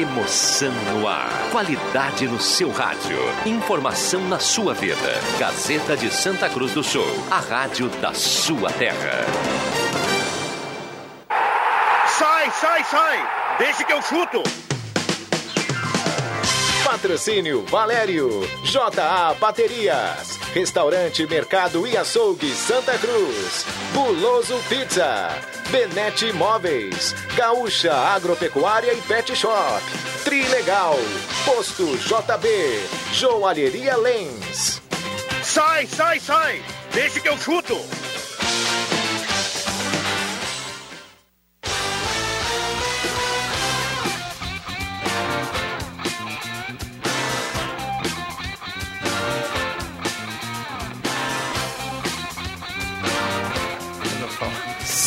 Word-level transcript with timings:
Emoção 0.00 0.72
no 0.94 1.06
ar. 1.06 1.28
Qualidade 1.52 2.26
no 2.26 2.40
seu 2.40 2.70
rádio. 2.70 3.18
Informação 3.44 4.26
na 4.28 4.38
sua 4.38 4.72
vida. 4.72 4.96
Gazeta 5.38 5.94
de 5.94 6.10
Santa 6.10 6.48
Cruz 6.48 6.72
do 6.72 6.82
Sul. 6.82 7.04
A 7.30 7.38
rádio 7.38 7.90
da 8.00 8.14
sua 8.14 8.72
terra. 8.72 9.26
Sai, 12.18 12.50
sai, 12.50 12.84
sai! 12.84 13.28
Deixa 13.58 13.84
que 13.84 13.92
eu 13.92 14.00
chuto! 14.00 14.42
Patrocínio 16.82 17.66
Valério, 17.66 18.30
JA 18.64 19.34
Baterias, 19.38 20.39
Restaurante 20.52 21.24
Mercado 21.26 21.86
e 21.86 21.96
Açougue 21.96 22.52
Santa 22.52 22.98
Cruz, 22.98 23.64
Buloso 23.94 24.58
Pizza, 24.68 25.28
Benete 25.70 26.26
Imóveis, 26.26 27.14
Gaúcha 27.36 27.94
Agropecuária 27.94 28.92
e 28.92 29.00
Pet 29.02 29.34
Shop, 29.36 29.80
Trilegal, 30.24 30.96
Posto 31.44 31.96
JB, 31.98 32.48
Joalheria 33.12 33.96
Lens. 33.96 34.82
Sai, 35.44 35.86
sai, 35.86 36.18
sai! 36.18 36.62
Deixa 36.92 37.20
que 37.20 37.28
eu 37.28 37.38
chuto! 37.38 37.76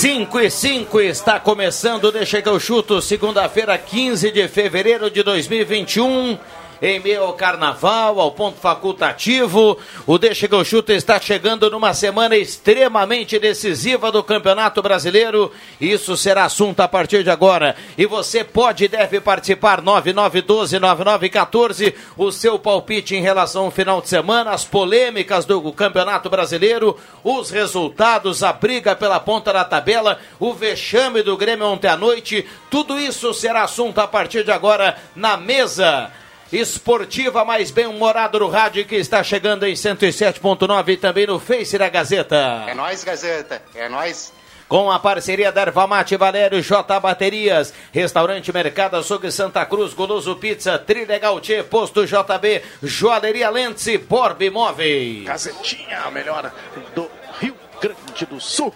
Cinco 0.04 0.38
e 0.38 0.52
cinco 0.52 1.00
está 1.00 1.40
começando, 1.40 2.12
deixa 2.12 2.42
que 2.42 2.50
eu 2.50 2.60
chuto, 2.60 3.02
segunda-feira, 3.02 3.78
15 3.78 4.32
de 4.32 4.50
fevereiro 4.50 5.10
de 5.10 5.24
2021 5.24 6.38
em 6.84 7.00
meio 7.00 7.24
ao 7.24 7.32
carnaval, 7.32 8.20
ao 8.20 8.34
ponto 8.34 8.60
facultativo. 8.60 9.78
O 10.06 10.18
Deixa 10.18 10.50
que 10.50 10.54
eu 10.54 10.66
chuto 10.66 10.92
está 10.92 11.18
chegando 11.18 11.70
numa 11.70 11.94
semana 11.94 12.36
extremamente 12.36 13.40
decisiva 13.40 14.12
do 14.12 14.22
Campeonato 14.22 14.82
Brasileiro. 14.82 15.50
Isso 15.80 16.18
será 16.18 16.44
assunto 16.44 16.82
a 16.82 16.88
partir 16.90 17.24
de 17.24 17.30
agora. 17.30 17.78
E 17.98 18.06
você 18.06 18.44
pode 18.44 18.84
e 18.84 18.90
deve 18.90 19.22
participar 19.22 19.82
9912-9914. 19.82 21.94
O 22.18 22.34
seu 22.34 22.60
palpite 22.60 23.16
em 23.16 23.22
relação 23.22 23.64
ao 23.64 23.72
final 23.72 24.02
de 24.02 24.10
semana, 24.10 24.52
as 24.52 24.66
polêmicas 24.66 25.46
do 25.46 25.72
Campeonato 25.72 26.30
Brasileiro, 26.30 26.98
os 27.24 27.50
resultados, 27.50 28.44
a 28.44 28.52
briga 28.52 28.94
pela 28.94 29.22
ponta 29.22 29.54
da 29.54 29.64
tabela, 29.64 30.20
o 30.38 30.54
vexame 30.54 31.22
do 31.22 31.38
Grêmio 31.38 31.66
ontem 31.66 31.88
à 31.88 31.96
noite. 31.96 32.46
Tudo 32.70 33.00
isso 33.00 33.34
será 33.34 33.64
assunto 33.64 34.00
a 34.00 34.08
partir 34.08 34.44
de 34.44 34.52
agora 34.52 34.98
na 35.16 35.38
mesa 35.38 36.12
esportiva 36.54 37.44
mais 37.44 37.72
bem-humorado 37.72 38.40
no 38.40 38.48
rádio 38.48 38.86
que 38.86 38.96
está 38.96 39.24
chegando 39.24 39.66
em 39.66 39.74
107.9 39.74 40.90
e 40.90 40.98
também 40.98 41.26
no 41.26 41.40
Face 41.40 41.78
da 41.78 41.90
Gazeta. 41.90 42.66
É 42.68 42.76
nóis, 42.76 43.04
Gazeta. 43.04 43.62
É 43.74 43.90
nóis. 43.90 44.32
Com 44.68 44.92
a 44.92 45.00
parceria 45.00 45.52
da 45.52 45.64
Ervamate 45.64 46.16
Valério 46.16 46.62
J 46.62 47.00
Baterias, 47.00 47.74
Restaurante 47.92 48.52
Mercado 48.54 48.98
Açougue 48.98 49.32
Santa 49.32 49.66
Cruz, 49.66 49.94
Goloso 49.94 50.36
Pizza, 50.36 50.78
Trilegal 50.80 51.40
Tchê, 51.42 51.64
Posto 51.64 52.06
JB, 52.06 52.62
Joalheria 52.82 53.50
Lentes 53.50 53.86
e 53.88 53.98
Borb 53.98 54.42
Imóveis. 54.42 55.26
Gazetinha, 55.26 56.02
a 56.06 56.12
melhor 56.12 56.52
do 56.96 57.10
Rio 57.40 57.56
Grande 57.82 58.26
do 58.26 58.40
Sul. 58.40 58.74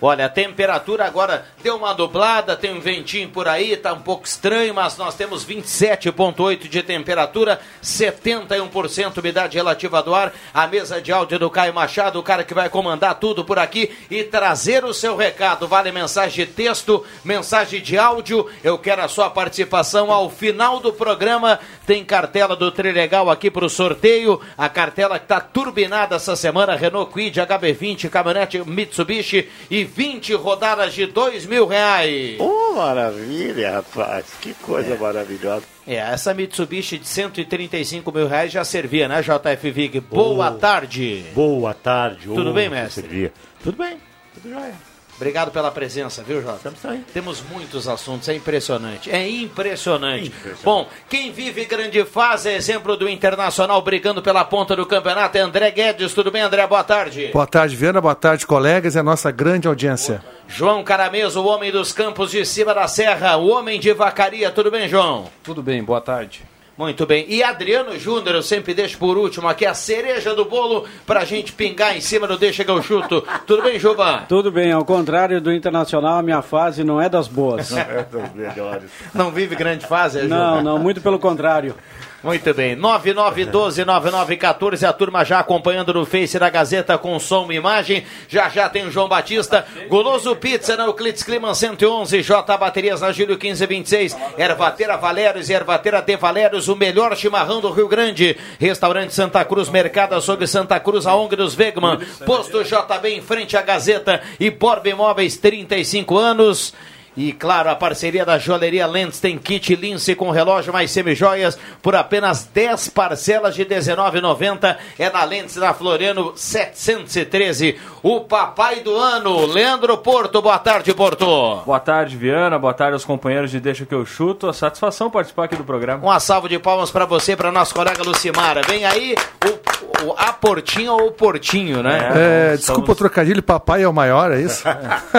Olha, 0.00 0.26
a 0.26 0.28
temperatura 0.28 1.06
agora 1.06 1.46
deu 1.62 1.76
uma 1.76 1.94
dublada, 1.94 2.54
tem 2.54 2.74
um 2.74 2.80
ventinho 2.80 3.30
por 3.30 3.48
aí, 3.48 3.74
tá 3.78 3.94
um 3.94 4.02
pouco 4.02 4.26
estranho, 4.26 4.74
mas 4.74 4.98
nós 4.98 5.14
temos 5.14 5.42
27,8 5.46 6.68
de 6.68 6.82
temperatura, 6.82 7.58
71% 7.82 9.16
umidade 9.16 9.56
relativa 9.56 10.02
do 10.02 10.14
ar. 10.14 10.34
A 10.52 10.66
mesa 10.66 11.00
de 11.00 11.10
áudio 11.10 11.38
do 11.38 11.48
Caio 11.48 11.72
Machado, 11.72 12.18
o 12.18 12.22
cara 12.22 12.44
que 12.44 12.52
vai 12.52 12.68
comandar 12.68 13.14
tudo 13.14 13.42
por 13.42 13.58
aqui 13.58 13.90
e 14.10 14.22
trazer 14.22 14.84
o 14.84 14.92
seu 14.92 15.16
recado. 15.16 15.66
Vale 15.66 15.90
mensagem 15.90 16.44
de 16.44 16.52
texto, 16.52 17.02
mensagem 17.24 17.80
de 17.80 17.96
áudio. 17.96 18.50
Eu 18.62 18.76
quero 18.78 19.02
a 19.02 19.08
sua 19.08 19.30
participação 19.30 20.12
ao 20.12 20.28
final 20.28 20.78
do 20.78 20.92
programa. 20.92 21.58
Tem 21.86 22.04
cartela 22.04 22.54
do 22.54 22.70
Trilegal 22.70 23.30
aqui 23.30 23.50
para 23.50 23.64
o 23.64 23.70
sorteio. 23.70 24.42
A 24.58 24.68
cartela 24.68 25.18
que 25.18 25.24
está 25.24 25.40
turbinada 25.40 26.16
essa 26.16 26.36
semana: 26.36 26.76
Renault 26.76 27.10
Quid, 27.14 27.40
HB20, 27.40 28.10
caminhonete 28.10 28.58
Mitsubishi 28.58 29.48
e 29.70 29.85
20 29.86 30.34
rodadas 30.34 30.94
de 30.94 31.06
dois 31.06 31.46
mil 31.46 31.66
reais. 31.66 32.36
Oh, 32.38 32.74
maravilha, 32.74 33.72
rapaz. 33.72 34.26
Que 34.40 34.52
coisa 34.54 34.94
é. 34.94 34.98
maravilhosa. 34.98 35.64
É, 35.86 35.96
essa 35.96 36.34
Mitsubishi 36.34 36.98
de 36.98 37.06
135 37.06 38.10
mil 38.12 38.26
reais 38.26 38.52
já 38.52 38.64
servia, 38.64 39.08
né, 39.08 39.22
JF 39.22 39.70
Vig? 39.70 40.00
Boa 40.00 40.50
tarde. 40.52 41.24
Boa 41.34 41.72
tarde. 41.72 42.26
Tudo 42.26 42.50
oh, 42.50 42.52
bem, 42.52 42.68
mestre? 42.68 43.02
Servia. 43.02 43.32
Tudo 43.62 43.78
bem, 43.78 43.96
tudo 44.34 44.50
jóia. 44.50 44.95
Obrigado 45.16 45.50
pela 45.50 45.70
presença, 45.70 46.22
viu, 46.22 46.42
Jota? 46.42 46.72
Temos 47.12 47.42
muitos 47.50 47.88
assuntos, 47.88 48.28
é 48.28 48.34
impressionante. 48.34 49.10
É 49.10 49.26
impressionante. 49.26 50.26
impressionante. 50.26 50.62
Bom, 50.62 50.86
quem 51.08 51.32
vive 51.32 51.64
grande 51.64 52.04
fase, 52.04 52.50
é 52.50 52.56
exemplo 52.56 52.96
do 52.96 53.08
Internacional 53.08 53.80
brigando 53.80 54.22
pela 54.22 54.44
ponta 54.44 54.76
do 54.76 54.84
campeonato, 54.84 55.38
é 55.38 55.40
André 55.40 55.70
Guedes. 55.70 56.12
Tudo 56.12 56.30
bem, 56.30 56.42
André? 56.42 56.66
Boa 56.66 56.84
tarde. 56.84 57.30
Boa 57.32 57.46
tarde, 57.46 57.74
Viana. 57.74 58.00
Boa 58.00 58.14
tarde, 58.14 58.46
colegas 58.46 58.94
e 58.94 58.98
a 58.98 59.02
nossa 59.02 59.30
grande 59.30 59.66
audiência. 59.66 60.22
João 60.46 60.84
Carameso, 60.84 61.40
o 61.40 61.46
homem 61.46 61.72
dos 61.72 61.92
campos 61.92 62.30
de 62.30 62.44
cima 62.44 62.74
da 62.74 62.86
serra, 62.86 63.36
o 63.36 63.48
homem 63.48 63.80
de 63.80 63.92
vacaria. 63.94 64.50
Tudo 64.50 64.70
bem, 64.70 64.86
João? 64.88 65.30
Tudo 65.42 65.62
bem, 65.62 65.82
boa 65.82 66.00
tarde. 66.00 66.42
Muito 66.76 67.06
bem. 67.06 67.24
E 67.28 67.42
Adriano 67.42 67.98
Júnior, 67.98 68.34
eu 68.36 68.42
sempre 68.42 68.74
deixo 68.74 68.98
por 68.98 69.16
último 69.16 69.48
aqui 69.48 69.64
a 69.64 69.72
cereja 69.72 70.34
do 70.34 70.44
bolo 70.44 70.84
pra 71.06 71.24
gente 71.24 71.52
pingar 71.52 71.96
em 71.96 72.00
cima 72.00 72.26
do 72.26 72.36
Deixa 72.36 72.64
que 72.64 72.70
eu 72.70 72.82
chuto. 72.82 73.24
Tudo 73.46 73.62
bem, 73.62 73.78
Juba? 73.78 74.24
Tudo 74.28 74.52
bem. 74.52 74.72
Ao 74.72 74.84
contrário 74.84 75.40
do 75.40 75.52
Internacional, 75.52 76.18
a 76.18 76.22
minha 76.22 76.42
fase 76.42 76.84
não 76.84 77.00
é 77.00 77.08
das 77.08 77.28
boas. 77.28 77.70
Não 77.70 77.78
é 77.78 78.06
das 78.10 78.34
melhores. 78.34 78.90
Não 79.14 79.30
vive 79.30 79.56
grande 79.56 79.86
fase, 79.86 80.20
é, 80.20 80.22
Não, 80.24 80.62
não, 80.62 80.78
muito 80.78 81.00
pelo 81.00 81.18
contrário. 81.18 81.74
Muito 82.22 82.54
bem. 82.54 82.76
9912-9914. 82.76 84.88
A 84.88 84.92
turma 84.92 85.24
já 85.24 85.38
acompanhando 85.38 85.94
no 85.94 86.06
Face 86.06 86.38
da 86.38 86.50
Gazeta 86.50 86.98
com 86.98 87.18
som 87.18 87.50
e 87.52 87.56
imagem. 87.56 88.04
Já 88.28 88.48
já 88.48 88.68
tem 88.68 88.86
o 88.86 88.90
João 88.90 89.08
Batista. 89.08 89.64
Goloso 89.88 90.34
Pizza 90.34 90.76
na 90.76 90.86
Euclides 90.86 91.22
Climan 91.22 91.54
111. 91.54 92.22
J 92.22 92.56
Baterias 92.56 93.00
na 93.00 93.12
Gílio 93.12 93.38
1526. 93.40 94.16
Ervateira 94.36 94.96
Valérios 94.96 95.48
e 95.48 95.52
Ervateira 95.52 96.02
de 96.02 96.16
Valérios. 96.16 96.68
O 96.68 96.76
melhor 96.76 97.16
chimarrão 97.16 97.60
do 97.60 97.70
Rio 97.70 97.88
Grande. 97.88 98.36
Restaurante 98.58 99.14
Santa 99.14 99.44
Cruz, 99.44 99.68
Mercado 99.68 100.14
Açougue 100.14 100.46
Santa 100.46 100.80
Cruz, 100.80 101.06
a 101.06 101.14
ONG 101.14 101.36
dos 101.36 101.56
Wegman. 101.56 101.98
Posto 102.24 102.64
JB 102.64 103.10
em 103.10 103.20
frente 103.20 103.56
à 103.56 103.62
Gazeta. 103.62 104.20
E 104.40 104.50
Borba 104.50 104.88
Imóveis, 104.88 105.36
35 105.36 106.18
anos. 106.18 106.74
E 107.16 107.32
claro, 107.32 107.70
a 107.70 107.74
parceria 107.74 108.26
da 108.26 108.38
Joalheria 108.38 108.86
Lentes 108.86 109.18
tem 109.18 109.38
kit 109.38 109.74
lince 109.74 110.14
com 110.14 110.30
relógio 110.30 110.72
mais 110.72 110.90
semijoias 110.90 111.58
por 111.80 111.96
apenas 111.96 112.44
10 112.44 112.90
parcelas 112.90 113.54
de 113.54 113.62
R$19,90. 113.62 114.76
É 114.98 115.08
na 115.08 115.24
Lentes 115.24 115.56
da 115.56 115.72
Floriano 115.72 116.34
713. 116.36 117.78
O 118.02 118.20
papai 118.20 118.80
do 118.80 118.94
ano, 118.94 119.46
Leandro 119.46 119.96
Porto. 119.98 120.42
Boa 120.42 120.58
tarde, 120.58 120.92
Porto. 120.92 121.62
Boa 121.64 121.80
tarde, 121.80 122.16
Viana. 122.16 122.58
Boa 122.58 122.74
tarde 122.74 122.92
aos 122.92 123.04
companheiros 123.04 123.50
de 123.50 123.60
Deixa 123.60 123.86
que 123.86 123.94
eu 123.94 124.04
chuto. 124.04 124.46
A 124.48 124.52
satisfação 124.52 125.10
participar 125.10 125.44
aqui 125.44 125.56
do 125.56 125.64
programa. 125.64 126.04
Uma 126.04 126.20
salva 126.20 126.48
de 126.48 126.58
palmas 126.58 126.90
para 126.90 127.06
você, 127.06 127.34
para 127.34 127.50
nosso 127.50 127.74
colega 127.74 128.02
Lucimara. 128.02 128.60
Vem 128.68 128.84
aí 128.84 129.14
o, 129.44 130.08
o 130.10 130.14
a 130.18 130.32
Portinho 130.32 130.92
ou 130.92 131.08
o 131.08 131.12
Portinho, 131.12 131.82
né? 131.82 132.12
É, 132.14 132.52
é, 132.52 132.56
desculpa 132.56 132.92
o 132.92 132.94
trocadilho, 132.94 133.42
papai 133.42 133.82
é 133.82 133.88
o 133.88 133.92
maior, 133.92 134.32
é 134.32 134.40
isso? 134.40 134.62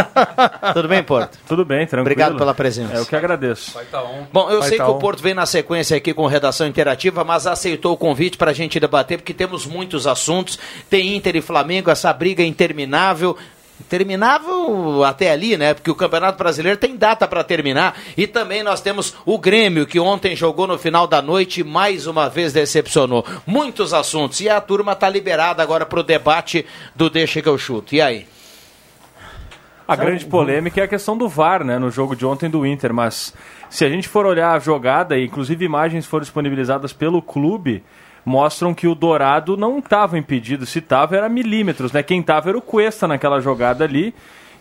Tudo 0.74 0.88
bem, 0.88 1.04
Porto? 1.04 1.38
Tudo 1.48 1.66
bem 1.66 1.87
tranquilo. 1.88 2.02
Obrigado 2.02 2.38
pela 2.38 2.54
presença. 2.54 2.94
É, 2.94 3.00
eu 3.00 3.06
que 3.06 3.16
agradeço. 3.16 3.74
Tá 3.92 4.04
Bom, 4.32 4.50
eu 4.50 4.60
Vai 4.60 4.70
sei 4.70 4.78
tá 4.78 4.86
que 4.86 4.92
on. 4.92 4.96
o 4.96 5.00
Porto 5.00 5.22
vem 5.22 5.34
na 5.34 5.46
sequência 5.46 5.98
aqui 5.98 6.14
com 6.14 6.26
redação 6.28 6.68
interativa, 6.68 7.24
mas 7.24 7.48
aceitou 7.48 7.94
o 7.94 7.98
convite 7.98 8.38
para 8.38 8.52
a 8.52 8.54
gente 8.54 8.80
debater, 8.80 9.18
porque 9.18 9.34
temos 9.34 9.66
muitos 9.66 10.06
assuntos. 10.06 10.60
Tem 10.90 11.16
Inter 11.16 11.36
e 11.36 11.42
Flamengo, 11.42 11.90
essa 11.90 12.12
briga 12.14 12.44
interminável 12.44 13.38
terminável 13.88 15.04
até 15.04 15.32
ali, 15.32 15.56
né? 15.56 15.74
Porque 15.74 15.92
o 15.92 15.96
Campeonato 15.96 16.38
Brasileiro 16.38 16.78
tem 16.78 16.96
data 16.96 17.28
para 17.28 17.44
terminar. 17.44 17.98
E 18.16 18.26
também 18.26 18.64
nós 18.64 18.82
temos 18.82 19.14
o 19.26 19.38
Grêmio, 19.38 19.86
que 19.86 20.00
ontem 20.00 20.36
jogou 20.36 20.68
no 20.68 20.78
final 20.78 21.08
da 21.08 21.22
noite 21.22 21.62
e 21.62 21.64
mais 21.64 22.08
uma 22.08 22.30
vez 22.30 22.54
decepcionou. 22.54 23.26
Muitos 23.46 23.94
assuntos. 23.94 24.42
E 24.42 24.50
a 24.50 24.60
turma 24.60 24.94
está 24.94 25.08
liberada 25.10 25.62
agora 25.62 25.86
para 25.86 26.00
o 26.00 26.04
debate 26.04 26.66
do 26.96 27.10
Deixa 27.10 27.42
que 27.42 27.50
eu 27.50 27.58
chuto. 27.58 27.94
E 27.94 28.02
aí? 28.02 28.26
A 29.88 29.96
grande 29.96 30.26
polêmica 30.26 30.82
é 30.82 30.84
a 30.84 30.88
questão 30.88 31.18
do 31.18 31.30
VAR, 31.30 31.64
né, 31.64 31.80
no 31.80 31.90
jogo 31.90 32.14
de 32.14 32.26
ontem 32.26 32.50
do 32.50 32.66
Inter, 32.66 32.94
mas 32.94 33.34
se 33.70 33.86
a 33.86 33.90
gente 33.90 34.10
for 34.10 34.26
olhar 34.26 34.52
a 34.52 34.60
jogada, 34.60 35.18
e 35.18 35.26
inclusive 35.26 35.64
imagens 35.64 36.06
foram 36.06 36.24
disponibilizadas 36.24 36.92
pelo 36.92 37.22
clube, 37.22 37.84
mostram 38.26 38.74
que 38.74 38.86
o 38.86 38.94
Dourado 38.94 39.56
não 39.56 39.80
estava 39.80 40.18
impedido, 40.18 40.66
se 40.66 40.80
estava 40.80 41.16
era 41.16 41.30
milímetros, 41.30 41.94
né? 41.94 42.04
Quem 42.04 42.20
estava 42.20 42.50
era 42.50 42.58
o 42.58 42.62
Cuesta 42.62 43.08
naquela 43.08 43.40
jogada 43.40 43.86
ali. 43.86 44.14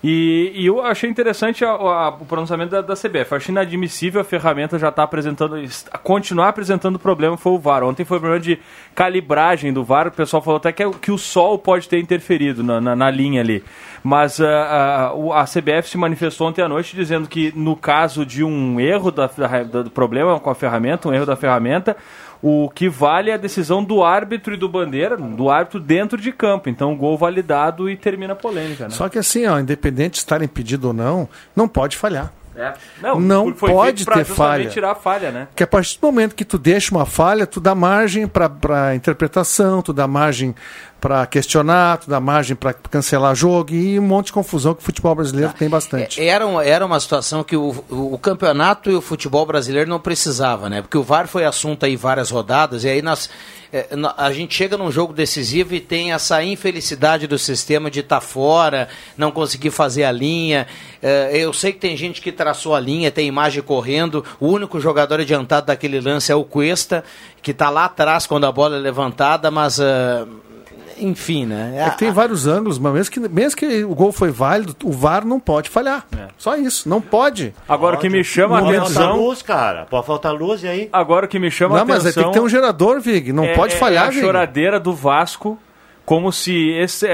E, 0.04 0.52
e 0.54 0.66
eu 0.66 0.82
achei 0.82 1.08
interessante 1.10 1.64
a- 1.64 1.70
a- 1.70 2.08
o 2.10 2.24
pronunciamento 2.26 2.70
da, 2.70 2.80
da 2.82 2.94
CBF. 2.94 3.32
Eu 3.32 3.36
achei 3.38 3.52
inadmissível 3.52 4.20
a 4.20 4.24
ferramenta 4.24 4.78
já 4.78 4.88
estar 4.90 5.02
apresentando, 5.02 5.56
est- 5.58 5.88
continuar 6.02 6.48
apresentando 6.50 6.98
problema 6.98 7.36
foi 7.36 7.52
o 7.52 7.58
VAR. 7.58 7.82
Ontem 7.82 8.04
foi 8.04 8.18
problema 8.20 8.40
de 8.40 8.58
calibragem 8.94 9.72
do 9.72 9.82
VAR. 9.82 10.08
O 10.08 10.12
pessoal 10.12 10.42
falou 10.42 10.58
até 10.58 10.70
que, 10.70 10.82
é- 10.82 10.90
que 11.00 11.10
o 11.10 11.18
sol 11.18 11.58
pode 11.58 11.88
ter 11.88 11.98
interferido 11.98 12.62
na, 12.62 12.80
na, 12.80 12.94
na 12.94 13.10
linha 13.10 13.40
ali. 13.40 13.64
Mas 14.04 14.40
ah, 14.40 15.08
ah, 15.10 15.14
o- 15.14 15.32
a 15.32 15.44
CBF 15.44 15.88
se 15.88 15.98
manifestou 15.98 16.46
ontem 16.48 16.62
à 16.62 16.68
noite 16.68 16.94
dizendo 16.94 17.26
que 17.26 17.52
no 17.56 17.74
caso 17.74 18.24
de 18.24 18.44
um 18.44 18.78
erro 18.78 19.10
da, 19.10 19.26
da- 19.26 19.82
do 19.82 19.90
problema 19.90 20.38
com 20.38 20.50
a 20.50 20.54
ferramenta, 20.54 21.08
um 21.08 21.14
erro 21.14 21.26
da 21.26 21.34
ferramenta, 21.36 21.96
o 22.42 22.70
que 22.74 22.88
vale 22.88 23.30
é 23.30 23.34
a 23.34 23.38
decisão 23.38 23.82
do 23.82 24.04
árbitro 24.04 24.54
e 24.54 24.56
do 24.56 24.68
bandeira, 24.68 25.16
do 25.16 25.50
árbitro 25.50 25.80
dentro 25.80 26.20
de 26.20 26.32
campo. 26.32 26.68
Então, 26.68 26.96
gol 26.96 27.16
validado 27.16 27.88
e 27.90 27.96
termina 27.96 28.32
a 28.32 28.36
polêmica. 28.36 28.84
Né? 28.84 28.90
Só 28.90 29.08
que 29.08 29.18
assim, 29.18 29.46
ó, 29.46 29.58
independente 29.58 30.12
de 30.12 30.18
estar 30.18 30.42
impedido 30.42 30.88
ou 30.88 30.92
não, 30.92 31.28
não 31.54 31.66
pode 31.68 31.96
falhar. 31.96 32.32
É. 32.56 32.72
Não, 33.02 33.20
Não 33.20 33.54
foi 33.54 33.70
pode 33.70 34.06
ter 34.06 34.24
falha. 34.24 34.70
tirar 34.70 34.92
a 34.92 34.94
falha, 34.94 35.30
né? 35.30 35.46
Que 35.54 35.62
a 35.62 35.66
partir 35.66 36.00
do 36.00 36.06
momento 36.06 36.34
que 36.34 36.44
tu 36.44 36.56
deixa 36.56 36.94
uma 36.94 37.04
falha, 37.04 37.46
tu 37.46 37.60
dá 37.60 37.74
margem 37.74 38.26
para 38.26 38.94
interpretação, 38.94 39.82
tu 39.82 39.92
dá 39.92 40.06
margem 40.08 40.54
para 41.00 41.26
questionar, 41.26 41.98
tu 41.98 42.08
dá 42.10 42.18
margem 42.18 42.56
para 42.56 42.72
cancelar 42.72 43.34
jogo 43.34 43.72
e 43.74 43.98
um 43.98 44.02
monte 44.02 44.26
de 44.26 44.32
confusão 44.32 44.74
que 44.74 44.80
o 44.80 44.84
futebol 44.84 45.14
brasileiro 45.14 45.52
tem 45.52 45.68
bastante. 45.68 46.20
Era, 46.26 46.46
um- 46.46 46.60
era 46.60 46.84
uma 46.84 46.98
situação 46.98 47.44
que 47.44 47.56
o, 47.56 47.84
o, 47.90 48.18
campeonato 48.18 48.90
e 48.90 48.94
o 48.94 49.00
futebol 49.00 49.44
brasileiro 49.46 49.88
não 49.88 50.00
precisava, 50.00 50.68
né? 50.70 50.80
Porque 50.82 50.96
o 50.98 51.02
VAR 51.02 51.28
foi 51.28 51.44
assunto 51.44 51.84
aí 51.84 51.96
várias 51.96 52.30
rodadas 52.30 52.82
e 52.84 52.88
aí 52.88 53.02
nós, 53.02 53.28
nó- 53.94 54.14
a 54.16 54.32
gente 54.32 54.54
chega 54.54 54.76
num 54.76 54.90
jogo 54.90 55.12
decisivo 55.12 55.74
e 55.74 55.80
tem 55.80 56.12
essa 56.12 56.42
infelicidade 56.42 57.26
do 57.26 57.38
sistema 57.38 57.90
de 57.90 58.00
estar 58.00 58.20
fora, 58.22 58.88
não 59.16 59.30
conseguir 59.30 59.70
fazer 59.70 60.04
a 60.04 60.10
linha. 60.10 60.66
Eh, 61.02 61.30
eu 61.34 61.52
sei 61.52 61.72
que 61.72 61.78
tem 61.78 61.96
gente 61.96 62.20
que 62.22 62.32
traçou 62.32 62.74
a 62.74 62.80
linha, 62.80 63.10
tem 63.12 63.28
imagem 63.28 63.62
correndo. 63.62 64.24
O 64.40 64.48
único 64.48 64.80
jogador 64.80 65.20
adiantado 65.20 65.66
daquele 65.66 66.00
lance 66.00 66.32
é 66.32 66.34
o 66.34 66.42
Cuesta, 66.42 67.04
que 67.42 67.50
está 67.50 67.68
lá 67.70 67.84
atrás 67.84 68.26
quando 68.26 68.44
a 68.46 68.50
bola 68.50 68.76
é 68.76 68.80
levantada, 68.80 69.50
mas 69.50 69.78
enfim, 70.98 71.46
né? 71.46 71.74
É 71.86 71.90
que 71.90 71.98
tem 71.98 72.10
vários 72.10 72.46
ângulos, 72.46 72.78
mas 72.78 72.92
mesmo 72.92 73.12
que, 73.12 73.20
mesmo 73.28 73.56
que 73.58 73.84
o 73.84 73.94
gol 73.94 74.12
foi 74.12 74.30
válido, 74.30 74.74
o 74.84 74.92
VAR 74.92 75.24
não 75.24 75.38
pode 75.40 75.68
falhar. 75.70 76.06
Só 76.38 76.56
isso, 76.56 76.88
não 76.88 77.00
pode. 77.00 77.54
Agora 77.68 77.96
o 77.96 77.98
que 77.98 78.08
me 78.08 78.22
chama 78.24 78.58
a 78.58 78.62
Pode 78.62 78.76
atenção. 78.76 78.94
faltar 79.02 79.16
luz, 79.18 79.42
cara. 79.42 79.86
Pode 79.86 80.06
faltar 80.06 80.32
luz 80.34 80.62
e 80.62 80.68
aí? 80.68 80.88
Agora 80.92 81.26
o 81.26 81.28
que 81.28 81.38
me 81.38 81.50
chama 81.50 81.76
Não, 81.76 81.82
a 81.82 81.84
mas 81.86 82.00
atenção. 82.00 82.20
aí 82.20 82.24
tem 82.24 82.32
que 82.32 82.38
ter 82.38 82.44
um 82.44 82.48
gerador, 82.48 83.00
Vig. 83.00 83.32
Não 83.32 83.44
é- 83.44 83.54
pode 83.54 83.74
é 83.74 83.76
falhar, 83.78 84.06
a 84.06 84.10
Vig. 84.10 84.20
choradeira 84.20 84.78
do 84.80 84.92
Vasco, 84.92 85.58
como 86.04 86.32
se 86.32 86.70
esse. 86.72 87.06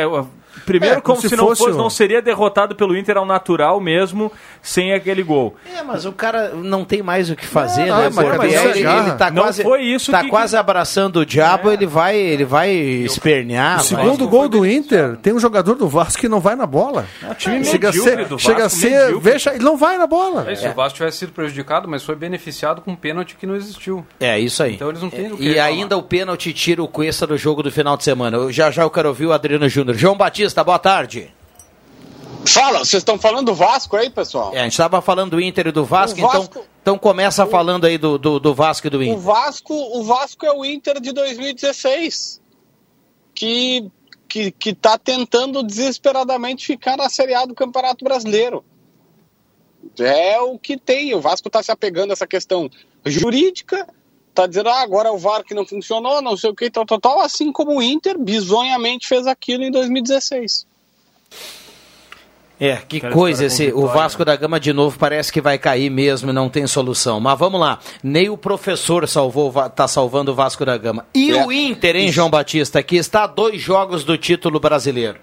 É, 0.56 0.60
Primeiro, 0.64 0.96
É, 0.98 1.00
como, 1.00 1.16
como 1.16 1.20
se, 1.22 1.28
se 1.28 1.36
não, 1.36 1.46
fosse 1.48 1.64
fosse, 1.64 1.76
não 1.78 1.90
seria 1.90 2.22
derrotado 2.22 2.74
pelo 2.74 2.96
Inter 2.96 3.16
ao 3.16 3.24
natural 3.26 3.80
mesmo, 3.80 4.30
sem 4.60 4.92
aquele 4.92 5.22
gol. 5.22 5.56
É, 5.76 5.82
mas 5.82 6.04
o 6.04 6.12
cara 6.12 6.50
não 6.54 6.84
tem 6.84 7.02
mais 7.02 7.30
o 7.30 7.36
que 7.36 7.46
fazer, 7.46 7.86
Não, 7.86 7.98
né? 7.98 8.10
mas 8.12 8.14
Porque 8.26 8.30
cadê 8.30 8.46
ele, 8.48 8.86
essa 8.86 8.98
ele 9.08 9.12
tá 9.12 9.30
Não 9.30 9.42
quase, 9.42 9.62
foi 9.62 9.82
isso 9.82 10.10
tá 10.10 10.22
que- 10.22 10.28
quase 10.30 10.56
abraçando 10.56 11.20
o 11.20 11.26
diabo, 11.26 11.70
ele 11.70 11.86
vai, 11.86 12.16
ele 12.16 12.44
vai 12.44 12.70
espernear. 12.70 13.80
O 13.80 13.84
segundo 13.84 14.28
gol 14.28 14.48
do 14.48 14.64
Inter, 14.66 15.16
tem 15.16 15.32
um 15.32 15.38
jogador 15.40 15.74
do 15.74 15.88
Vasco 15.88 16.20
que 16.20 16.28
não 16.28 16.40
vai 16.40 16.54
na 16.54 16.66
bola. 16.66 17.06
time 17.38 17.64
chega 17.64 17.88
a 17.88 17.92
ser, 17.92 18.26
do 18.26 18.38
chega 18.38 18.60
a 18.60 18.68
Vasco, 18.68 18.80
ser, 18.80 19.18
veja, 19.18 19.54
ele 19.54 19.64
não 19.64 19.76
vai 19.76 19.98
na 19.98 20.06
bola. 20.06 20.50
É, 20.50 20.54
se 20.54 20.68
o 20.68 20.74
Vasco 20.74 20.96
tivesse 20.96 21.18
sido 21.18 21.32
prejudicado, 21.32 21.88
mas 21.88 22.02
foi 22.02 22.14
beneficiado 22.14 22.80
com 22.80 22.92
um 22.92 22.96
pênalti 22.96 23.36
que 23.36 23.46
não 23.46 23.56
existiu. 23.56 24.04
É, 24.20 24.38
isso 24.38 24.62
aí. 24.62 24.74
Então 24.74 24.88
eles 24.88 25.02
não 25.02 25.10
têm 25.10 25.32
o 25.32 25.36
que 25.36 25.48
E 25.52 25.58
ainda 25.58 25.96
o 25.96 26.02
pênalti 26.02 26.52
tira 26.52 26.82
o 26.82 26.88
Cuesta 26.88 27.26
do 27.26 27.36
jogo 27.36 27.62
do 27.62 27.70
final 27.70 27.96
de 27.96 28.04
semana. 28.04 28.36
Eu- 28.36 28.52
Já 28.52 28.70
já 28.70 28.82
eu 28.82 28.90
quero 28.90 29.08
ouvir 29.08 29.26
o 29.26 29.32
Adriano 29.32 29.68
Júnior. 29.68 29.96
João 29.96 30.16
Batista, 30.16 30.41
boa 30.64 30.78
tarde. 30.78 31.32
Fala, 32.46 32.78
vocês 32.80 33.00
estão 33.00 33.18
falando 33.18 33.46
do 33.46 33.54
Vasco 33.54 33.96
aí, 33.96 34.10
pessoal? 34.10 34.52
É, 34.54 34.60
a 34.60 34.62
gente 34.64 34.72
estava 34.72 35.00
falando 35.00 35.32
do 35.32 35.40
Inter 35.40 35.68
e 35.68 35.72
do 35.72 35.84
Vasco, 35.84 36.18
O 36.18 36.22
Vasco- 36.22 36.44
então, 36.50 36.64
então 36.82 36.98
começa 36.98 37.46
falando 37.46 37.84
aí 37.84 37.96
do, 37.96 38.18
do, 38.18 38.40
do 38.40 38.54
Vasco 38.54 38.86
e 38.86 38.90
do 38.90 38.98
O 38.98 39.02
Inter. 39.02 39.18
Vasco, 39.18 39.72
o 39.74 40.02
Vasco 40.02 40.44
é 40.44 40.52
o 40.52 40.64
Inter 40.64 41.00
de 41.00 41.12
2016, 41.12 42.40
que 43.34 43.90
que 44.28 44.50
que 44.50 44.70
está 44.70 44.96
tentando 44.98 45.62
desesperadamente 45.62 46.66
ficar 46.66 46.96
na 46.96 47.08
Série 47.08 47.34
A 47.34 47.44
do 47.44 47.54
Campeonato 47.54 48.02
Brasileiro. 48.04 48.64
É 49.98 50.40
o 50.40 50.58
que 50.58 50.76
tem. 50.76 51.14
O 51.14 51.20
Vasco 51.20 51.48
está 51.48 51.62
se 51.62 51.70
apegando 51.70 52.10
a 52.10 52.12
essa 52.14 52.26
questão 52.26 52.70
jurídica, 53.04 53.86
está 54.32 54.46
dizendo 54.46 54.70
ah, 54.70 54.80
agora 54.80 55.10
é 55.10 55.12
o 55.12 55.18
VAR 55.18 55.44
que 55.44 55.54
não 55.54 55.66
funcionou, 55.66 56.22
não 56.22 56.36
sei 56.36 56.50
o 56.50 56.54
que, 56.54 56.70
tal, 56.70 56.86
tal, 56.86 56.98
tal, 56.98 57.20
assim 57.20 57.52
como 57.52 57.76
o 57.76 57.82
Inter 57.82 58.18
bizonhamente 58.18 59.06
fez 59.06 59.26
aquilo 59.26 59.62
em 59.62 59.70
2016. 59.70 60.66
É, 62.58 62.76
que 62.76 62.98
Aquela 62.98 63.12
coisa 63.12 63.46
esse. 63.46 63.72
O 63.72 63.88
Vasco 63.88 64.24
da 64.24 64.36
Gama 64.36 64.60
de 64.60 64.72
novo 64.72 64.96
parece 64.96 65.32
que 65.32 65.40
vai 65.40 65.58
cair 65.58 65.90
mesmo 65.90 66.30
e 66.30 66.32
não 66.32 66.48
tem 66.48 66.64
solução. 66.64 67.18
Mas 67.18 67.36
vamos 67.36 67.60
lá. 67.60 67.80
Nem 68.04 68.30
o 68.30 68.36
professor 68.36 69.08
salvou, 69.08 69.52
tá 69.70 69.88
salvando 69.88 70.30
o 70.30 70.34
Vasco 70.34 70.64
da 70.64 70.78
Gama. 70.78 71.04
E 71.12 71.32
É. 71.32 71.44
o 71.44 71.50
Inter, 71.50 71.96
hein, 71.96 72.12
João 72.12 72.30
Batista, 72.30 72.80
que 72.80 72.94
está 72.94 73.24
a 73.24 73.26
dois 73.26 73.60
jogos 73.60 74.04
do 74.04 74.16
título 74.16 74.60
brasileiro. 74.60 75.18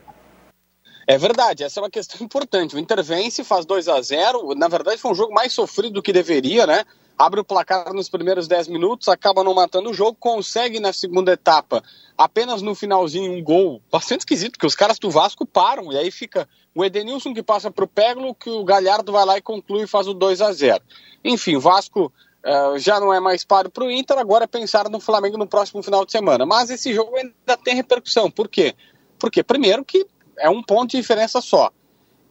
É 1.07 1.17
verdade, 1.17 1.63
essa 1.63 1.79
é 1.79 1.83
uma 1.83 1.89
questão 1.89 2.23
importante. 2.23 2.75
O 2.75 2.79
Inter 2.79 3.01
vence, 3.01 3.43
faz 3.43 3.65
2 3.65 3.87
a 3.87 4.01
0 4.01 4.53
Na 4.55 4.67
verdade, 4.67 5.01
foi 5.01 5.11
um 5.11 5.15
jogo 5.15 5.33
mais 5.33 5.53
sofrido 5.53 5.93
do 5.93 6.01
que 6.03 6.11
deveria, 6.11 6.67
né? 6.67 6.83
Abre 7.19 7.41
o 7.41 7.43
placar 7.43 7.93
nos 7.93 8.07
primeiros 8.07 8.47
10 8.47 8.69
minutos, 8.69 9.09
acaba 9.09 9.43
não 9.43 9.53
matando 9.53 9.89
o 9.89 9.93
jogo, 9.93 10.15
consegue 10.17 10.79
na 10.79 10.93
segunda 10.93 11.33
etapa, 11.33 11.83
apenas 12.17 12.61
no 12.61 12.73
finalzinho, 12.73 13.33
um 13.33 13.43
gol 13.43 13.81
bastante 13.91 14.21
esquisito, 14.21 14.53
porque 14.53 14.65
os 14.65 14.73
caras 14.73 14.97
do 14.97 15.11
Vasco 15.11 15.45
param, 15.45 15.91
e 15.91 15.97
aí 15.97 16.09
fica 16.11 16.47
o 16.73 16.85
Edenilson 16.85 17.33
que 17.33 17.43
passa 17.43 17.69
pro 17.69 17.89
Peglo, 17.89 18.33
que 18.33 18.49
o 18.49 18.63
Galhardo 18.63 19.11
vai 19.11 19.25
lá 19.25 19.37
e 19.37 19.41
conclui 19.41 19.83
e 19.83 19.87
faz 19.87 20.07
o 20.07 20.13
2 20.13 20.41
a 20.41 20.53
0 20.53 20.81
Enfim, 21.21 21.57
o 21.57 21.59
Vasco 21.59 22.09
eh, 22.41 22.79
já 22.79 23.01
não 23.01 23.13
é 23.13 23.19
mais 23.19 23.43
páreo 23.43 23.69
pro 23.69 23.91
Inter, 23.91 24.17
agora 24.17 24.45
é 24.45 24.47
pensar 24.47 24.89
no 24.89 25.01
Flamengo 25.01 25.37
no 25.37 25.47
próximo 25.47 25.83
final 25.83 26.05
de 26.05 26.13
semana. 26.13 26.45
Mas 26.45 26.69
esse 26.69 26.93
jogo 26.93 27.15
ainda 27.17 27.57
tem 27.61 27.75
repercussão. 27.75 28.31
Por 28.31 28.47
quê? 28.47 28.73
Porque, 29.17 29.43
primeiro, 29.43 29.83
que 29.83 30.05
é 30.37 30.49
um 30.49 30.63
ponto 30.63 30.91
de 30.91 30.97
diferença 30.97 31.41
só. 31.41 31.69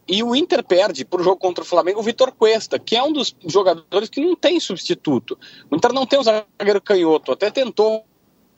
E 0.09 0.23
o 0.23 0.35
Inter 0.35 0.63
perde 0.63 1.05
para 1.05 1.21
o 1.21 1.23
jogo 1.23 1.37
contra 1.37 1.63
o 1.63 1.67
Flamengo 1.67 1.99
o 1.99 2.03
Vitor 2.03 2.31
Cuesta, 2.31 2.79
que 2.79 2.95
é 2.95 3.03
um 3.03 3.13
dos 3.13 3.35
jogadores 3.45 4.09
que 4.09 4.19
não 4.19 4.35
tem 4.35 4.59
substituto. 4.59 5.37
O 5.69 5.75
Inter 5.75 5.93
não 5.93 6.07
tem 6.07 6.19
um 6.19 6.23
zagueiro 6.23 6.81
canhoto, 6.81 7.31
até 7.31 7.51
tentou 7.51 8.03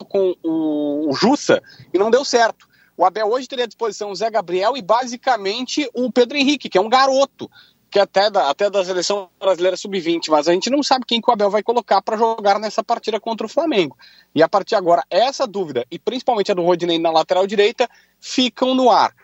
com 0.08 0.34
o, 0.42 1.10
o 1.10 1.12
Jussa 1.12 1.62
e 1.92 1.98
não 1.98 2.10
deu 2.10 2.24
certo. 2.24 2.66
O 2.96 3.04
Abel 3.04 3.30
hoje 3.30 3.46
teria 3.46 3.66
à 3.66 3.68
disposição 3.68 4.10
o 4.10 4.14
Zé 4.14 4.30
Gabriel 4.30 4.78
e 4.78 4.82
basicamente 4.82 5.86
o 5.92 6.10
Pedro 6.10 6.38
Henrique, 6.38 6.70
que 6.70 6.78
é 6.78 6.80
um 6.80 6.88
garoto, 6.88 7.50
que 7.90 7.98
até 7.98 8.30
da, 8.30 8.48
até 8.48 8.70
da 8.70 8.82
seleção 8.82 9.28
brasileira 9.38 9.76
sub-20, 9.76 10.30
mas 10.30 10.48
a 10.48 10.52
gente 10.54 10.70
não 10.70 10.82
sabe 10.82 11.04
quem 11.06 11.20
que 11.20 11.28
o 11.28 11.32
Abel 11.34 11.50
vai 11.50 11.62
colocar 11.62 12.00
para 12.00 12.16
jogar 12.16 12.58
nessa 12.58 12.82
partida 12.82 13.20
contra 13.20 13.44
o 13.44 13.50
Flamengo. 13.50 13.94
E 14.34 14.42
a 14.42 14.48
partir 14.48 14.70
de 14.70 14.76
agora, 14.76 15.04
essa 15.10 15.46
dúvida, 15.46 15.86
e 15.90 15.98
principalmente 15.98 16.50
a 16.50 16.54
do 16.54 16.62
Rodinei 16.62 16.98
na 16.98 17.10
lateral 17.10 17.46
direita, 17.46 17.86
ficam 18.18 18.74
no 18.74 18.90
ar. 18.90 19.14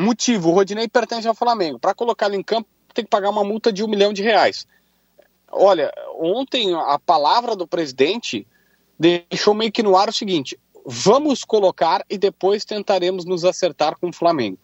Motivo: 0.00 0.48
o 0.48 0.52
Rodinei 0.52 0.88
pertence 0.88 1.28
ao 1.28 1.34
Flamengo. 1.34 1.78
Para 1.78 1.94
colocá-lo 1.94 2.34
em 2.34 2.42
campo, 2.42 2.68
tem 2.94 3.04
que 3.04 3.10
pagar 3.10 3.30
uma 3.30 3.44
multa 3.44 3.72
de 3.72 3.84
um 3.84 3.88
milhão 3.88 4.12
de 4.12 4.22
reais. 4.22 4.66
Olha, 5.50 5.92
ontem 6.18 6.74
a 6.74 6.98
palavra 6.98 7.54
do 7.54 7.66
presidente 7.66 8.46
deixou 8.98 9.52
meio 9.52 9.70
que 9.70 9.82
no 9.82 9.96
ar 9.96 10.08
o 10.08 10.12
seguinte: 10.12 10.58
vamos 10.86 11.44
colocar 11.44 12.04
e 12.08 12.16
depois 12.16 12.64
tentaremos 12.64 13.24
nos 13.26 13.44
acertar 13.44 13.96
com 13.98 14.08
o 14.08 14.12
Flamengo. 14.12 14.58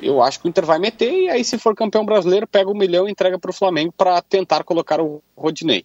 Eu 0.00 0.22
acho 0.22 0.40
que 0.40 0.46
o 0.46 0.48
Inter 0.48 0.64
vai 0.64 0.78
meter 0.78 1.10
e 1.10 1.28
aí, 1.28 1.42
se 1.42 1.58
for 1.58 1.74
campeão 1.74 2.04
brasileiro, 2.04 2.46
pega 2.46 2.70
um 2.70 2.76
milhão 2.76 3.08
e 3.08 3.10
entrega 3.10 3.38
para 3.38 3.50
o 3.50 3.54
Flamengo 3.54 3.92
para 3.96 4.20
tentar 4.22 4.62
colocar 4.62 5.00
o 5.00 5.22
Rodinei. 5.36 5.84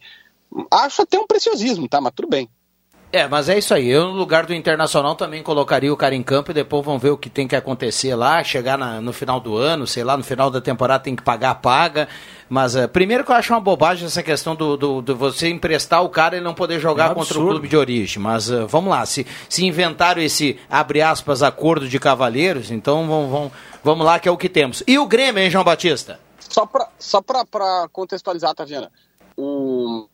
Acho 0.70 1.02
até 1.02 1.18
um 1.18 1.28
preciosismo, 1.28 1.88
tá? 1.88 2.02
Mas 2.02 2.14
tudo 2.14 2.28
bem. 2.28 2.50
É, 3.14 3.28
mas 3.28 3.50
é 3.50 3.58
isso 3.58 3.74
aí. 3.74 3.90
Eu, 3.90 4.08
no 4.08 4.14
lugar 4.14 4.46
do 4.46 4.54
Internacional, 4.54 5.16
também 5.16 5.44
colocaria 5.44 5.92
o 5.92 5.98
cara 5.98 6.16
em 6.16 6.24
campo 6.24 6.52
e 6.52 6.54
depois 6.54 6.86
vão 6.86 6.98
ver 6.98 7.10
o 7.10 7.18
que 7.18 7.30
tem 7.30 7.46
que 7.46 7.56
acontecer 7.58 8.16
lá. 8.16 8.42
Chegar 8.42 8.78
na- 8.78 9.02
no 9.02 9.12
final 9.12 9.38
do 9.38 9.58
ano, 9.58 9.86
sei 9.86 10.02
lá, 10.04 10.16
no 10.16 10.24
final 10.24 10.50
da 10.50 10.62
temporada 10.62 11.04
tem 11.04 11.14
que 11.14 11.22
pagar, 11.22 11.56
paga. 11.56 12.08
Mas 12.48 12.74
eh, 12.74 12.88
primeiro 12.88 13.26
que 13.26 13.32
eu 13.32 13.36
acho 13.36 13.52
uma 13.54 13.60
bobagem 13.60 14.06
essa 14.06 14.24
questão 14.24 14.56
do, 14.56 14.78
do, 14.78 15.02
do 15.02 15.16
você 15.16 15.50
emprestar 15.50 16.02
o 16.04 16.10
cara 16.10 16.38
e 16.38 16.42
não 16.42 16.54
poder 16.54 16.80
jogar 16.80 17.12
É 17.12 17.14
contra 17.14 17.38
o 17.38 17.48
clube 17.48 17.68
de 17.68 17.76
origem. 17.76 18.22
Mas 18.24 18.50
eh, 18.50 18.64
vamos 18.66 18.90
lá, 18.90 19.06
se, 19.06 19.28
se 19.50 19.66
inventaram 19.66 20.22
esse, 20.22 20.58
abre 20.70 21.02
aspas, 21.02 21.44
acordo 21.44 21.90
de 21.90 22.00
cavalheiros, 22.00 22.72
então 22.72 23.06
vamos, 23.08 23.30
vamos, 23.30 23.52
vamos 23.84 24.06
lá 24.06 24.20
que 24.20 24.30
é 24.30 24.32
o 24.32 24.38
que 24.38 24.48
temos. 24.48 24.84
E 24.88 24.98
o 24.98 25.06
Grêmio, 25.06 25.44
hein, 25.44 25.50
João 25.50 25.66
Batista? 25.66 26.18
Só 26.40 26.66
para 26.66 26.88
só 26.98 27.22
pra, 27.22 27.44
pra 27.46 27.88
contextualizar, 27.92 28.54
Taviana, 28.54 28.90
o... 29.38 30.08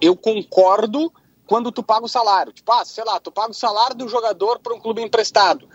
eu 0.00 0.14
concordo 0.16 1.12
quando 1.46 1.70
tu 1.72 1.82
paga 1.82 2.04
o 2.04 2.08
salário. 2.08 2.52
Tipo, 2.52 2.72
ah, 2.72 2.84
sei 2.84 3.04
lá, 3.04 3.18
tu 3.20 3.30
paga 3.30 3.50
o 3.50 3.54
salário 3.54 3.96
do 3.96 4.08
jogador 4.08 4.58
para 4.58 4.74
um 4.74 4.80
clube 4.80 5.02
emprestado. 5.02 5.68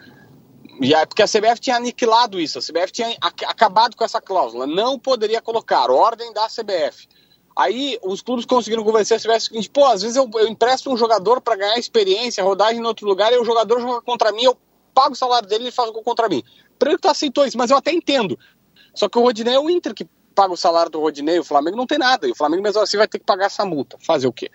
E 0.81 0.93
é 0.93 1.05
porque 1.05 1.21
a 1.21 1.27
CBF 1.27 1.59
tinha 1.59 1.75
aniquilado 1.75 2.39
isso, 2.39 2.57
a 2.57 2.61
CBF 2.61 2.91
tinha 2.91 3.15
ac- 3.21 3.45
acabado 3.45 3.95
com 3.95 4.03
essa 4.03 4.19
cláusula. 4.19 4.65
Não 4.65 4.97
poderia 4.97 5.41
colocar, 5.41 5.91
ordem 5.91 6.33
da 6.33 6.47
CBF. 6.47 7.07
Aí 7.55 7.99
os 8.01 8.21
clubes 8.21 8.45
conseguiram 8.45 8.83
convencer 8.83 9.17
a 9.17 9.19
CBF 9.19 9.37
o 9.37 9.41
seguinte: 9.41 9.69
pô, 9.69 9.85
às 9.85 10.01
vezes 10.01 10.17
eu, 10.17 10.29
eu 10.35 10.47
empresto 10.47 10.91
um 10.91 10.97
jogador 10.97 11.41
para 11.41 11.55
ganhar 11.55 11.77
experiência, 11.77 12.43
rodagem 12.43 12.81
em 12.81 12.85
outro 12.85 13.05
lugar, 13.07 13.31
e 13.33 13.37
o 13.37 13.45
jogador 13.45 13.79
joga 13.79 14.01
contra 14.01 14.31
mim, 14.31 14.43
eu 14.43 14.57
pago 14.93 15.13
o 15.13 15.15
salário 15.15 15.47
dele 15.47 15.63
e 15.63 15.67
ele 15.67 15.71
faz 15.71 15.89
o 15.89 15.93
gol 15.93 16.03
contra 16.03 16.27
mim. 16.27 16.41
Primeiro 16.79 16.97
que 16.99 17.07
tu 17.07 17.11
aceitou 17.11 17.45
isso, 17.45 17.57
mas 17.57 17.69
eu 17.69 17.77
até 17.77 17.91
entendo. 17.91 18.39
Só 18.95 19.07
que 19.07 19.17
o 19.17 19.21
Rodinei 19.21 19.53
é 19.53 19.59
o 19.59 19.69
Inter 19.69 19.93
que 19.93 20.07
paga 20.33 20.53
o 20.53 20.57
salário 20.57 20.91
do 20.91 20.99
Rodinei, 20.99 21.37
o 21.39 21.43
Flamengo 21.43 21.77
não 21.77 21.85
tem 21.85 21.97
nada. 21.97 22.27
E 22.27 22.31
o 22.31 22.35
Flamengo 22.35 22.63
mesmo 22.63 22.81
assim 22.81 22.97
vai 22.97 23.07
ter 23.07 23.19
que 23.19 23.25
pagar 23.25 23.45
essa 23.45 23.65
multa. 23.65 23.97
Fazer 24.01 24.27
o 24.27 24.33
quê? 24.33 24.49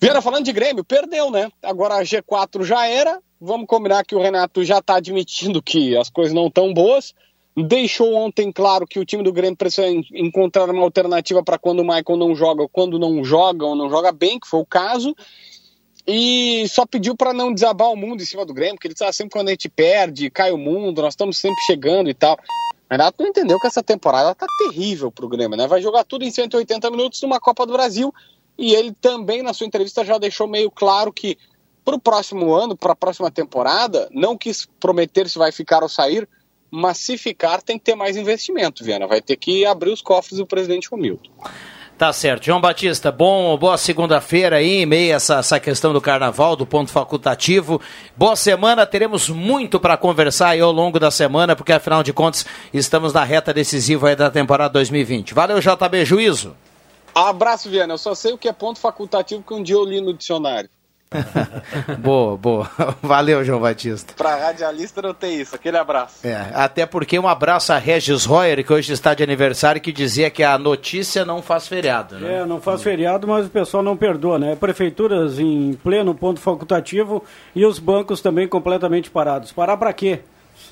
Vieira 0.00 0.20
falando 0.20 0.44
de 0.44 0.52
Grêmio, 0.52 0.84
perdeu, 0.84 1.30
né? 1.30 1.50
Agora 1.62 1.96
a 1.96 2.02
G4 2.02 2.64
já 2.64 2.86
era. 2.86 3.20
Vamos 3.40 3.66
combinar 3.66 4.04
que 4.04 4.14
o 4.14 4.20
Renato 4.20 4.64
já 4.64 4.80
tá 4.80 4.96
admitindo 4.96 5.62
que 5.62 5.96
as 5.96 6.10
coisas 6.10 6.34
não 6.34 6.48
estão 6.48 6.72
boas. 6.72 7.14
Deixou 7.56 8.14
ontem 8.14 8.52
claro 8.52 8.86
que 8.86 8.98
o 8.98 9.04
time 9.04 9.22
do 9.22 9.32
Grêmio 9.32 9.56
precisa 9.56 9.88
en- 9.88 10.04
encontrar 10.12 10.68
uma 10.68 10.82
alternativa 10.82 11.42
para 11.42 11.58
quando 11.58 11.80
o 11.80 11.84
Michael 11.84 12.18
não 12.18 12.34
joga, 12.34 12.68
quando 12.70 12.98
não 12.98 13.24
joga 13.24 13.64
ou 13.64 13.74
não 13.74 13.88
joga 13.88 14.12
bem, 14.12 14.38
que 14.38 14.46
foi 14.46 14.60
o 14.60 14.66
caso. 14.66 15.16
E 16.06 16.66
só 16.68 16.86
pediu 16.86 17.16
para 17.16 17.32
não 17.32 17.52
desabar 17.52 17.90
o 17.90 17.96
mundo 17.96 18.22
em 18.22 18.26
cima 18.26 18.44
do 18.44 18.52
Grêmio, 18.54 18.74
porque 18.74 18.88
ele 18.88 18.96
sabe 18.96 19.14
sempre 19.14 19.32
quando 19.32 19.48
a 19.48 19.52
gente 19.52 19.68
perde, 19.70 20.30
cai 20.30 20.52
o 20.52 20.58
mundo, 20.58 21.00
nós 21.00 21.14
estamos 21.14 21.38
sempre 21.38 21.60
chegando 21.66 22.10
e 22.10 22.14
tal. 22.14 22.34
O 22.34 22.92
Renato 22.92 23.20
não 23.20 23.28
entendeu 23.28 23.58
que 23.58 23.66
essa 23.66 23.82
temporada 23.82 24.34
tá 24.34 24.46
terrível 24.68 25.10
pro 25.10 25.28
Grêmio, 25.28 25.56
né? 25.56 25.66
Vai 25.66 25.80
jogar 25.82 26.04
tudo 26.04 26.24
em 26.24 26.30
180 26.30 26.90
minutos 26.90 27.20
numa 27.22 27.40
Copa 27.40 27.66
do 27.66 27.72
Brasil. 27.72 28.14
E 28.58 28.74
ele 28.74 28.92
também, 28.92 29.42
na 29.42 29.52
sua 29.52 29.66
entrevista, 29.66 30.04
já 30.04 30.18
deixou 30.18 30.46
meio 30.46 30.70
claro 30.70 31.12
que 31.12 31.36
pro 31.84 32.00
próximo 32.00 32.52
ano, 32.52 32.76
para 32.76 32.92
a 32.92 32.96
próxima 32.96 33.30
temporada, 33.30 34.08
não 34.10 34.36
quis 34.36 34.66
prometer 34.80 35.28
se 35.28 35.38
vai 35.38 35.52
ficar 35.52 35.82
ou 35.82 35.88
sair, 35.88 36.28
mas 36.70 36.98
se 36.98 37.16
ficar 37.16 37.62
tem 37.62 37.78
que 37.78 37.84
ter 37.84 37.94
mais 37.94 38.16
investimento, 38.16 38.82
Viana. 38.82 39.06
Vai 39.06 39.22
ter 39.22 39.36
que 39.36 39.64
abrir 39.64 39.92
os 39.92 40.02
cofres 40.02 40.38
do 40.38 40.46
presidente 40.46 40.88
Romildo. 40.88 41.30
Tá 41.96 42.12
certo. 42.12 42.44
João 42.44 42.60
Batista, 42.60 43.10
bom, 43.10 43.56
boa 43.56 43.78
segunda-feira 43.78 44.56
aí, 44.56 44.82
em 44.82 44.86
meio 44.86 45.14
a 45.14 45.16
essa, 45.16 45.36
essa 45.36 45.58
questão 45.58 45.94
do 45.94 46.00
carnaval, 46.00 46.54
do 46.54 46.66
ponto 46.66 46.90
facultativo. 46.90 47.80
Boa 48.14 48.36
semana, 48.36 48.84
teremos 48.84 49.30
muito 49.30 49.80
para 49.80 49.96
conversar 49.96 50.48
aí 50.48 50.60
ao 50.60 50.72
longo 50.72 51.00
da 51.00 51.10
semana, 51.10 51.56
porque 51.56 51.72
afinal 51.72 52.02
de 52.02 52.12
contas 52.12 52.44
estamos 52.74 53.14
na 53.14 53.24
reta 53.24 53.54
decisiva 53.54 54.10
aí 54.10 54.16
da 54.16 54.30
temporada 54.30 54.74
2020. 54.74 55.32
Valeu, 55.32 55.58
JB 55.58 56.04
Juízo. 56.04 56.54
Abraço, 57.16 57.70
Viana. 57.70 57.94
Eu 57.94 57.98
só 57.98 58.14
sei 58.14 58.34
o 58.34 58.38
que 58.38 58.46
é 58.46 58.52
ponto 58.52 58.78
facultativo 58.78 59.42
que 59.42 59.54
um 59.54 59.62
dia 59.62 59.74
eu 59.74 59.84
li 59.84 60.02
no 60.02 60.12
dicionário. 60.12 60.68
boa, 61.98 62.36
boa. 62.36 62.70
Valeu, 63.00 63.42
João 63.42 63.58
Batista. 63.58 64.12
Pra 64.14 64.36
radialista 64.36 65.00
não 65.00 65.14
tem 65.14 65.40
isso. 65.40 65.54
Aquele 65.54 65.78
abraço. 65.78 66.26
É, 66.26 66.50
até 66.52 66.84
porque 66.84 67.18
um 67.18 67.26
abraço 67.26 67.72
a 67.72 67.78
Regis 67.78 68.26
Royer, 68.26 68.62
que 68.62 68.70
hoje 68.70 68.92
está 68.92 69.14
de 69.14 69.22
aniversário, 69.22 69.80
que 69.80 69.92
dizia 69.92 70.28
que 70.28 70.42
a 70.42 70.58
notícia 70.58 71.24
não 71.24 71.40
faz 71.40 71.66
feriado, 71.66 72.18
né? 72.18 72.40
É, 72.40 72.44
não 72.44 72.60
faz 72.60 72.82
feriado, 72.82 73.26
mas 73.26 73.46
o 73.46 73.50
pessoal 73.50 73.82
não 73.82 73.96
perdoa, 73.96 74.38
né? 74.38 74.54
Prefeituras 74.54 75.38
em 75.38 75.72
pleno 75.82 76.14
ponto 76.14 76.38
facultativo 76.38 77.24
e 77.54 77.64
os 77.64 77.78
bancos 77.78 78.20
também 78.20 78.46
completamente 78.46 79.10
parados. 79.10 79.52
Parar 79.52 79.78
pra 79.78 79.94
quê? 79.94 80.20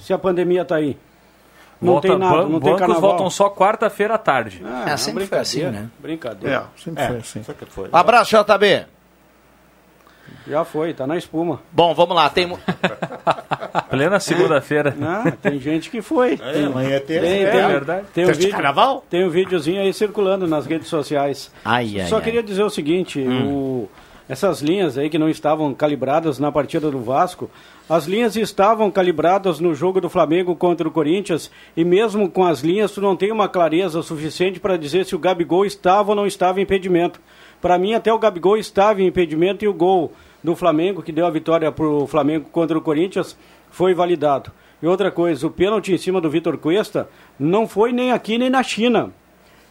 Se 0.03 0.13
a 0.13 0.19
pandemia 0.19 0.63
tá 0.63 0.77
aí. 0.77 0.99
Não 1.81 1.93
Volta- 1.95 2.09
tem 2.09 2.19
nada, 2.19 2.37
ban- 2.37 2.43
não 2.43 2.51
tem 2.53 2.61
bancos 2.61 2.79
carnaval. 2.79 3.01
voltam 3.11 3.31
só 3.31 3.51
quarta-feira 3.51 4.15
à 4.15 4.19
tarde. 4.19 4.63
Ah, 4.65 4.91
É, 4.91 4.97
sempre 4.97 5.27
foi 5.27 5.39
assim, 5.39 5.65
né? 5.65 5.89
Brincadeira. 5.99 6.67
É, 6.77 6.81
sempre 6.83 7.07
foi 7.07 7.17
assim. 7.19 7.43
Abraço, 7.93 8.31
JB. 8.37 8.87
Já 10.47 10.65
foi, 10.65 10.93
tá 10.95 11.07
na 11.07 11.17
espuma. 11.17 11.61
Bom, 11.73 11.95
vamos 11.95 12.15
lá. 12.17 12.29
Tem... 12.31 12.47
Plena 13.91 14.21
segunda-feira. 14.21 14.95
Tem 15.41 15.59
gente 15.59 15.91
que 15.91 16.01
foi. 16.03 16.37
Tem, 16.37 16.67
amanhã 16.67 16.97
é 16.97 17.01
terça. 17.01 17.27
tem, 17.27 17.43
É 17.45 17.51
tem, 17.51 17.67
verdade. 17.67 18.07
tem 18.13 18.25
um 18.25 18.29
vídeo, 18.33 18.51
carnaval? 18.51 19.05
tem 19.09 19.25
um 19.25 19.31
videozinho 19.31 19.81
aí 19.81 19.93
circulando 19.93 20.47
nas 20.47 20.67
redes 20.67 20.89
sociais. 20.89 21.51
Ai, 21.65 22.01
ai, 22.01 22.07
Só 22.09 22.17
ai. 22.17 22.23
queria 22.23 22.43
dizer 22.43 22.63
o 22.63 22.71
seguinte, 22.71 23.21
o- 23.21 23.89
essas 24.29 24.63
linhas 24.63 24.97
aí 24.97 25.11
que 25.11 25.19
não 25.19 25.29
estavam 25.29 25.75
calibradas 25.75 26.39
na 26.39 26.51
partida 26.51 26.91
do 26.91 27.01
Vasco, 27.01 27.51
as 27.89 28.07
linhas 28.07 28.37
estavam 28.37 28.91
calibradas 28.91 29.61
no 29.61 29.75
jogo 29.75 30.01
do 30.01 30.09
Flamengo 30.09 30.57
contra 30.57 30.89
o 30.89 30.91
Corinthians 30.91 31.51
e 31.77 31.85
mesmo 31.85 32.31
com 32.31 32.45
as 32.45 32.61
linhas 32.61 32.93
tu 32.93 33.01
não 33.03 33.15
tem 33.15 33.31
uma 33.31 33.49
clareza 33.49 34.03
suficiente 34.03 34.59
para 34.59 34.79
dizer 34.79 35.05
se 35.05 35.15
o 35.15 35.19
Gabigol 35.19 35.67
estava 35.67 36.13
ou 36.13 36.17
não 36.17 36.27
estava 36.27 36.59
em 36.59 36.63
impedimento. 36.63 37.21
Para 37.61 37.79
mim 37.79 37.93
até 37.93 38.13
o 38.13 38.19
Gabigol 38.19 38.57
estava 38.57 39.03
em 39.03 39.07
impedimento 39.07 39.65
e 39.65 39.69
o 39.69 39.75
gol 39.75 40.13
do 40.43 40.57
Flamengo 40.57 41.03
que 41.03 41.13
deu 41.13 41.27
a 41.27 41.31
vitória 41.31 41.71
para 41.71 41.87
o 41.87 42.07
Flamengo 42.07 42.49
contra 42.51 42.77
o 42.77 42.83
Corinthians 42.83 43.37
foi 43.71 43.93
validado. 43.93 44.51
E 44.83 44.87
outra 44.87 45.11
coisa, 45.11 45.47
o 45.47 45.51
pênalti 45.51 45.93
em 45.93 45.99
cima 45.99 46.21
do 46.21 46.31
Vitor 46.31 46.57
Cuesta 46.59 47.09
não 47.39 47.67
foi 47.67 47.93
nem 47.93 48.13
aqui 48.13 48.39
nem 48.39 48.51
na 48.51 48.63
China. 48.63 49.13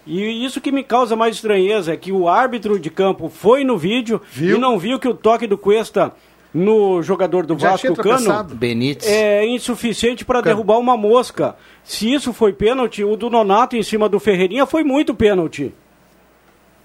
E 0.06 0.46
isso 0.46 0.60
que 0.60 0.72
me 0.72 0.84
causa 0.84 1.16
mais 1.16 1.36
estranheza 1.36 1.94
é 1.94 1.98
que 1.98 2.12
o 2.12 2.28
árbitro 2.28 2.78
de 2.80 2.90
campo 2.90 3.30
foi 3.30 3.64
no 3.64 3.78
vídeo 3.78 4.22
Viu? 4.32 4.58
e 4.58 4.60
não 4.60 4.78
viu 4.78 5.00
que 5.00 5.08
o 5.08 5.14
toque 5.14 5.48
do 5.48 5.58
Cuesta 5.58 6.14
no 6.54 7.02
jogador 7.02 7.46
do 7.46 7.58
Já 7.58 7.72
Vasco, 7.72 7.96
Cano. 7.96 8.44
Benítez. 8.44 9.10
é 9.10 9.46
insuficiente 9.46 10.24
para 10.24 10.42
derrubar 10.42 10.78
uma 10.78 10.96
mosca. 10.96 11.56
Se 11.84 12.14
isso 12.14 12.32
foi 12.32 12.54
pênalti, 12.54 13.04
o 13.04 13.16
do 13.16 13.30
Nonato 13.30 13.76
em 13.76 13.82
cima 13.82 14.08
do 14.08 14.20
Ferreirinha 14.20 14.66
foi 14.66 14.84
muito 14.84 15.16
pênalti. 15.16 15.74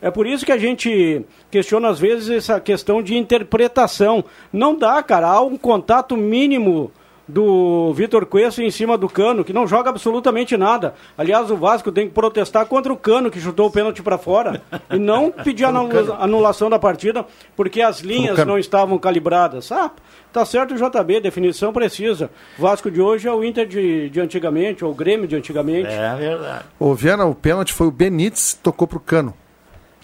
É 0.00 0.10
por 0.10 0.26
isso 0.26 0.46
que 0.46 0.52
a 0.52 0.58
gente 0.58 1.24
questiona 1.50 1.88
às 1.88 1.98
vezes 1.98 2.30
essa 2.30 2.60
questão 2.60 3.02
de 3.02 3.16
interpretação. 3.16 4.24
Não 4.52 4.74
dá, 4.76 5.02
cara, 5.02 5.28
há 5.28 5.40
um 5.42 5.58
contato 5.58 6.16
mínimo 6.16 6.92
do 7.28 7.92
Vitor 7.92 8.24
Cuesta 8.24 8.62
em 8.62 8.70
cima 8.70 8.96
do 8.96 9.08
Cano, 9.08 9.44
que 9.44 9.52
não 9.52 9.66
joga 9.66 9.90
absolutamente 9.90 10.56
nada. 10.56 10.94
Aliás, 11.16 11.50
o 11.50 11.56
Vasco 11.56 11.92
tem 11.92 12.08
que 12.08 12.14
protestar 12.14 12.64
contra 12.66 12.90
o 12.92 12.96
Cano, 12.96 13.30
que 13.30 13.38
chutou 13.40 13.66
o 13.66 13.70
pênalti 13.70 14.02
para 14.02 14.16
fora, 14.16 14.62
e 14.90 14.98
não 14.98 15.30
pedir 15.30 15.64
anula- 15.64 16.16
anulação 16.20 16.70
da 16.70 16.78
partida, 16.78 17.26
porque 17.54 17.82
as 17.82 18.00
linhas 18.00 18.38
não 18.46 18.58
estavam 18.58 18.98
calibradas. 18.98 19.70
Ah, 19.70 19.90
tá 20.32 20.44
certo 20.44 20.74
o 20.74 20.76
JB, 20.76 21.20
definição 21.20 21.72
precisa. 21.72 22.30
O 22.58 22.62
Vasco 22.62 22.90
de 22.90 23.00
hoje 23.00 23.28
é 23.28 23.32
o 23.32 23.44
Inter 23.44 23.66
de, 23.66 24.08
de 24.08 24.20
antigamente, 24.20 24.84
ou 24.84 24.92
o 24.92 24.94
Grêmio 24.94 25.28
de 25.28 25.36
antigamente. 25.36 25.88
É 25.90 26.14
verdade. 26.16 26.64
Ô, 26.80 26.94
Viana, 26.94 27.26
o 27.26 27.34
pênalti 27.34 27.72
foi 27.74 27.86
o 27.86 27.90
Benítez 27.90 28.54
que 28.54 28.60
tocou 28.60 28.88
pro 28.88 28.98
cano. 29.00 29.34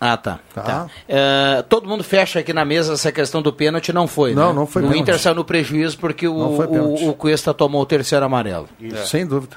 Ah, 0.07 0.19
tá. 0.19 0.39
Tá. 0.55 0.63
tá. 0.63 0.87
É, 1.09 1.65
todo 1.67 1.89
mundo 1.89 2.05
fecha 2.05 2.41
aqui 2.41 2.53
na 2.53 2.63
mesa 2.63 2.93
essa 2.93 3.11
questão 3.11 3.41
do 3.41 3.51
pênalti, 3.51 3.91
não 3.91 4.07
foi, 4.07 4.35
Não, 4.35 4.49
né? 4.49 4.53
não 4.53 4.67
foi 4.67 4.83
O 4.83 4.85
pênalti. 4.85 5.01
Inter 5.01 5.19
saiu 5.19 5.35
no 5.35 5.45
prejuízo 5.47 5.97
porque 5.99 6.29
o, 6.29 6.35
o, 6.35 7.09
o 7.09 7.15
Cuesta 7.15 7.55
tomou 7.55 7.81
o 7.81 7.87
terceiro 7.87 8.23
amarelo. 8.23 8.69
Sem 9.07 9.27
dúvida. 9.27 9.57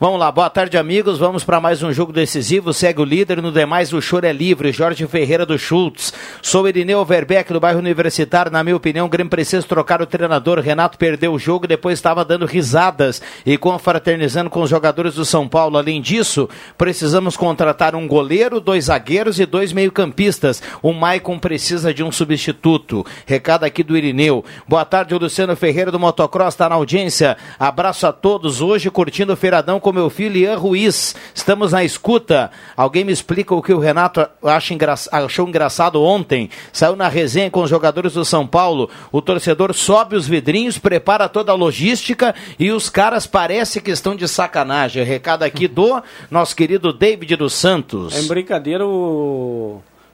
Vamos 0.00 0.18
lá, 0.18 0.32
boa 0.32 0.48
tarde, 0.48 0.78
amigos. 0.78 1.18
Vamos 1.18 1.44
para 1.44 1.60
mais 1.60 1.82
um 1.82 1.92
jogo 1.92 2.10
decisivo. 2.10 2.72
Segue 2.72 3.02
o 3.02 3.04
líder, 3.04 3.42
no 3.42 3.52
demais 3.52 3.92
o 3.92 4.00
choro 4.00 4.24
é 4.24 4.32
livre. 4.32 4.72
Jorge 4.72 5.06
Ferreira 5.06 5.44
do 5.44 5.58
Schultz. 5.58 6.14
Sou 6.40 6.66
Irineu 6.66 7.04
Verbeck 7.04 7.52
do 7.52 7.60
bairro 7.60 7.78
Universitário. 7.78 8.50
Na 8.50 8.64
minha 8.64 8.76
opinião, 8.76 9.04
o 9.04 9.10
Grêmio 9.10 9.30
precisa 9.30 9.66
trocar 9.66 10.00
o 10.00 10.06
treinador. 10.06 10.58
Renato 10.60 10.96
perdeu 10.96 11.34
o 11.34 11.38
jogo 11.38 11.66
e 11.66 11.68
depois 11.68 11.98
estava 11.98 12.24
dando 12.24 12.46
risadas 12.46 13.20
e 13.44 13.58
confraternizando 13.58 14.48
com 14.48 14.62
os 14.62 14.70
jogadores 14.70 15.16
do 15.16 15.24
São 15.26 15.46
Paulo. 15.46 15.76
Além 15.76 16.00
disso, 16.00 16.48
precisamos 16.78 17.36
contratar 17.36 17.94
um 17.94 18.08
goleiro, 18.08 18.58
dois 18.58 18.84
zagueiros 18.84 19.38
e 19.38 19.44
dois 19.44 19.70
meio-campistas. 19.82 20.62
O 20.80 20.92
Maicon 20.92 21.38
precisa 21.38 21.92
de 21.92 22.02
um 22.02 22.12
substituto. 22.12 23.04
Recado 23.26 23.64
aqui 23.64 23.82
do 23.82 23.96
Irineu. 23.96 24.44
Boa 24.68 24.84
tarde, 24.84 25.14
o 25.14 25.18
Luciano 25.18 25.56
Ferreira 25.56 25.90
do 25.90 25.98
Motocross 25.98 26.54
está 26.54 26.68
na 26.68 26.76
audiência. 26.76 27.36
Abraço 27.58 28.06
a 28.06 28.12
todos. 28.12 28.60
Hoje 28.60 28.90
curtindo 28.90 29.32
o 29.32 29.36
feiradão 29.36 29.80
com 29.80 29.92
meu 29.92 30.08
filho 30.08 30.36
Ian 30.36 30.56
Ruiz. 30.56 31.16
Estamos 31.34 31.72
na 31.72 31.82
escuta. 31.82 32.50
Alguém 32.76 33.04
me 33.04 33.12
explica 33.12 33.54
o 33.54 33.62
que 33.62 33.72
o 33.72 33.80
Renato 33.80 34.26
acha 34.44 34.72
engra... 34.72 34.94
achou 35.10 35.48
engraçado 35.48 36.02
ontem? 36.02 36.48
Saiu 36.72 36.94
na 36.94 37.08
resenha 37.08 37.50
com 37.50 37.62
os 37.62 37.70
jogadores 37.70 38.12
do 38.14 38.24
São 38.24 38.46
Paulo. 38.46 38.88
O 39.10 39.20
torcedor 39.20 39.74
sobe 39.74 40.14
os 40.14 40.28
vidrinhos, 40.28 40.78
prepara 40.78 41.28
toda 41.28 41.50
a 41.50 41.56
logística 41.56 42.34
e 42.58 42.70
os 42.70 42.88
caras 42.88 43.26
parece 43.26 43.80
que 43.80 43.90
estão 43.90 44.14
de 44.14 44.28
sacanagem. 44.28 45.02
Recado 45.02 45.42
aqui 45.42 45.66
do 45.66 46.02
nosso 46.30 46.54
querido 46.54 46.92
David 46.92 47.36
dos 47.36 47.54
Santos. 47.54 48.14
É 48.14 48.22
brincadeira 48.28 48.86
o, 48.86 49.71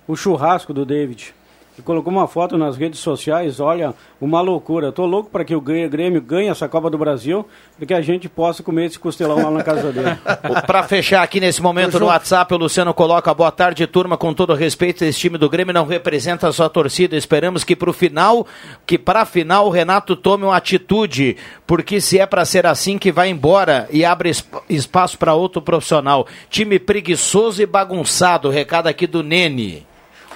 o 0.09 0.17
churrasco 0.17 0.73
do 0.75 0.85
David. 0.85 1.33
Ele 1.77 1.85
colocou 1.85 2.13
uma 2.13 2.27
foto 2.27 2.59
nas 2.59 2.77
redes 2.77 2.99
sociais, 2.99 3.61
olha, 3.61 3.95
uma 4.21 4.41
loucura. 4.41 4.91
Tô 4.91 5.07
louco 5.07 5.31
para 5.31 5.45
que 5.45 5.55
o 5.55 5.61
Grê- 5.61 5.89
Grêmio 5.89 6.21
ganhe 6.21 6.49
essa 6.49 6.67
Copa 6.69 6.91
do 6.91 6.99
Brasil 6.99 7.47
e 7.81 7.87
que 7.87 7.95
a 7.95 8.01
gente 8.01 8.29
possa 8.29 8.65
comer 8.65 8.87
esse 8.87 8.99
costelão 8.99 9.41
lá 9.45 9.49
na 9.49 9.63
casa 9.63 9.93
dele. 9.93 10.19
Para 10.67 10.83
fechar 10.83 11.23
aqui 11.23 11.39
nesse 11.39 11.63
momento 11.63 12.01
no 12.01 12.07
WhatsApp, 12.07 12.53
o 12.53 12.57
Luciano 12.57 12.93
coloca 12.93 13.33
boa 13.33 13.53
tarde, 13.53 13.87
turma, 13.87 14.17
com 14.17 14.35
todo 14.35 14.55
respeito, 14.55 15.05
esse 15.05 15.21
time 15.21 15.39
do 15.39 15.49
Grêmio 15.49 15.73
não 15.73 15.87
representa 15.87 16.49
a 16.49 16.53
sua 16.53 16.69
torcida. 16.69 17.15
Esperamos 17.17 17.63
que 17.63 17.77
para 17.77 17.91
o 17.91 17.93
final, 17.93 18.45
que 18.85 18.99
para 18.99 19.25
final 19.25 19.69
o 19.69 19.71
Renato 19.71 20.17
tome 20.17 20.43
uma 20.43 20.57
atitude, 20.57 21.37
porque 21.65 22.01
se 22.01 22.19
é 22.19 22.27
para 22.27 22.45
ser 22.45 22.67
assim 22.67 22.99
que 22.99 23.13
vai 23.13 23.29
embora 23.29 23.89
e 23.93 24.05
abre 24.05 24.31
esp- 24.31 24.53
espaço 24.69 25.17
para 25.17 25.33
outro 25.35 25.63
profissional. 25.63 26.27
Time 26.51 26.77
preguiçoso 26.81 27.63
e 27.63 27.67
bagunçado. 27.67 28.51
Recado 28.51 28.89
aqui 28.89 29.07
do 29.07 29.23
Nene. 29.23 29.87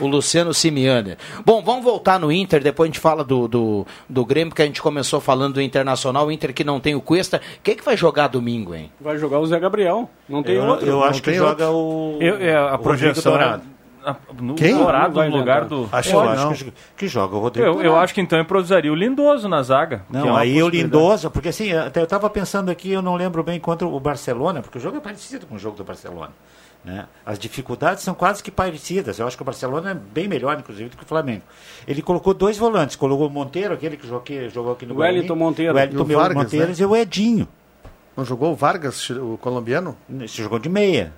O 0.03 0.07
Luciano 0.09 0.53
Simiani. 0.53 1.17
Bom, 1.47 1.63
vamos 1.63 1.85
voltar 1.85 2.19
no 2.19 2.33
Inter, 2.33 2.63
depois 2.63 2.89
a 2.89 2.93
gente 2.93 3.01
fala 3.01 3.23
do, 3.23 3.47
do, 3.47 3.87
do 4.09 4.25
Grêmio, 4.25 4.55
que 4.55 4.61
a 4.63 4.67
gente 4.67 4.83
começou 4.83 5.21
falando 5.21 5.55
do 5.55 5.63
Internacional, 5.63 6.27
o 6.27 6.33
Inter 6.33 6.53
que 6.53 6.65
não 6.65 6.81
tem 6.81 6.95
o 6.95 7.01
Cuesta. 7.01 7.41
Quem 7.63 7.75
é 7.75 7.77
que 7.77 7.85
vai 7.85 7.97
jogar 7.97 8.27
domingo, 8.29 8.75
hein? 8.75 8.91
Vai 9.01 9.17
jogar 9.19 9.39
o 9.39 9.47
Zé 9.47 9.59
Gabriel, 9.61 10.11
não 10.29 10.43
tem 10.43 10.57
Eu, 10.57 10.65
outro. 10.65 10.87
eu 10.89 11.05
acho 11.05 11.23
que 11.23 11.33
joga 11.35 11.71
o. 11.71 12.19
Eu- 12.21 12.37
é, 12.39 12.57
a 12.57 12.77
projeção 12.79 13.35
é, 13.35 13.39
Dourado. 13.39 13.63
no 14.41 14.55
Quem? 14.57 14.77
Dourado 14.77 15.23
no 15.23 15.37
lugar 15.37 15.65
do. 15.67 15.89
Acho, 15.93 16.11
eu 16.11 16.21
acho 16.21 16.45
não. 16.47 16.53
que, 16.55 16.73
que 16.97 17.07
joga 17.07 17.37
o 17.37 17.39
Rodrigo. 17.39 17.67
Eu, 17.69 17.83
eu 17.83 17.97
acho 17.97 18.13
que 18.13 18.21
então 18.21 18.41
improvisaria 18.41 18.91
o 18.93 18.97
Lindoso 18.97 19.49
na 19.49 19.63
zaga. 19.63 20.05
é 20.13 20.17
Não, 20.19 20.27
uma 20.31 20.41
aí 20.41 20.61
o. 20.61 20.69
Lindoso, 20.69 21.31
porque 21.31 21.51
assim, 21.51 21.73
até 21.73 22.01
eu 22.01 22.05
estava 22.05 22.29
pensando 22.29 22.71
aqui, 22.71 22.91
eu 22.91 23.03
não 23.03 23.15
lembro 23.15 23.43
bem 23.45 23.61
contra 23.61 23.87
o 23.87 24.01
Barcelona, 24.01 24.61
porque 24.63 24.79
o 24.79 24.81
jogo 24.81 24.97
é 24.97 25.01
parecido 25.01 25.47
com 25.47 25.55
o 25.55 25.59
jogo 25.59 25.77
do 25.77 25.85
Barcelona. 25.85 26.31
Né? 26.85 27.07
As 27.25 27.39
dificuldades 27.39 28.03
são 28.03 28.13
quase 28.13 28.43
que 28.43 28.51
parecidas. 28.51 29.19
Eu 29.19 29.27
acho 29.27 29.37
que 29.37 29.43
o 29.43 29.47
Barcelona 29.47 29.93
é 29.93 29.95
bem 29.95 30.27
melhor, 30.27 30.59
inclusive, 30.59 30.91
do 30.91 30.97
que 30.97 31.05
o 31.05 31.07
Flamengo. 31.07 31.43
Ele 31.87 32.03
colocou 32.03 32.35
dois 32.35 32.59
volantes, 32.59 32.97
colocou 32.97 33.29
o 33.29 33.31
Monteiro, 33.31 33.73
aquele 33.73 33.97
que 33.97 34.05
jogou 34.05 34.21
aqui, 34.21 34.49
jogou 34.49 34.73
aqui 34.73 34.85
no 34.85 34.95
O 34.95 34.99
Wellington 34.99 35.29
Guarani, 35.29 35.45
Monteiro. 35.45 35.73
o 35.73 35.77
Wellington 35.77 35.99
E 36.11 36.15
o 36.15 36.19
Vargas, 36.19 36.43
Monteiro 36.43 36.69
né? 36.69 36.75
e 36.77 36.85
o 36.85 36.97
Edinho. 36.97 37.47
Não 38.17 38.25
jogou 38.25 38.51
o 38.53 38.57
Vargas, 38.57 39.09
o 39.11 39.39
colombiano? 39.41 39.97
Esse 40.21 40.43
jogou 40.43 40.59
de 40.59 40.69
meia. 40.69 41.13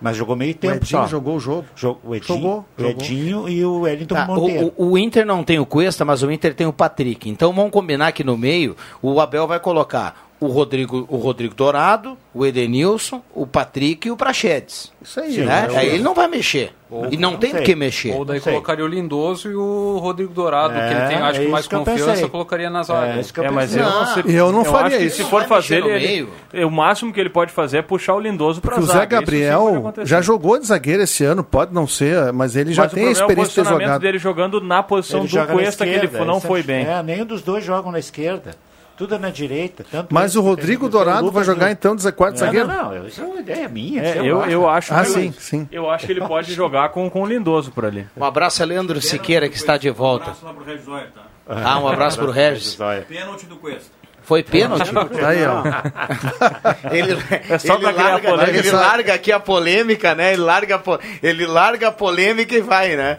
Mas 0.00 0.16
jogou 0.16 0.36
meio 0.36 0.52
O 0.52 0.56
tempo 0.56 0.76
Edinho 0.76 1.02
só. 1.02 1.06
jogou 1.08 1.36
o 1.36 1.40
jogo. 1.40 1.64
Jo- 1.74 1.98
o 2.04 2.14
Edinho, 2.14 2.36
Jogou, 2.38 2.58
o 2.76 2.82
jogou. 2.82 3.02
Edinho 3.02 3.48
e 3.48 3.64
o 3.64 3.80
Wellington 3.80 4.14
Tá, 4.14 4.26
Monteiro. 4.26 4.72
o, 4.76 4.84
o- 4.84 4.90
o 4.92 4.98
Inter 4.98 5.26
não 5.26 5.42
tem 5.42 5.58
o 5.58 5.66
Cuesta, 5.66 6.04
mas 6.04 6.22
o 6.22 6.30
Inter 6.30 6.54
tem 6.54 6.66
o 6.68 6.72
Patrick. 6.72 7.28
Então 7.28 7.52
vamos 7.52 7.72
combinar 7.72 8.12
que 8.12 8.22
no 8.22 8.36
meio 8.36 8.76
o 9.02 9.20
Abel 9.20 9.46
vai 9.48 9.58
colocar 9.58 10.27
o 10.40 10.46
Rodrigo, 10.46 11.04
o 11.08 11.16
Rodrigo 11.16 11.54
Dourado, 11.54 12.16
o 12.32 12.46
Edenilson, 12.46 13.20
o 13.34 13.46
Patrick 13.46 14.06
e 14.06 14.10
o 14.10 14.16
Prachedes. 14.16 14.92
Isso 15.02 15.18
aí. 15.20 15.32
Sim, 15.32 15.44
né? 15.44 15.66
eu- 15.68 15.76
Aí 15.76 15.88
ele 15.88 16.02
não 16.02 16.14
vai 16.14 16.28
mexer. 16.28 16.72
e 17.10 17.16
não, 17.18 17.32
não 17.32 17.38
tem 17.38 17.50
sei. 17.50 17.58
por 17.60 17.66
que 17.66 17.74
mexer. 17.74 18.14
Ou 18.14 18.24
daí 18.24 18.40
colocaria 18.40 18.82
o 18.84 18.88
Lindoso 18.88 19.50
e 19.50 19.54
o 19.54 19.98
Rodrigo 19.98 20.32
Dourado, 20.32 20.72
que 20.74 20.78
ele 20.80 20.94
É, 20.94 21.06
tem, 21.08 21.16
acho 21.18 21.40
é 21.40 21.44
que 21.44 21.50
mais 21.50 21.66
que 21.66 21.74
eu 21.74 21.84
confiança, 21.84 22.28
colocaria 22.28 22.70
na 22.70 22.82
zaga. 22.82 23.14
É, 23.16 23.20
isso 23.20 23.34
que 23.34 23.40
eu 23.40 23.44
É, 23.44 23.50
mas 23.50 23.76
eu 23.76 23.82
não, 23.84 24.06
sei- 24.06 24.22
eu 24.28 24.52
não 24.52 24.64
faria 24.64 24.86
acho 24.86 24.96
que 24.98 25.04
isso. 25.04 25.16
Se 25.22 25.24
for 25.24 25.44
fazer, 25.44 25.78
ele, 25.84 25.88
meio. 26.06 26.28
ele- 26.52 26.64
o 26.64 26.70
máximo 26.70 27.12
que 27.12 27.20
ele 27.20 27.28
pode 27.30 27.52
fazer 27.52 27.78
é 27.78 27.82
puxar 27.82 28.14
o 28.14 28.20
Lindoso 28.20 28.60
para 28.60 28.76
Porque 28.76 28.84
o 28.84 28.92
Zé 28.92 29.04
Gabriel 29.06 29.92
já 30.04 30.20
jogou 30.22 30.58
de 30.58 30.66
zagueiro 30.66 31.02
esse 31.02 31.24
ano, 31.24 31.42
pode 31.44 31.74
não 31.74 31.86
ser, 31.86 32.32
mas 32.32 32.56
ele 32.56 32.72
já 32.72 32.84
Mas 32.84 32.92
tem 32.92 33.04
o 33.04 33.10
a 33.10 33.12
problema 33.12 33.20
é 33.20 33.22
o 33.22 33.42
experiência 33.42 33.62
de 33.64 33.68
ter 33.68 33.74
jogado. 33.84 34.00
dele 34.00 34.18
jogando 34.18 34.60
na 34.60 34.82
posição 34.82 35.20
Ele 35.20 35.28
do 35.28 35.46
Cuesta, 35.48 35.84
que 35.84 35.90
ele 35.90 36.24
não 36.24 36.40
foi 36.40 36.60
é- 36.60 36.62
bem. 36.62 36.86
É, 36.86 37.02
nenhum 37.02 37.26
dos 37.26 37.42
dois 37.42 37.64
jogam 37.64 37.90
na 37.92 37.98
esquerda. 37.98 38.52
Tudo 38.98 39.14
é 39.14 39.18
na 39.18 39.30
direita. 39.30 39.84
Tanto 39.90 40.12
Mas 40.12 40.34
o 40.34 40.42
Rodrigo 40.42 40.88
Dourado 40.88 41.30
vai 41.30 41.44
jogar 41.44 41.66
o- 41.68 41.70
então 41.70 41.94
de 41.94 42.10
quarto 42.12 42.32
Não, 42.34 42.38
zagueiro? 42.40 42.66
Não, 42.66 42.94
não, 42.94 43.06
isso 43.06 43.20
é 43.22 43.24
uma 43.24 43.40
ideia 43.40 43.68
minha. 43.68 44.02
É, 44.02 44.12
sei 44.14 44.22
eu, 44.30 44.42
eu 44.46 44.68
acho 44.68 44.92
Ah, 44.92 45.02
que 45.02 45.10
sim, 45.10 45.32
sim. 45.38 45.68
eu 45.70 45.88
acho 45.88 46.04
que 46.04 46.12
ele 46.12 46.20
pode 46.26 46.52
jogar 46.52 46.88
com, 46.88 47.08
com 47.08 47.22
o 47.22 47.26
Lindoso 47.26 47.70
por 47.70 47.84
ali. 47.84 48.06
Um 48.16 48.24
abraço 48.24 48.60
a 48.62 48.66
Leandro 48.66 49.00
Siqueira, 49.00 49.48
que 49.48 49.56
está 49.56 49.76
de 49.76 49.88
volta. 49.88 50.34
lá 50.42 50.52
pro 50.52 50.64
Regis 50.64 50.88
Olha, 50.88 51.06
tá? 51.14 51.22
Ah, 51.48 51.78
um 51.78 51.86
abraço 51.88 52.18
pro 52.18 52.30
Regis. 52.30 52.76
Zóia. 52.76 53.02
Pênalti 53.08 53.46
do 53.46 53.56
Cuesta. 53.56 53.96
Foi 54.22 54.42
pênalti? 54.42 54.92
Tá 54.92 55.28
aí, 55.28 55.38
ó. 55.46 55.62
ele, 56.92 57.16
É 57.48 57.56
só 57.58 57.76
ele 57.76 57.84
larga, 57.84 58.28
polêmica. 58.30 58.58
ele 58.58 58.70
larga 58.72 59.14
aqui 59.14 59.32
a 59.32 59.40
polêmica, 59.40 60.14
né? 60.14 60.32
Ele 60.34 60.42
larga, 60.42 60.82
ele 61.22 61.46
larga 61.46 61.88
a 61.88 61.92
polêmica 61.92 62.54
e 62.54 62.60
vai, 62.60 62.94
né? 62.96 63.16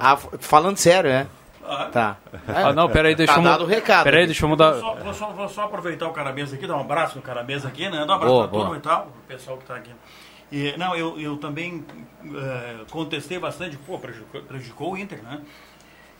Ah, 0.00 0.16
falando 0.40 0.76
sério, 0.78 1.10
né? 1.10 1.26
Tá. 1.92 2.16
Ah, 2.48 2.72
não, 2.72 2.88
peraí, 2.88 3.14
deixa 3.14 3.34
Tá 3.34 3.38
eu... 3.38 3.44
dado 3.44 3.64
o 3.64 3.66
recado. 3.66 4.04
Peraí, 4.04 4.26
deixa 4.26 4.44
eu 4.44 4.48
mudar... 4.48 4.72
Vou 4.72 4.80
só, 4.80 4.94
vou, 4.94 5.14
só, 5.14 5.26
vou 5.30 5.48
só 5.48 5.62
aproveitar 5.64 6.08
o 6.08 6.12
Caramês 6.12 6.52
aqui, 6.52 6.66
dar 6.66 6.76
um 6.76 6.80
abraço 6.80 7.16
no 7.16 7.22
Caramês 7.22 7.64
aqui, 7.64 7.88
né? 7.88 8.04
Dar 8.04 8.12
um 8.12 8.16
abraço 8.16 8.34
Boa, 8.34 8.48
pra 8.48 8.58
turma 8.58 8.76
e 8.76 8.80
tal, 8.80 9.06
o 9.06 9.28
pessoal 9.28 9.56
que 9.58 9.64
tá 9.64 9.76
aqui. 9.76 9.90
E, 10.50 10.76
não, 10.76 10.94
eu, 10.94 11.18
eu 11.18 11.36
também 11.38 11.84
eh, 12.24 12.76
contestei 12.90 13.38
bastante, 13.38 13.76
pô, 13.78 13.98
prejudicou, 13.98 14.42
prejudicou 14.42 14.92
o 14.92 14.98
Inter, 14.98 15.22
né? 15.22 15.40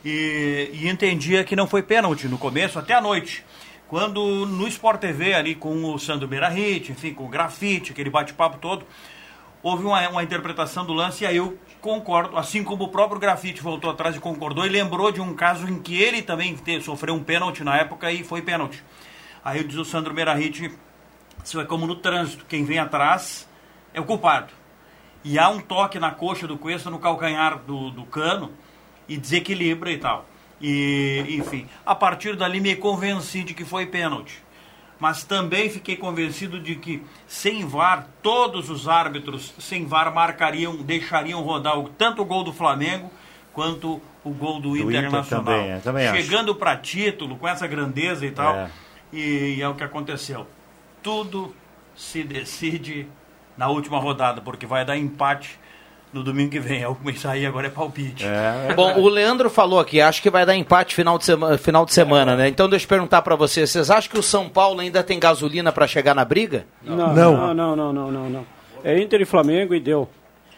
E, 0.04 0.70
e 0.72 0.88
entendia 0.88 1.44
que 1.44 1.54
não 1.54 1.66
foi 1.66 1.82
pênalti 1.82 2.26
no 2.28 2.38
começo, 2.38 2.78
até 2.78 2.94
a 2.94 3.00
noite. 3.00 3.44
Quando 3.88 4.46
no 4.46 4.66
Sport 4.68 5.00
TV, 5.00 5.34
ali 5.34 5.54
com 5.54 5.84
o 5.84 5.99
Sandro 5.99 6.26
Beirahit, 6.26 6.90
enfim, 6.90 7.12
com 7.12 7.25
o 7.25 7.28
Grafite, 7.28 7.92
aquele 7.92 8.08
bate-papo 8.08 8.56
todo, 8.56 8.87
houve 9.62 9.84
uma, 9.84 10.08
uma 10.08 10.22
interpretação 10.22 10.87
do 10.87 10.94
lance 10.94 11.25
e 11.25 11.26
aí 11.26 11.37
eu 11.37 11.58
concordo, 11.82 12.38
assim 12.38 12.62
como 12.62 12.84
o 12.84 12.88
próprio 12.88 13.20
Grafite 13.20 13.60
voltou 13.60 13.90
atrás 13.90 14.14
e 14.14 14.20
concordou 14.20 14.64
e 14.64 14.68
lembrou 14.68 15.10
de 15.10 15.20
um 15.20 15.34
caso 15.34 15.68
em 15.68 15.82
que 15.82 16.00
ele 16.00 16.22
também 16.22 16.56
sofreu 16.80 17.12
um 17.12 17.22
pênalti 17.22 17.64
na 17.64 17.76
época 17.76 18.10
e 18.10 18.22
foi 18.22 18.40
pênalti. 18.40 18.82
Aí 19.44 19.64
diz 19.64 19.76
o 19.76 19.84
Sandro 19.84 20.14
Merahit, 20.14 20.72
isso 21.44 21.60
é 21.60 21.64
como 21.64 21.84
no 21.84 21.96
trânsito, 21.96 22.46
quem 22.48 22.64
vem 22.64 22.78
atrás 22.78 23.48
é 23.92 24.00
o 24.00 24.04
culpado. 24.04 24.52
E 25.24 25.38
há 25.38 25.48
um 25.48 25.60
toque 25.60 25.98
na 25.98 26.12
coxa 26.12 26.46
do 26.46 26.56
Cuesta, 26.56 26.88
no 26.88 27.00
calcanhar 27.00 27.58
do, 27.58 27.90
do 27.90 28.04
cano, 28.04 28.52
e 29.08 29.16
desequilibra 29.16 29.90
e 29.90 29.98
tal. 29.98 30.24
E, 30.61 31.24
enfim, 31.30 31.68
a 31.85 31.96
partir 31.96 32.37
dali 32.37 32.61
me 32.61 32.76
convenci 32.76 33.42
de 33.42 33.54
que 33.54 33.64
foi 33.64 33.87
pênalti. 33.87 34.40
Mas 35.02 35.24
também 35.24 35.68
fiquei 35.68 35.96
convencido 35.96 36.60
de 36.60 36.76
que, 36.76 37.02
sem 37.26 37.66
VAR, 37.66 38.06
todos 38.22 38.70
os 38.70 38.86
árbitros 38.86 39.52
sem 39.58 39.84
VAR 39.84 40.14
marcariam, 40.14 40.76
deixariam 40.76 41.42
rodar 41.42 41.76
o- 41.76 41.88
tanto 41.88 42.22
o 42.22 42.24
gol 42.24 42.44
do 42.44 42.52
Flamengo 42.52 43.10
quanto 43.52 44.00
o 44.22 44.30
gol 44.30 44.60
do, 44.60 44.70
Do 44.70 44.76
Inter 44.76 45.00
Internacional. 45.06 45.44
também, 45.44 45.70
é, 45.72 45.78
também 45.80 46.06
acho. 46.06 46.22
Chegando 46.22 46.54
para 46.54 46.76
título, 46.76 47.36
com 47.36 47.48
essa 47.48 47.66
grandeza 47.66 48.24
e 48.24 48.30
tal. 48.30 48.54
É. 48.54 48.70
E, 49.12 49.56
e 49.56 49.60
é 49.60 49.68
o 49.68 49.74
que 49.74 49.82
aconteceu. 49.82 50.46
Tudo 51.02 51.52
se 51.96 52.22
decide 52.22 53.08
na 53.56 53.66
última 53.66 53.98
rodada, 53.98 54.40
porque 54.40 54.66
vai 54.66 54.84
dar 54.84 54.96
empate 54.96 55.58
no 56.12 56.22
domingo 56.22 56.51
que 56.51 56.61
vem. 56.61 56.83
É 56.83 56.88
o 56.88 56.94
que 56.94 57.27
aí 57.27 57.46
agora 57.46 57.66
é 57.68 57.70
palpite. 57.70 58.25
É, 58.27 58.75
Bom, 58.75 58.98
o 59.01 59.09
Leandro 59.09 59.48
falou 59.48 59.81
aqui, 59.81 60.01
acho 60.01 60.20
que 60.22 60.31
vai 60.31 60.44
dar 60.44 60.55
empate 60.55 60.94
final 60.94 61.16
de 61.18 61.25
semana, 61.25 61.59
final 61.59 61.85
de 61.87 61.92
semana 61.92 62.37
né? 62.37 62.48
Então 62.48 62.68
deixa 62.68 62.85
eu 62.85 62.88
perguntar 62.88 63.22
pra 63.22 63.35
vocês, 63.35 63.70
vocês 63.70 63.90
acham 63.90 64.11
que 64.11 64.18
o 64.18 64.22
São 64.22 64.48
Paulo 64.48 64.81
ainda 64.81 65.03
tem 65.03 65.18
gasolina 65.18 65.72
pra 65.72 65.87
chegar 65.87 66.14
na 66.14 66.25
briga? 66.25 66.66
Não, 66.83 66.96
Não. 66.96 67.14
não, 67.14 67.55
não, 67.55 67.77
não, 67.77 67.92
não, 67.92 68.11
não, 68.11 68.31
não. 68.31 68.46
É 68.85 69.01
Inter 69.01 69.20
e 69.20 69.25
Flamengo 69.25 69.75
e 69.75 69.81
deu. 69.81 70.09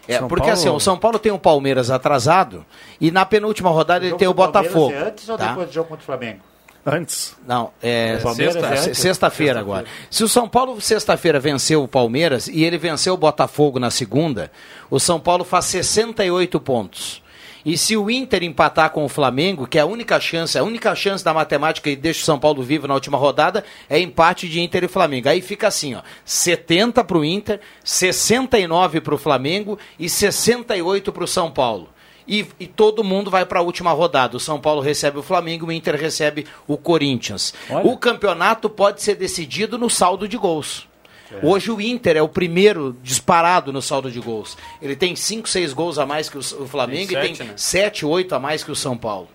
É, 0.07 0.19
São 0.19 0.27
porque 0.27 0.41
Paulo- 0.43 0.53
assim, 0.53 0.69
o 0.69 0.79
São 0.79 0.97
Paulo 0.97 1.17
tem 1.17 1.31
o 1.31 1.39
Palmeiras 1.39 1.89
atrasado 1.89 2.65
e 3.01 3.09
na 3.09 3.25
penúltima 3.25 3.69
rodada 3.69 4.05
ele 4.05 4.15
tem 4.15 4.27
o 4.27 4.33
Botafogo. 4.33 4.91
É 4.93 5.07
antes 5.07 5.27
ou 5.29 5.37
tá? 5.37 5.47
depois 5.47 5.67
do 5.67 5.73
jogo 5.73 5.89
contra 5.89 6.03
o 6.03 6.05
Flamengo? 6.05 6.39
Antes. 6.85 7.35
Não, 7.47 7.71
é 7.81 8.19
sexta- 8.35 8.67
é 8.67 8.75
se- 8.77 8.89
antes? 8.89 8.99
sexta-feira 8.99 9.59
agora. 9.59 9.85
Se 10.09 10.23
o 10.23 10.29
São 10.29 10.47
Paulo 10.47 10.79
sexta-feira 10.79 11.39
venceu 11.39 11.83
o 11.83 11.87
Palmeiras 11.87 12.47
e 12.47 12.63
ele 12.63 12.77
venceu 12.77 13.15
o 13.15 13.17
Botafogo 13.17 13.79
na 13.79 13.89
segunda, 13.89 14.51
o 14.89 14.99
São 14.99 15.19
Paulo 15.19 15.43
faz 15.43 15.65
68 15.65 16.59
pontos. 16.59 17.23
E 17.65 17.79
se 17.79 17.97
o 17.97 18.11
Inter 18.11 18.43
empatar 18.43 18.91
com 18.91 19.03
o 19.03 19.09
Flamengo, 19.09 19.65
que 19.65 19.79
é 19.79 19.81
a 19.81 19.85
única 19.87 20.19
chance, 20.19 20.55
a 20.55 20.63
única 20.63 20.93
chance 20.93 21.23
da 21.25 21.33
matemática 21.33 21.89
que 21.89 21.95
deixa 21.95 22.21
o 22.21 22.23
São 22.25 22.37
Paulo 22.37 22.61
vivo 22.61 22.87
na 22.87 22.93
última 22.93 23.17
rodada, 23.17 23.63
é 23.89 23.97
empate 23.99 24.47
de 24.47 24.61
Inter 24.61 24.83
e 24.83 24.87
Flamengo. 24.87 25.27
Aí 25.29 25.41
fica 25.41 25.67
assim, 25.67 25.95
ó, 25.95 26.01
70 26.23 27.03
para 27.03 27.17
o 27.17 27.25
Inter, 27.25 27.59
69 27.83 29.01
para 29.01 29.15
o 29.15 29.17
Flamengo 29.17 29.79
e 29.97 30.07
68 30.07 31.11
para 31.11 31.23
o 31.23 31.27
São 31.27 31.49
Paulo. 31.49 31.89
E, 32.27 32.45
e 32.59 32.65
todo 32.65 33.03
mundo 33.03 33.29
vai 33.29 33.45
para 33.45 33.59
a 33.59 33.61
última 33.63 33.91
rodada. 33.91 34.35
O 34.37 34.39
São 34.39 34.59
Paulo 34.59 34.81
recebe 34.81 35.19
o 35.19 35.23
Flamengo, 35.23 35.67
o 35.67 35.71
Inter 35.71 35.95
recebe 35.95 36.45
o 36.67 36.75
Corinthians. 36.77 37.53
Olha. 37.69 37.85
O 37.87 37.97
campeonato 37.97 38.69
pode 38.69 39.01
ser 39.03 39.15
decidido 39.15 39.77
no 39.77 39.89
saldo 39.89 40.27
de 40.27 40.37
gols. 40.37 40.87
Hoje 41.43 41.69
o 41.71 41.81
Inter 41.81 42.15
é 42.15 42.21
o 42.21 42.29
primeiro 42.29 42.95
disparado 43.03 43.73
no 43.73 43.81
saldo 43.81 44.09
de 44.09 44.19
gols. 44.19 44.57
Ele 44.81 44.95
tem 44.95 45.15
5, 45.15 45.49
6 45.49 45.73
gols 45.73 45.97
a 45.99 46.05
mais 46.05 46.29
que 46.29 46.37
o, 46.37 46.39
o 46.39 46.67
Flamengo 46.67 47.11
Tem 47.11 47.31
e 47.33 47.35
tem 47.35 47.47
né? 47.47 47.53
7, 47.57 48.05
8 48.05 48.35
a 48.35 48.39
mais 48.39 48.63
que 48.63 48.71
o 48.71 48.75
São 48.75 48.95
Paulo. 48.97 49.27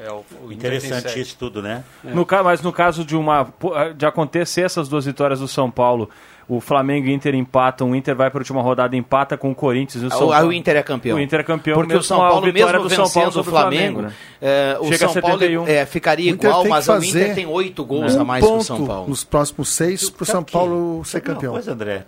É, 0.00 0.10
o, 0.10 0.24
o 0.46 0.52
Interessante 0.52 1.20
isso 1.20 1.36
tudo, 1.38 1.60
né? 1.62 1.84
No, 2.02 2.24
ca- 2.26 2.42
mas 2.42 2.60
no 2.62 2.72
caso 2.72 3.04
de 3.04 3.14
uma 3.16 3.52
de 3.96 4.06
acontecer 4.06 4.62
essas 4.62 4.88
duas 4.88 5.04
vitórias 5.06 5.40
do 5.40 5.46
São 5.48 5.70
Paulo, 5.70 6.08
o 6.48 6.60
Flamengo 6.60 7.06
e 7.06 7.10
o 7.10 7.12
Inter 7.12 7.34
empatam, 7.34 7.90
o 7.90 7.94
Inter 7.94 8.16
vai 8.16 8.30
para 8.30 8.38
a 8.38 8.40
última 8.40 8.62
rodada 8.62 8.96
empata 8.96 9.36
com 9.36 9.50
o 9.50 9.54
Corinthians. 9.54 10.02
e 10.02 10.06
O, 10.06 10.10
São 10.10 10.28
O, 10.28 10.46
o 10.46 10.52
Inter 10.52 10.76
é 10.76 10.82
campeão. 10.82 11.18
O 11.18 11.20
Inter 11.20 11.40
é 11.40 11.42
campeão 11.42 11.74
Porque 11.76 11.92
o 11.92 11.96
mesmo 11.96 12.02
São 12.04 12.16
Paulo, 12.18 12.40
mesmo 12.52 12.72
do 12.82 12.88
São 12.90 12.96
Paulo 13.10 13.30
vencendo 13.30 13.40
o 13.40 13.44
Flamengo, 13.44 14.02
né? 14.02 14.12
é, 14.40 14.76
o 14.80 14.84
Chega 14.86 15.06
a 15.06 15.08
São 15.10 15.20
Paulo 15.22 15.38
71. 15.38 15.68
é, 15.68 15.84
ficaria 15.86 16.32
O 16.32 16.34
igual, 16.34 16.64
mas 16.66 16.88
o 16.88 16.96
Inter 17.04 17.34
tem 17.34 17.46
8 17.46 17.84
gols 17.84 18.14
um 18.16 18.20
a 18.22 18.24
mais 18.24 18.44
que 18.44 18.50
o 18.50 18.60
São 18.62 18.86
Paulo. 18.86 19.08
nos 19.08 19.24
próximos 19.24 19.68
seis 19.68 20.08
para 20.08 20.22
o 20.22 20.26
São 20.26 20.42
que- 20.42 20.52
Paulo 20.52 21.04
ser 21.04 21.20
campeão. 21.20 21.52
coisa, 21.52 21.72
André? 21.72 22.04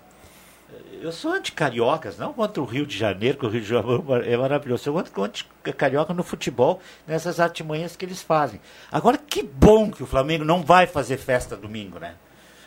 Eu 1.02 1.12
sou 1.12 1.32
anti-cariocas, 1.32 2.18
não 2.18 2.30
contra 2.34 2.62
o 2.62 2.66
Rio 2.66 2.84
de 2.84 2.96
Janeiro, 2.96 3.38
que 3.38 3.46
o 3.46 3.48
Rio 3.48 3.62
de 3.62 3.66
Janeiro 3.66 4.04
é 4.22 4.36
maravilhoso. 4.36 4.86
Eu 4.90 5.04
sou 5.14 5.24
anti-carioca 5.24 6.12
no 6.12 6.22
futebol, 6.22 6.78
nessas 7.06 7.40
artimanhas 7.40 7.96
que 7.96 8.04
eles 8.04 8.20
fazem. 8.20 8.60
Agora, 8.92 9.16
que 9.16 9.42
bom 9.42 9.90
que 9.90 10.02
o 10.02 10.06
Flamengo 10.06 10.44
não 10.44 10.62
vai 10.62 10.86
fazer 10.86 11.16
festa 11.16 11.56
domingo, 11.56 11.98
né? 11.98 12.12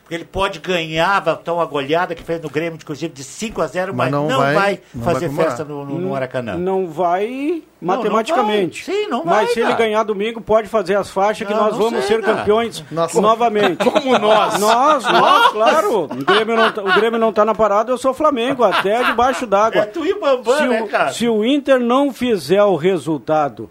Porque 0.03 0.15
ele 0.15 0.25
pode 0.25 0.59
ganhar, 0.59 1.21
vai 1.21 1.39
dar 1.45 1.53
uma 1.53 1.65
goleada 1.65 2.13
que 2.13 2.21
fez 2.21 2.41
no 2.41 2.49
Grêmio 2.49 2.77
de 2.77 2.83
Cruzeiro 2.83 3.13
de 3.13 3.23
5 3.23 3.61
a 3.61 3.67
0, 3.67 3.93
mas, 3.95 4.11
Mas 4.11 4.11
não 4.11 4.27
não, 4.27 4.37
vai, 4.37 4.53
vai- 4.53 4.81
não 4.93 5.01
vai 5.03 5.13
fazer 5.13 5.25
comemorar. 5.27 5.49
festa 5.51 5.63
no, 5.63 5.85
no, 5.85 5.97
no 5.97 6.09
Maracanã. 6.09 6.57
Não 6.57 6.87
vai 6.87 7.63
Não, 7.81 7.95
matematicamente. 7.95 8.83
não 8.85 8.93
vai. 8.93 9.01
Sim, 9.03 9.07
não 9.09 9.23
Mas 9.25 9.35
vai, 9.35 9.47
se 9.47 9.59
ele 9.61 9.73
ganhar 9.75 10.03
domingo, 10.03 10.41
pode 10.41 10.67
fazer 10.67 10.95
as 10.95 11.09
faixas 11.09 11.47
que 11.47 11.53
Não, 11.53 11.61
nós 11.63 11.71
não 11.71 11.79
vamos 11.85 12.03
sei, 12.05 12.17
ser 12.17 12.21
cara. 12.21 12.37
campeões 12.39 12.83
Nossa. 12.91 13.21
novamente. 13.21 13.77
Como 13.89 14.19
nós? 14.19 14.59
Nós, 14.59 15.03
nós, 15.05 15.51
claro. 15.53 16.03
O 16.03 16.07
Grêmio, 16.07 16.55
não, 16.57 16.71
tá- 16.73 16.81
o 16.81 16.93
Grêmio 16.95 17.17
não 17.19 17.31
tá 17.31 17.45
na 17.45 17.55
parada, 17.55 17.89
eu 17.89 17.97
sou 17.97 18.13
Flamengo, 18.13 18.61
até 18.65 19.01
debaixo 19.05 19.47
d'água. 19.47 19.83
É 19.83 19.85
tu 19.85 20.05
e 20.05 20.19
Bambam, 20.19 20.57
se, 20.57 20.67
né, 20.67 20.81
o, 20.81 20.87
cara? 20.89 21.13
se 21.13 21.29
o 21.29 21.45
Inter 21.45 21.79
não 21.79 22.11
fizer 22.11 22.61
o 22.63 22.75
resultado 22.75 23.69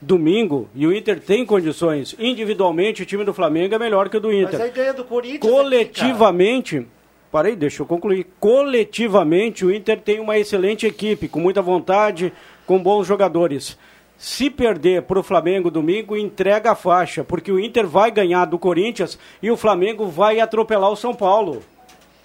domingo, 0.00 0.68
e 0.74 0.86
o 0.86 0.92
Inter 0.92 1.20
tem 1.20 1.44
condições, 1.44 2.14
individualmente 2.18 3.02
o 3.02 3.06
time 3.06 3.24
do 3.24 3.34
Flamengo 3.34 3.74
é 3.74 3.78
melhor 3.78 4.08
que 4.08 4.16
o 4.16 4.20
do 4.20 4.28
Mas 4.28 4.48
Inter. 4.48 4.60
aí 4.60 4.70
ganha 4.70 4.92
do 4.94 5.04
Corinthians. 5.04 5.42
aqui, 5.42 5.52
Coletivamente, 5.52 6.86
Parei, 7.30 7.54
deixa 7.54 7.82
eu 7.82 7.86
concluir. 7.86 8.26
Coletivamente, 8.40 9.64
o 9.64 9.72
Inter 9.72 10.00
tem 10.00 10.18
uma 10.18 10.36
excelente 10.36 10.84
equipe, 10.84 11.28
com 11.28 11.38
muita 11.38 11.62
vontade, 11.62 12.32
com 12.66 12.82
bons 12.82 13.06
jogadores. 13.06 13.78
Se 14.18 14.50
perder 14.50 15.02
para 15.02 15.18
o 15.18 15.22
Flamengo 15.22 15.70
domingo, 15.70 16.16
entrega 16.16 16.72
a 16.72 16.74
faixa, 16.74 17.22
porque 17.22 17.52
o 17.52 17.60
Inter 17.60 17.86
vai 17.86 18.10
ganhar 18.10 18.44
do 18.46 18.58
Corinthians 18.58 19.18
e 19.40 19.50
o 19.50 19.56
Flamengo 19.56 20.06
vai 20.06 20.40
atropelar 20.40 20.90
o 20.90 20.96
São 20.96 21.14
Paulo. 21.14 21.62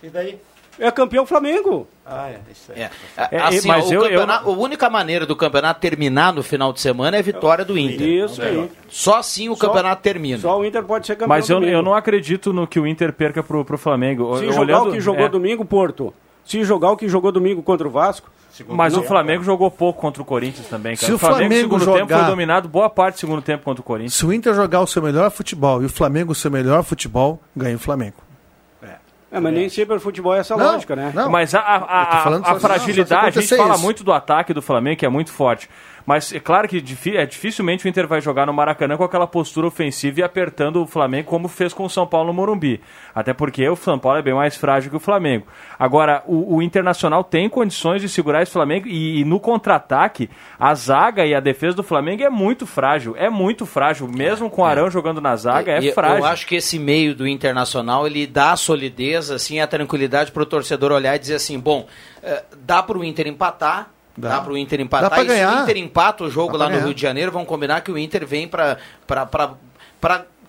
E 0.01 0.09
daí? 0.09 0.39
É 0.79 0.91
campeão 0.91 1.25
Flamengo. 1.25 1.87
Ah, 2.05 2.29
é, 2.29 2.39
isso 2.51 2.71
aí. 2.71 2.81
É, 2.81 2.89
É, 3.31 3.39
assim, 3.39 3.67
mas 3.67 3.89
o 3.89 3.93
eu- 3.93 4.01
campeonato- 4.01 4.49
a 4.49 4.51
única 4.53 4.89
maneira 4.89 5.25
do 5.25 5.35
campeonato 5.35 5.79
terminar 5.79 6.33
no 6.33 6.43
final 6.43 6.71
de 6.73 6.81
semana 6.81 7.17
é 7.17 7.19
a 7.19 7.23
vitória 7.23 7.63
do 7.65 7.77
Inter. 7.77 8.07
Isso 8.25 8.41
aí. 8.41 8.69
Só 8.89 9.17
assim 9.19 9.49
o 9.49 9.55
Só- 9.55 9.67
campeonato 9.67 10.01
termina. 10.01 10.37
Só 10.39 10.59
o 10.59 10.65
Inter 10.65 10.83
pode 10.83 11.07
ser 11.07 11.13
campeão 11.15 11.29
Mas 11.29 11.49
eu, 11.49 11.63
eu 11.63 11.81
não 11.81 11.93
acredito 11.95 12.51
no 12.53 12.67
que 12.67 12.79
o 12.79 12.85
Inter 12.85 13.11
perca 13.13 13.41
pro, 13.41 13.63
pro 13.63 13.77
Flamengo. 13.77 14.37
Se 14.37 14.45
Eu- 14.45 14.51
jogar 14.51 14.61
olhando- 14.61 14.89
o 14.89 14.91
que 14.91 14.99
jogou 14.99 15.25
é, 15.25 15.29
domingo, 15.29 15.63
Porto. 15.65 16.13
Se 16.45 16.63
jogar 16.63 16.91
o 16.91 16.97
que 16.97 17.07
jogou 17.09 17.31
domingo 17.31 17.63
contra 17.63 17.87
o 17.87 17.91
Vasco. 17.91 18.29
Mas 18.69 18.93
não- 18.93 19.01
o 19.01 19.03
Flamengo 19.03 19.43
jogou 19.43 19.69
pouco 19.69 19.99
contra 19.99 20.21
o 20.21 20.25
Corinthians 20.25 20.67
também, 20.67 20.95
cara. 20.95 21.07
Se 21.07 21.13
o 21.13 21.17
Flamengo 21.17 21.73
no 21.73 21.79
segundo 21.79 21.79
tempo 21.97 22.09
jogar- 22.09 22.19
foi 22.19 22.29
dominado 22.29 22.69
boa 22.69 22.89
parte 22.89 23.15
do 23.15 23.19
segundo 23.19 23.41
tempo 23.41 23.63
contra 23.65 23.81
o 23.81 23.83
Corinthians. 23.83 24.13
Se 24.13 24.25
o 24.25 24.31
Inter 24.31 24.53
jogar 24.53 24.79
o 24.81 24.87
seu 24.87 25.01
melhor 25.01 25.29
futebol 25.31 25.81
e 25.81 25.85
o 25.85 25.89
Flamengo 25.89 26.31
o 26.31 26.35
seu 26.35 26.49
melhor 26.51 26.81
futebol, 26.83 27.41
ganha 27.53 27.75
o 27.75 27.79
Flamengo. 27.79 28.15
É, 29.35 29.39
mas 29.41 29.53
nem 29.53 29.67
sempre 29.67 29.97
o 29.97 29.99
futebol 29.99 30.33
é 30.33 30.39
essa 30.39 30.55
Não, 30.55 30.65
lógica, 30.65 30.95
né? 30.95 31.11
não. 31.13 31.29
Mas 31.29 31.53
a, 31.53 31.59
a, 31.59 31.75
a, 31.75 32.51
a 32.53 32.59
fragilidade, 32.59 33.37
a 33.37 33.41
gente 33.41 33.55
fala 33.55 33.75
isso. 33.75 33.83
muito 33.83 34.01
do 34.01 34.13
ataque 34.13 34.53
do 34.53 34.61
Flamengo, 34.61 34.97
que 34.97 35.05
é 35.05 35.09
muito 35.09 35.29
forte. 35.29 35.69
Mas 36.05 36.31
é 36.31 36.39
claro 36.39 36.67
que 36.67 36.77
é, 37.15 37.25
dificilmente 37.25 37.85
o 37.85 37.89
Inter 37.89 38.07
vai 38.07 38.21
jogar 38.21 38.45
no 38.45 38.53
Maracanã 38.53 38.95
com 38.95 39.03
aquela 39.03 39.25
postura 39.25 39.67
ofensiva 39.67 40.19
e 40.19 40.23
apertando 40.23 40.81
o 40.81 40.87
Flamengo 40.87 41.29
como 41.29 41.47
fez 41.47 41.73
com 41.73 41.83
o 41.83 41.89
São 41.89 42.05
Paulo 42.05 42.27
no 42.27 42.33
Morumbi. 42.33 42.79
Até 43.13 43.33
porque 43.33 43.67
o 43.67 43.75
São 43.75 43.97
Paulo 43.97 44.19
é 44.19 44.21
bem 44.21 44.33
mais 44.33 44.55
frágil 44.55 44.91
que 44.91 44.97
o 44.97 44.99
Flamengo. 44.99 45.47
Agora, 45.79 46.23
o, 46.27 46.57
o 46.57 46.61
Internacional 46.61 47.23
tem 47.23 47.49
condições 47.49 48.01
de 48.01 48.09
segurar 48.09 48.43
esse 48.43 48.51
Flamengo 48.51 48.87
e, 48.87 49.21
e 49.21 49.25
no 49.25 49.39
contra-ataque, 49.39 50.29
a 50.59 50.73
zaga 50.75 51.25
e 51.25 51.33
a 51.33 51.39
defesa 51.39 51.75
do 51.75 51.83
Flamengo 51.83 52.23
é 52.23 52.29
muito 52.29 52.67
frágil. 52.67 53.15
É 53.17 53.29
muito 53.29 53.65
frágil. 53.65 54.07
Mesmo 54.07 54.49
com 54.49 54.61
o 54.61 54.65
Arão 54.65 54.89
jogando 54.89 55.19
na 55.19 55.35
zaga, 55.35 55.71
é 55.71 55.91
frágil. 55.91 56.19
Eu 56.19 56.25
acho 56.25 56.45
que 56.45 56.55
esse 56.55 56.77
meio 56.77 57.15
do 57.15 57.27
Internacional, 57.27 58.05
ele 58.05 58.27
dá 58.27 58.51
a 58.51 58.55
solidez, 58.55 59.31
assim, 59.31 59.59
a 59.59 59.67
tranquilidade 59.67 60.31
para 60.31 60.43
o 60.43 60.45
torcedor 60.45 60.91
olhar 60.91 61.15
e 61.15 61.19
dizer 61.19 61.35
assim, 61.35 61.59
bom, 61.59 61.87
eh, 62.21 62.43
dá 62.57 62.83
para 62.83 62.97
o 62.97 63.03
Inter 63.03 63.27
empatar, 63.27 63.89
dá, 64.17 64.29
Dá. 64.29 64.41
para 64.41 64.53
o 64.53 64.57
Inter 64.57 64.79
empatar, 64.81 65.09
Dá 65.09 65.15
pra 65.15 65.23
e 65.23 65.27
se 65.27 65.31
o 65.31 65.35
ganhar. 65.35 65.63
Inter 65.63 65.77
empata 65.77 66.23
o 66.23 66.29
jogo 66.29 66.53
Dá 66.53 66.59
lá 66.59 66.65
no 66.65 66.71
ganhar. 66.71 66.85
Rio 66.85 66.93
de 66.93 67.01
Janeiro, 67.01 67.31
vamos 67.31 67.47
combinar 67.47 67.81
que 67.81 67.91
o 67.91 67.97
Inter 67.97 68.25
vem 68.25 68.47
para 68.47 68.77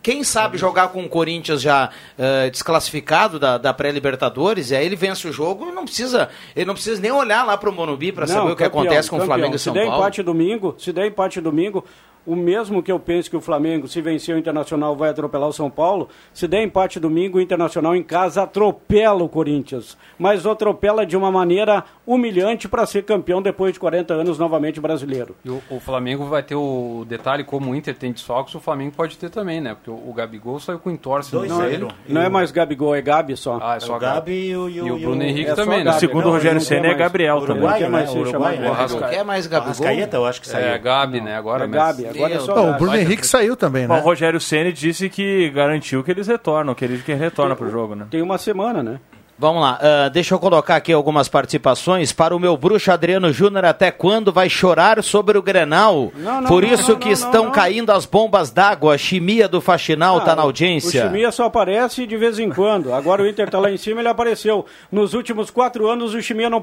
quem 0.02 0.22
sabe 0.22 0.57
jogar 0.57 0.88
com 0.88 1.02
o 1.05 1.09
Corinthians 1.09 1.61
já 1.61 1.90
eh, 2.16 2.48
desclassificado 2.48 3.40
da, 3.40 3.59
da 3.59 3.74
pré-Libertadores, 3.74 4.70
e 4.70 4.76
aí 4.76 4.87
ele 4.87 4.94
vence 4.94 5.26
o 5.26 5.33
jogo 5.33 5.68
e 5.68 5.72
não 5.72 5.85
precisa, 5.85 6.29
ele 6.55 6.64
não 6.64 6.74
precisa 6.74 7.00
nem 7.02 7.11
olhar 7.11 7.44
lá 7.44 7.57
para 7.57 7.68
o 7.68 7.72
Morumbi 7.72 8.12
para 8.12 8.24
saber 8.24 8.52
o 8.52 8.57
que 8.57 8.62
campeão, 8.62 8.83
acontece 8.83 9.11
com 9.11 9.16
o. 9.18 9.24
Flamengo 9.24 9.57
e 9.57 9.59
se 9.59 9.64
São 9.64 9.74
der 9.74 9.87
Paulo. 9.87 9.98
empate 9.98 10.22
domingo, 10.22 10.76
se 10.79 10.92
der 10.92 11.07
empate 11.09 11.40
domingo, 11.40 11.85
o 12.26 12.34
mesmo 12.34 12.82
que 12.82 12.90
eu 12.90 12.98
penso 12.98 13.30
que 13.30 13.36
o 13.36 13.40
Flamengo, 13.40 13.86
se 13.86 14.00
vencer 14.00 14.34
o 14.34 14.38
Internacional, 14.38 14.96
vai 14.96 15.10
atropelar 15.10 15.48
o 15.48 15.52
São 15.52 15.70
Paulo, 15.70 16.08
se 16.34 16.48
der 16.48 16.62
empate 16.62 16.98
domingo, 16.98 17.38
o 17.38 17.40
Internacional 17.40 17.94
em 17.94 18.02
casa 18.02 18.42
atropela 18.42 19.22
o 19.22 19.28
Corinthians. 19.28 19.96
Mas 20.18 20.44
atropela 20.46 21.04
de 21.06 21.16
uma 21.16 21.30
maneira 21.30 21.84
humilhante 22.06 22.68
para 22.68 22.86
ser 22.86 23.04
campeão 23.04 23.42
depois 23.42 23.72
de 23.72 23.80
40 23.80 24.14
anos 24.14 24.38
novamente 24.38 24.80
brasileiro. 24.80 25.34
E 25.44 25.50
o, 25.50 25.62
o 25.70 25.80
Flamengo 25.80 26.24
vai 26.24 26.42
ter 26.42 26.54
o 26.54 27.04
detalhe, 27.08 27.44
como 27.44 27.70
o 27.70 27.74
Inter 27.74 27.94
tem 27.96 28.12
desfalques, 28.12 28.54
o 28.54 28.60
Flamengo 28.60 28.92
pode 28.96 29.18
ter 29.18 29.28
também, 29.30 29.60
né? 29.60 29.74
Porque 29.74 29.90
o, 29.90 29.94
o 30.08 30.12
Gabigol 30.14 30.58
saiu 30.60 30.78
com 30.78 30.90
entorse 30.90 31.32
no 31.34 31.40
Dois 31.40 31.50
Não, 31.50 31.62
é, 31.62 31.68
joelho. 31.68 31.88
não 32.08 32.22
é 32.22 32.28
mais 32.28 32.50
Gabigol, 32.50 32.94
é 32.94 33.02
Gabi 33.02 33.36
só. 33.36 33.58
Ah, 33.60 33.76
é 33.76 33.80
só 33.80 33.96
O 33.96 33.98
Gabi 33.98 34.48
e 34.50 34.56
o, 34.56 34.68
e 34.68 34.80
o, 34.80 34.86
E 34.86 34.90
o 34.92 34.98
Bruno 34.98 35.22
Henrique 35.22 35.50
é 35.50 35.54
também, 35.54 35.78
né? 35.78 35.84
Gabi, 35.84 36.00
Segundo 36.00 36.22
não, 36.24 36.30
o 36.30 36.32
Rogério 36.34 36.60
Senna 36.60 36.88
é. 36.88 36.94
Gabriel 36.94 37.40
também. 37.42 37.62
Não 37.62 37.68
quer 37.72 37.84
Uruguai, 37.84 37.90
mais 37.90 38.14
né? 38.14 38.20
Uruguai, 38.20 38.56
né? 38.56 38.68
Gabigol. 38.68 39.00
Não 39.00 39.08
quer 39.08 39.24
mais 39.24 39.46
Gabigol? 39.46 39.66
Arrascaeta, 39.66 40.16
eu 40.16 40.26
acho 40.26 40.40
que 40.40 40.48
saiu. 40.48 40.66
É, 40.68 40.78
Gabi, 40.78 41.20
né? 41.20 41.36
Agora, 41.36 41.64
É 41.64 41.66
mas- 41.66 42.00
Gabi, 42.00 42.15
agora 42.16 42.35
é 42.35 42.40
só 42.40 42.55
Bom, 42.55 42.70
o. 42.70 42.79
Bruno 42.79 42.96
Henrique 42.96 43.26
saiu 43.26 43.57
também, 43.57 43.87
Bom, 43.87 43.94
o 43.94 43.96
né? 43.98 44.02
Rogério 44.02 44.40
Ceni 44.40 44.72
disse 44.72 45.09
que 45.09 45.50
garantiu 45.50 46.02
que 46.02 46.11
eles 46.11 46.26
retornam, 46.26 46.74
que 46.74 46.85
ele 46.85 46.98
que 46.98 47.14
retorna 47.14 47.55
pro 47.57 47.70
jogo, 47.70 47.94
né? 47.94 48.07
Tem 48.11 48.22
uma 48.22 48.38
semana, 48.38 48.83
né? 48.83 49.00
Vamos 49.38 49.61
lá, 49.61 49.79
ah, 49.83 50.09
deixa 50.09 50.35
eu 50.35 50.38
colocar 50.38 50.77
aqui 50.77 50.92
algumas 50.94 51.29
participações 51.29 52.11
para 52.11 52.35
o 52.35 52.40
meu 52.40 52.57
bruxo 52.57 52.90
Adriano 52.90 53.31
Júnior. 53.31 53.66
Até 53.66 53.90
quando 53.90 54.33
vai 54.33 54.49
chorar 54.49 55.03
sobre 55.05 55.37
o 55.37 55.42
Grenal? 55.42 56.11
Não, 56.16 56.40
não, 56.40 56.49
Por 56.49 56.62
não, 56.62 56.72
isso 56.72 56.96
que 56.96 57.11
estão 57.11 57.51
caindo 57.51 57.90
as 57.90 58.07
bombas 58.07 58.51
d'água. 58.51 58.94
A 58.94 58.99
chimia 58.99 59.46
do 59.46 59.61
Faxinal 59.61 60.18
está 60.18 60.33
Ah, 60.33 60.37
na 60.37 60.42
O 60.42 60.46
audiência. 60.46 61.07
Chimia 61.07 61.31
só 61.31 61.44
aparece 61.44 62.07
de 62.07 62.16
vez 62.16 62.38
em 62.38 62.49
quando. 62.49 62.94
Agora 62.94 63.22
o 63.22 63.27
Inter 63.27 63.51
tá 63.51 63.59
lá 63.59 63.70
em 63.70 63.77
cima, 63.77 64.01
ele 64.01 64.09
apareceu. 64.09 64.64
Nos 64.90 65.12
últimos 65.12 65.51
quatro 65.51 65.87
anos 65.87 66.14
o 66.14 66.22
Chimia 66.22 66.49
não, 66.49 66.62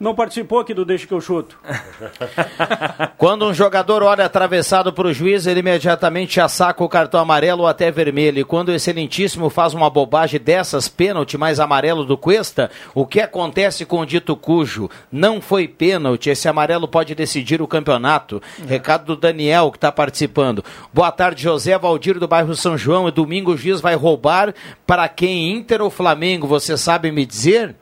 não 0.00 0.14
participou 0.14 0.58
aqui 0.58 0.74
do 0.74 0.84
Deixa 0.84 1.06
que 1.06 1.14
eu 1.14 1.20
chuto. 1.20 1.56
Quando 3.16 3.46
um 3.46 3.54
jogador 3.54 4.02
olha 4.02 4.24
atravessado 4.24 4.92
para 4.92 5.06
o 5.06 5.12
juiz, 5.12 5.46
ele 5.46 5.60
imediatamente 5.60 6.36
já 6.36 6.48
saca 6.48 6.82
o 6.82 6.88
cartão 6.88 7.20
amarelo 7.20 7.62
ou 7.62 7.68
até 7.68 7.90
vermelho. 7.92 8.40
E 8.40 8.44
quando 8.44 8.70
o 8.70 8.74
excelentíssimo 8.74 9.48
faz 9.50 9.72
uma 9.72 9.88
bobagem 9.88 10.40
dessas, 10.40 10.88
pênalti 10.88 11.38
mais 11.38 11.60
amarelo 11.60 12.07
do 12.08 12.18
Cuesta, 12.18 12.70
o 12.94 13.06
que 13.06 13.20
acontece 13.20 13.86
com 13.86 14.00
o 14.00 14.06
dito 14.06 14.34
cujo? 14.34 14.90
Não 15.12 15.40
foi 15.40 15.68
pênalti, 15.68 16.30
esse 16.30 16.48
amarelo 16.48 16.88
pode 16.88 17.14
decidir 17.14 17.62
o 17.62 17.68
campeonato. 17.68 18.42
Recado 18.66 19.04
do 19.04 19.16
Daniel, 19.16 19.70
que 19.70 19.76
está 19.76 19.92
participando. 19.92 20.64
Boa 20.92 21.12
tarde, 21.12 21.42
José 21.44 21.78
Valdir 21.78 22.18
do 22.18 22.26
bairro 22.26 22.54
São 22.56 22.76
João. 22.76 23.06
E 23.08 23.12
domingo 23.12 23.52
o 23.52 23.56
juiz 23.56 23.80
vai 23.80 23.94
roubar 23.94 24.54
para 24.86 25.08
quem? 25.08 25.52
Inter 25.52 25.80
ou 25.80 25.90
Flamengo? 25.90 26.46
Você 26.46 26.76
sabe 26.76 27.12
me 27.12 27.24
dizer? 27.24 27.76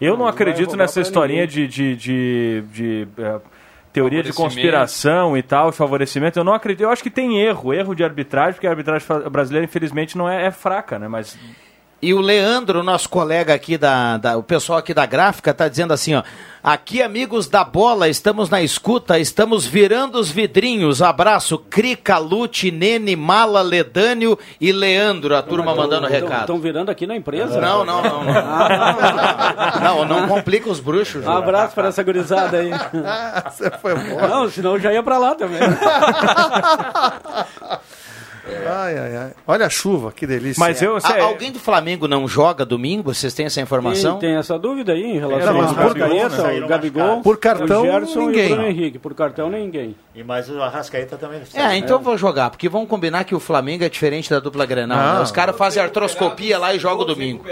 Eu 0.00 0.12
não 0.12 0.20
Não 0.20 0.26
acredito 0.28 0.76
nessa 0.76 1.00
historinha 1.00 1.44
ninguém. 1.44 1.68
de, 1.68 1.94
de, 1.94 1.96
de, 1.96 2.64
de, 2.72 3.08
eh, 3.18 3.40
teoria 3.92 4.22
de 4.22 4.32
conspiração 4.32 5.36
e 5.36 5.42
tal, 5.42 5.72
favorecimento. 5.72 6.38
Eu 6.38 6.44
não 6.44 6.54
acredito. 6.54 6.82
Eu 6.82 6.90
acho 6.90 7.02
que 7.02 7.10
tem 7.10 7.38
erro, 7.40 7.74
erro 7.74 7.94
de 7.94 8.02
arbitragem, 8.02 8.54
porque 8.54 8.66
a 8.66 8.70
arbitragem 8.70 9.06
brasileira, 9.30 9.64
infelizmente, 9.64 10.16
não 10.16 10.28
é, 10.28 10.46
é 10.46 10.50
fraca, 10.50 10.98
né? 10.98 11.08
Mas 11.08 11.38
E 12.02 12.14
o 12.14 12.20
Leandro, 12.20 12.82
nosso 12.82 13.08
colega 13.10 13.52
aqui 13.52 13.76
da, 13.76 14.16
da- 14.16 14.36
o 14.38 14.42
pessoal 14.42 14.78
aqui 14.78 14.94
da 14.94 15.04
gráfica, 15.04 15.52
tá 15.52 15.68
dizendo 15.68 15.92
assim, 15.92 16.14
ó. 16.14 16.22
Aqui, 16.62 17.02
amigos 17.02 17.46
da 17.48 17.64
bola, 17.64 18.06
estamos 18.08 18.50
na 18.50 18.60
escuta, 18.62 19.18
estamos 19.18 19.64
virando 19.66 20.18
os 20.18 20.30
vidrinhos. 20.30 21.00
Abraço, 21.00 21.56
Crica, 21.58 22.18
Lute, 22.18 22.70
Nene, 22.70 23.16
Mala, 23.16 23.62
Ledânio 23.62 24.38
e 24.60 24.70
Leandro. 24.70 25.34
A 25.36 25.42
turma 25.42 25.74
mandando 25.74 26.06
recado. 26.06 26.40
Estão 26.42 26.58
virando 26.60 26.90
aqui 26.90 27.06
na 27.06 27.16
empresa? 27.16 27.58
Não, 27.60 27.82
não, 27.84 28.02
não. 28.02 28.24
Não, 28.24 30.04
não, 30.04 30.20
não 30.20 30.28
complica 30.28 30.68
os 30.70 30.80
bruxos. 30.80 31.24
Um 31.24 31.30
abraço 31.30 31.74
para 31.74 31.88
essa 31.88 32.02
gurizada 32.02 32.58
aí. 32.58 32.70
Você 33.50 33.70
foi 33.80 33.94
boa. 33.94 34.28
Não, 34.28 34.50
senão 34.50 34.72
eu 34.74 34.80
já 34.80 34.92
ia 34.92 35.02
para 35.02 35.16
lá 35.18 35.34
também. 35.34 35.60
Ai, 38.66 38.98
ai, 38.98 39.16
ai. 39.16 39.30
Olha 39.46 39.66
a 39.66 39.70
chuva, 39.70 40.12
que 40.12 40.26
delícia. 40.26 40.60
Mas 40.60 40.80
eu- 40.82 40.96
A- 40.96 41.22
alguém 41.22 41.50
do 41.52 41.58
Flamengo 41.58 42.06
não 42.08 42.26
joga 42.28 42.64
domingo? 42.64 43.12
Vocês 43.14 43.32
têm 43.34 43.46
essa 43.46 43.60
informação? 43.60 44.18
Tem, 44.18 44.30
tem 44.30 44.38
essa 44.38 44.58
dúvida 44.58 44.92
aí 44.92 45.02
em 45.02 45.18
relação 45.18 45.52
Não, 45.54 45.60
ao 45.62 45.68
Arrascaeta, 45.68 46.30
saíram 46.30 46.66
o 46.66 46.68
Gabigol. 46.68 47.20
Por 47.22 47.36
cartão, 47.38 47.82
o 47.82 47.86
Gerson 47.86 48.20
ninguém. 48.26 48.42
e 48.48 48.52
o 48.52 48.54
Bruno 48.56 48.68
Henrique. 48.68 48.98
Por 48.98 49.14
cartão, 49.14 49.50
ninguém. 49.50 49.94
E 50.14 50.22
mais 50.22 50.48
o 50.50 50.60
Arrascaeta 50.62 51.16
também. 51.16 51.40
É, 51.54 51.76
então 51.76 51.98
vou 52.00 52.16
jogar, 52.18 52.50
porque 52.50 52.68
vamos 52.68 52.88
combinar 52.88 53.24
que 53.24 53.34
o 53.34 53.40
Flamengo 53.40 53.84
é 53.84 53.88
diferente 53.88 54.28
da 54.30 54.40
dupla 54.40 54.66
Grenal. 54.66 54.98
né? 54.98 55.14
Não. 55.14 55.22
Os 55.22 55.30
caras 55.30 55.56
fazem 55.56 55.82
artroscopia 55.82 56.58
lá 56.58 56.74
e 56.74 56.78
jogam 56.78 57.04
domingo. 57.06 57.44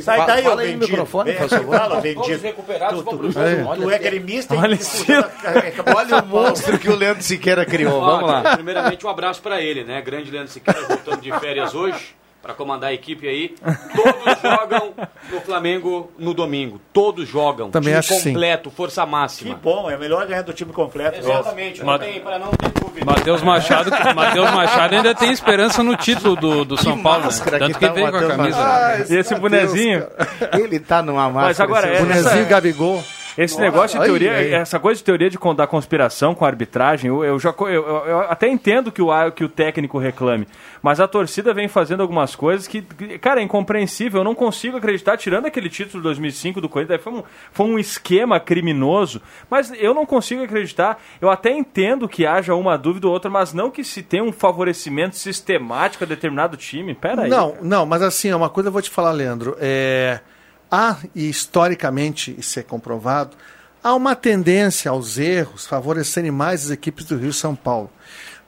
Sai 0.00 0.18
Fala- 0.18 0.26
daí, 0.34 0.40
ô 0.46 0.48
fala 0.50 0.60
aí 0.62 0.66
no 0.68 0.72
vendido. 0.74 0.90
microfone, 0.92 1.32
por 1.32 1.48
favor. 1.48 1.76
Fala, 1.78 2.00
vendido. 2.00 2.42
recuperados, 2.42 2.98
Tu, 2.98 3.04
tu, 3.04 3.16
vamos 3.16 3.34
tu, 3.34 3.40
pro 3.40 3.76
tu 3.82 3.90
é 3.90 3.98
gremista 3.98 4.54
Olha 4.54 4.74
e 4.74 4.78
isso. 4.78 5.04
Olha 5.96 6.22
o 6.22 6.26
monstro 6.26 6.78
que 6.78 6.88
o 6.88 6.94
Leandro 6.94 7.22
Siqueira 7.22 7.64
criou. 7.66 8.00
Ó, 8.00 8.04
Vamos 8.18 8.30
lá. 8.30 8.54
Primeiramente, 8.54 9.04
um 9.04 9.08
abraço 9.08 9.42
pra 9.42 9.60
ele, 9.60 9.82
né? 9.82 10.00
Grande 10.00 10.30
Leandro 10.30 10.52
Siqueira, 10.52 10.80
voltando 10.86 11.20
de 11.20 11.32
férias 11.40 11.74
hoje, 11.74 12.14
pra 12.42 12.54
comandar 12.54 12.90
a 12.90 12.92
equipe 12.92 13.28
aí. 13.28 13.54
Todos 13.94 14.40
jogam 14.42 14.94
no 15.30 15.40
Flamengo 15.40 16.10
no 16.18 16.32
domingo. 16.34 16.80
Todos 16.92 17.28
jogam. 17.28 17.70
Também 17.70 17.88
Time 17.92 17.98
acho 17.98 18.08
que 18.08 18.14
sim. 18.20 18.32
completo, 18.32 18.70
força 18.70 19.04
Que 19.04 19.10
máxima. 19.10 19.54
bom, 19.62 19.90
é 19.90 19.96
melhor 19.96 20.26
ganhar 20.26 20.42
do 20.42 20.52
time 20.52 20.72
completo. 20.72 21.18
Exatamente, 21.18 21.82
não 21.84 21.98
tem, 21.98 22.20
pra 22.20 22.38
não 22.38 22.50
ter 22.50 22.68
dúvida. 22.70 23.04
Matheus 23.06 23.42
Machado, 23.42 23.90
Matheus 24.14 24.50
Machado 24.50 24.94
ainda 24.94 25.14
tem 25.14 25.30
esperança 25.32 25.82
no 25.82 25.96
título 25.96 26.36
do, 26.36 26.64
do 26.64 26.76
São 26.76 27.02
Paulo, 27.02 27.24
né? 27.24 27.30
Tanto 27.58 27.66
que 27.66 27.74
que 27.74 27.86
tá 27.86 27.92
veio 27.92 28.10
com 28.10 28.16
a 28.16 28.26
camisa. 28.28 28.56
Né? 28.58 28.64
Ah, 28.64 28.96
e 28.98 29.02
esse 29.02 29.34
Mateus, 29.34 29.40
bonezinho? 29.40 30.06
Ele 30.54 30.80
tá 30.80 31.02
numa 31.02 31.28
máscara. 31.30 31.46
Mas 31.46 31.60
agora, 31.60 31.82
seu- 31.82 31.92
essa- 31.94 32.04
Bonezinho 32.30 32.46
Gabigol. 32.46 33.04
Esse 33.38 33.54
Nossa, 33.54 33.60
negócio 33.64 33.98
de 33.98 34.04
teoria, 34.04 34.32
aí. 34.32 34.52
essa 34.52 34.78
coisa 34.78 34.98
de 34.98 35.04
teoria 35.04 35.30
de, 35.30 35.38
da 35.56 35.66
conspiração 35.66 36.34
com 36.34 36.44
a 36.44 36.48
arbitragem, 36.48 37.08
eu, 37.08 37.24
eu 37.24 37.38
já 37.38 37.54
eu, 37.60 37.68
eu- 37.72 38.20
até 38.28 38.48
entendo 38.48 38.90
que 38.90 39.00
o, 39.00 39.08
que 39.32 39.44
o 39.44 39.48
técnico 39.48 39.98
reclame, 39.98 40.46
mas 40.82 41.00
a 41.00 41.06
torcida 41.08 41.52
vem 41.54 41.68
fazendo 41.68 42.00
algumas 42.00 42.34
coisas 42.34 42.66
que, 42.66 42.82
cara, 43.20 43.40
é 43.40 43.44
incompreensível. 43.44 44.20
Eu 44.20 44.24
não 44.24 44.34
consigo 44.34 44.76
acreditar, 44.76 45.16
tirando 45.16 45.46
aquele 45.46 45.68
título 45.68 45.98
de 46.02 46.04
2005 46.04 46.60
do 46.60 46.68
Corinthians, 46.68 47.00
foi 47.02 47.12
um, 47.12 47.22
foi 47.52 47.66
um 47.66 47.78
esquema 47.78 48.40
criminoso, 48.40 49.20
mas 49.48 49.72
eu 49.78 49.94
não 49.94 50.04
consigo 50.06 50.42
acreditar. 50.42 51.00
Eu 51.20 51.30
até 51.30 51.50
entendo 51.50 52.08
que 52.08 52.26
haja 52.26 52.54
uma 52.54 52.76
dúvida 52.76 53.06
ou 53.06 53.12
outra, 53.12 53.30
mas 53.30 53.52
não 53.52 53.70
que 53.70 53.84
se 53.84 54.02
tenha 54.02 54.24
um 54.24 54.32
favorecimento 54.32 55.16
sistemático 55.16 56.04
a 56.04 56.06
determinado 56.06 56.56
time. 56.56 56.94
Pera 56.94 57.22
aí. 57.22 57.30
Não, 57.30 57.54
não, 57.62 57.86
mas 57.86 58.02
assim, 58.02 58.32
uma 58.32 58.48
coisa 58.48 58.68
eu 58.68 58.72
vou 58.72 58.82
te 58.82 58.90
falar, 58.90 59.12
Leandro. 59.12 59.56
É, 59.60 60.20
há, 60.70 60.96
e 61.14 61.28
historicamente 61.28 62.34
isso 62.38 62.58
é 62.58 62.62
comprovado, 62.62 63.36
há 63.82 63.94
uma 63.94 64.14
tendência 64.14 64.90
aos 64.90 65.18
erros 65.18 65.66
favorecerem 65.66 66.30
mais 66.30 66.66
as 66.66 66.70
equipes 66.70 67.04
do 67.04 67.16
Rio 67.16 67.32
São 67.32 67.54
Paulo. 67.56 67.90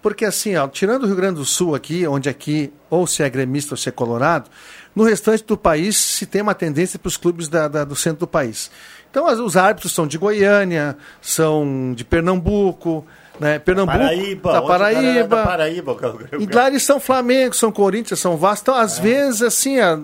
Porque 0.01 0.25
assim, 0.25 0.57
ó, 0.57 0.67
tirando 0.67 1.05
o 1.05 1.07
Rio 1.07 1.15
Grande 1.15 1.37
do 1.37 1.45
Sul 1.45 1.75
aqui, 1.77 2.07
onde 2.07 2.29
aqui 2.29 2.73
ou 2.91 3.07
se 3.07 3.23
é 3.23 3.31
gremista 3.31 3.75
ou 3.75 3.79
se 3.79 3.89
é 3.89 3.93
colorado, 3.93 4.51
no 4.97 5.05
restante 5.05 5.45
do 5.45 5.57
país 5.57 5.97
se 5.97 6.27
tem 6.27 6.43
uma 6.43 6.55
tendência 6.55 6.99
para 6.99 7.09
os 7.09 7.17
clubes 7.17 7.49
da- 7.49 7.69
da- 7.69 7.85
do 7.85 7.95
centro 7.95 8.21
do 8.21 8.27
país. 8.27 8.71
Então 9.11 9.27
as- 9.29 9.39
os 9.39 9.57
árbitros 9.57 9.93
são 9.93 10.07
de 10.07 10.19
Goiânia, 10.19 10.97
são 11.21 11.93
de 11.95 12.05
Pernambuco, 12.05 13.07
né? 13.43 13.59
Pernambuco, 13.59 13.99
Paraíba, 13.99 14.53
da 14.53 14.61
o 14.61 14.65
é 14.65 14.69
Paraíba. 14.69 15.37
da 15.37 15.43
Paraíba, 15.45 15.93
o 15.93 16.39
o 16.39 16.43
E 16.43 16.47
lá 16.47 16.69
eles 16.69 16.83
são 16.83 16.99
Flamengo, 17.01 17.55
são 17.55 17.71
Corinthians, 17.73 18.21
são 18.21 18.37
Vasco. 18.37 18.63
Então, 18.65 18.77
É. 18.77 18.83
às 18.83 18.99
vezes, 18.99 19.43
assim, 19.43 19.79
ah, 19.81 19.99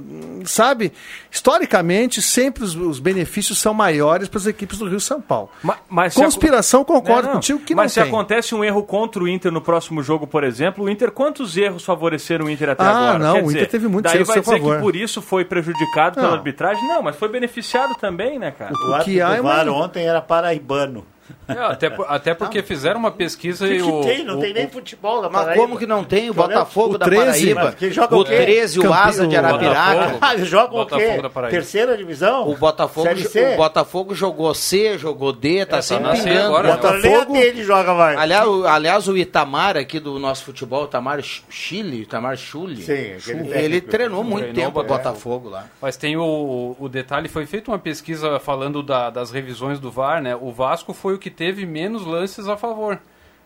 sabe, 0.44 0.92
historicamente, 1.30 2.20
sempre 2.20 2.64
os, 2.64 2.74
os 2.74 2.98
benefícios 2.98 3.58
são 3.58 3.72
maiores 3.72 4.28
para 4.28 4.38
as 4.38 4.46
equipes 4.46 4.78
do 4.78 4.88
Rio 4.88 5.00
São 5.00 5.20
Paulo. 5.20 5.48
Mas 5.88 6.14
se 6.14 6.20
Conspiração, 6.22 6.82
acon- 6.82 6.94
concordo 6.94 7.22
Não, 7.22 7.28
não. 7.28 7.34
contigo 7.34 7.60
que 7.60 7.74
Mas 7.74 7.84
não 7.84 7.88
se 7.90 8.00
tem. 8.00 8.08
acontece 8.08 8.54
um 8.54 8.64
erro 8.64 8.82
contra 8.82 9.22
o 9.22 9.28
Inter 9.28 9.52
no 9.52 9.60
próximo 9.60 10.02
jogo, 10.02 10.26
por 10.26 10.42
exemplo, 10.44 10.84
o 10.84 10.90
Inter, 10.90 11.10
quantos 11.10 11.56
erros 11.56 11.84
favoreceram 11.84 12.46
o 12.46 12.50
Inter 12.50 12.70
até 12.70 12.82
Ah, 12.82 12.90
agora? 12.90 13.18
não, 13.18 13.34
Quer 13.34 13.38
o 13.40 13.44
Inter 13.44 13.54
dizer, 13.54 13.66
teve 13.68 13.88
muitos 13.88 14.10
daí 14.12 14.18
erros 14.20 14.30
a 14.30 14.34
vai 14.34 14.42
seu 14.42 14.52
dizer 14.54 14.64
favor. 14.64 14.76
que 14.76 14.82
por 14.82 14.96
isso 14.96 15.22
foi 15.22 15.44
prejudicado 15.44 16.16
pela 16.16 16.28
Não. 16.28 16.34
arbitragem? 16.34 16.86
Não, 16.88 17.02
mas 17.02 17.16
foi 17.16 17.28
beneficiado 17.28 17.94
também, 18.00 18.38
né, 18.38 18.50
cara? 18.50 18.72
O 18.88 18.94
árbitro 18.94 19.36
do 19.36 19.42
VAR 19.42 19.68
ontem 19.68 20.06
era 20.06 20.20
paraibano. 20.20 21.04
É, 21.48 21.52
até, 21.52 21.90
por- 21.90 22.06
até 22.08 22.34
porque 22.34 22.62
fizeram 22.62 22.98
uma 23.00 23.10
pesquisa 23.10 23.64
O 23.64 23.68
que, 23.68 23.74
e 23.74 23.82
que 23.82 23.82
o. 23.90 24.00
tem? 24.02 24.24
Não 24.24 24.38
o- 24.38 24.40
tem 24.40 24.50
o- 24.50 24.54
nem 24.54 24.68
futebol 24.68 25.22
na 25.22 25.28
Mas 25.28 25.40
Paraíba. 25.42 25.62
como 25.62 25.78
que 25.78 25.86
não 25.86 26.04
tem? 26.04 26.30
O 26.30 26.34
Joga- 26.34 26.48
Botafogo 26.48 26.94
o 26.94 26.98
da 26.98 27.04
13, 27.06 27.24
Paraíba. 27.54 27.64
mas 27.64 27.74
quem 27.74 27.90
joga 27.90 28.16
o 28.16 28.20
o 28.20 28.24
quê? 28.24 28.36
13, 28.36 28.80
o 28.80 28.92
Asa 28.92 29.26
de 29.26 29.34
o 29.34 29.38
Arapiraca. 29.38 29.94
Botafogo. 29.94 30.18
Ah, 30.20 30.36
joga 30.38 30.66
o 30.66 30.76
Botafogo 30.78 31.14
quê? 31.16 31.22
da 31.22 31.30
Paraíba. 31.30 31.50
Terceira 31.56 31.96
divisão? 31.96 32.48
O 32.48 32.56
Botafogo, 32.56 33.08
o 33.08 33.56
Botafogo 33.56 34.14
jogou 34.14 34.54
C, 34.54 34.98
jogou 34.98 35.32
D, 35.32 35.64
tá 35.66 35.78
É, 35.78 35.82
sempre 35.82 36.04
tá 36.04 36.10
pingando. 36.12 36.40
agora, 36.46 36.68
né? 36.68 36.74
Agora 36.74 36.98
nem 36.98 37.14
a 37.16 37.24
dele 37.24 37.64
joga 37.64 37.94
mais. 37.94 38.18
Aliás, 38.18 38.46
o, 38.46 38.66
aliás, 38.66 39.08
o 39.08 39.16
Itamar 39.16 39.76
aqui 39.76 39.98
do 40.00 40.18
nosso 40.18 40.44
futebol, 40.44 40.82
o 40.82 40.84
Itamar 40.86 41.20
Ch- 41.22 41.42
Chile, 41.48 42.02
Itamar 42.02 42.36
Chuli, 42.36 42.82
Sim, 42.82 42.92
ele 42.92 43.48
técnico. 43.48 43.88
treinou 43.90 44.24
muito 44.24 44.44
Treinou 44.52 44.64
tempo 44.66 44.80
o 44.80 44.82
Botafogo. 44.82 44.98
Botafogo 45.08 45.48
lá. 45.50 45.66
Mas 45.80 45.96
tem 45.96 46.16
o, 46.16 46.76
o 46.78 46.88
detalhe, 46.88 47.28
foi 47.28 47.46
feita 47.46 47.70
uma 47.70 47.78
pesquisa 47.78 48.38
falando 48.38 48.82
da- 48.82 49.10
das 49.10 49.30
revisões 49.30 49.78
do 49.78 49.90
VAR, 49.90 50.22
né? 50.22 50.36
O 50.40 50.52
Vasco 50.52 50.92
foi 50.92 51.14
o 51.18 51.20
que 51.20 51.30
teve 51.30 51.66
menos 51.66 52.06
lances 52.06 52.48
a 52.48 52.56
favor. 52.56 52.98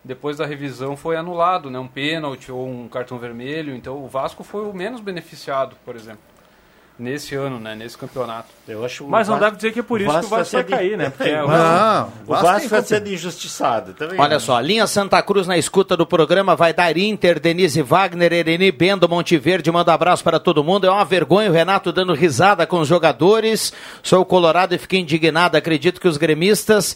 Depois 0.05 0.37
da 0.37 0.45
revisão 0.45 0.95
foi 0.97 1.15
anulado, 1.15 1.69
né? 1.69 1.79
Um 1.79 1.87
pênalti 1.87 2.51
ou 2.51 2.67
um 2.67 2.87
cartão 2.87 3.17
vermelho. 3.17 3.73
Então 3.75 4.03
o 4.03 4.07
Vasco 4.07 4.43
foi 4.43 4.61
o 4.67 4.73
menos 4.73 5.01
beneficiado, 5.01 5.75
por 5.85 5.95
exemplo. 5.95 6.19
Nesse 6.99 7.33
ano, 7.33 7.59
né? 7.59 7.73
Nesse 7.73 7.97
campeonato. 7.97 8.49
Eu 8.67 8.85
acho 8.85 9.03
Mas 9.07 9.27
não 9.27 9.33
Vasco- 9.35 9.45
deve 9.45 9.55
dizer 9.57 9.71
que 9.73 9.79
é 9.79 9.83
por 9.83 9.99
isso 9.99 10.11
que 10.11 10.15
o 10.17 10.29
Vasco 10.29 10.35
vai 10.35 10.45
sendo- 10.45 10.69
cair, 10.69 10.95
né? 10.95 11.09
Porque 11.09 11.27
é 11.29 11.41
o- 11.43 11.47
Não, 11.47 12.13
O 12.27 12.35
Vasco 12.35 12.69
vai 12.69 12.83
sendo 12.83 13.09
injustiçado. 13.09 13.93
Também 13.95 14.19
Olha 14.19 14.33
né? 14.35 14.39
só, 14.39 14.59
linha 14.59 14.85
Santa 14.85 15.19
Cruz 15.23 15.47
na 15.47 15.57
escuta 15.57 15.97
do 15.97 16.05
programa 16.05 16.55
vai 16.55 16.71
dar 16.71 16.95
Inter, 16.95 17.39
Denise 17.39 17.81
Wagner, 17.81 18.31
Ereni 18.31 18.71
Bendo, 18.71 19.09
Monteverde, 19.09 19.71
manda 19.71 19.91
abraço 19.91 20.23
para 20.23 20.39
todo 20.39 20.63
mundo. 20.63 20.85
É 20.85 20.91
uma 20.91 21.03
vergonha 21.03 21.49
o 21.49 21.53
Renato 21.53 21.91
dando 21.91 22.13
risada 22.13 22.67
com 22.67 22.79
os 22.79 22.87
jogadores. 22.87 23.73
Sou 24.03 24.23
colorado 24.23 24.75
e 24.75 24.77
fiquei 24.77 24.99
indignado. 24.99 25.57
Acredito 25.57 25.99
que 25.99 26.07
os 26.07 26.17
gremistas 26.17 26.95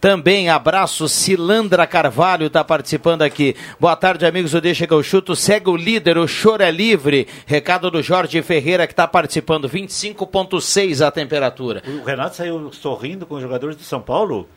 também. 0.00 0.48
Abraço, 0.48 1.08
Cilandra 1.08 1.86
Carvalho 1.86 2.46
está 2.46 2.64
participando 2.64 3.22
aqui. 3.22 3.54
Boa 3.78 3.96
tarde, 3.96 4.26
amigos 4.26 4.52
do 4.52 4.60
Deixa 4.60 4.86
que 4.86 4.92
eu 4.92 5.02
chuto. 5.02 5.36
Segue 5.36 5.70
o 5.70 5.76
líder, 5.76 6.18
o 6.18 6.26
choro 6.26 6.62
é 6.62 6.70
livre. 6.70 7.26
Recado 7.46 7.90
do 7.90 8.02
Jorge 8.02 8.42
Ferreira 8.42 8.86
que 8.86 8.92
está 8.92 9.06
participando. 9.06 9.68
25,6 9.68 11.06
a 11.06 11.10
temperatura. 11.10 11.82
O 11.86 12.04
Renato 12.04 12.36
saiu 12.36 12.72
sorrindo 12.72 13.26
com 13.26 13.34
os 13.34 13.42
jogadores 13.42 13.76
do 13.76 13.82
São 13.82 14.00
Paulo? 14.00 14.48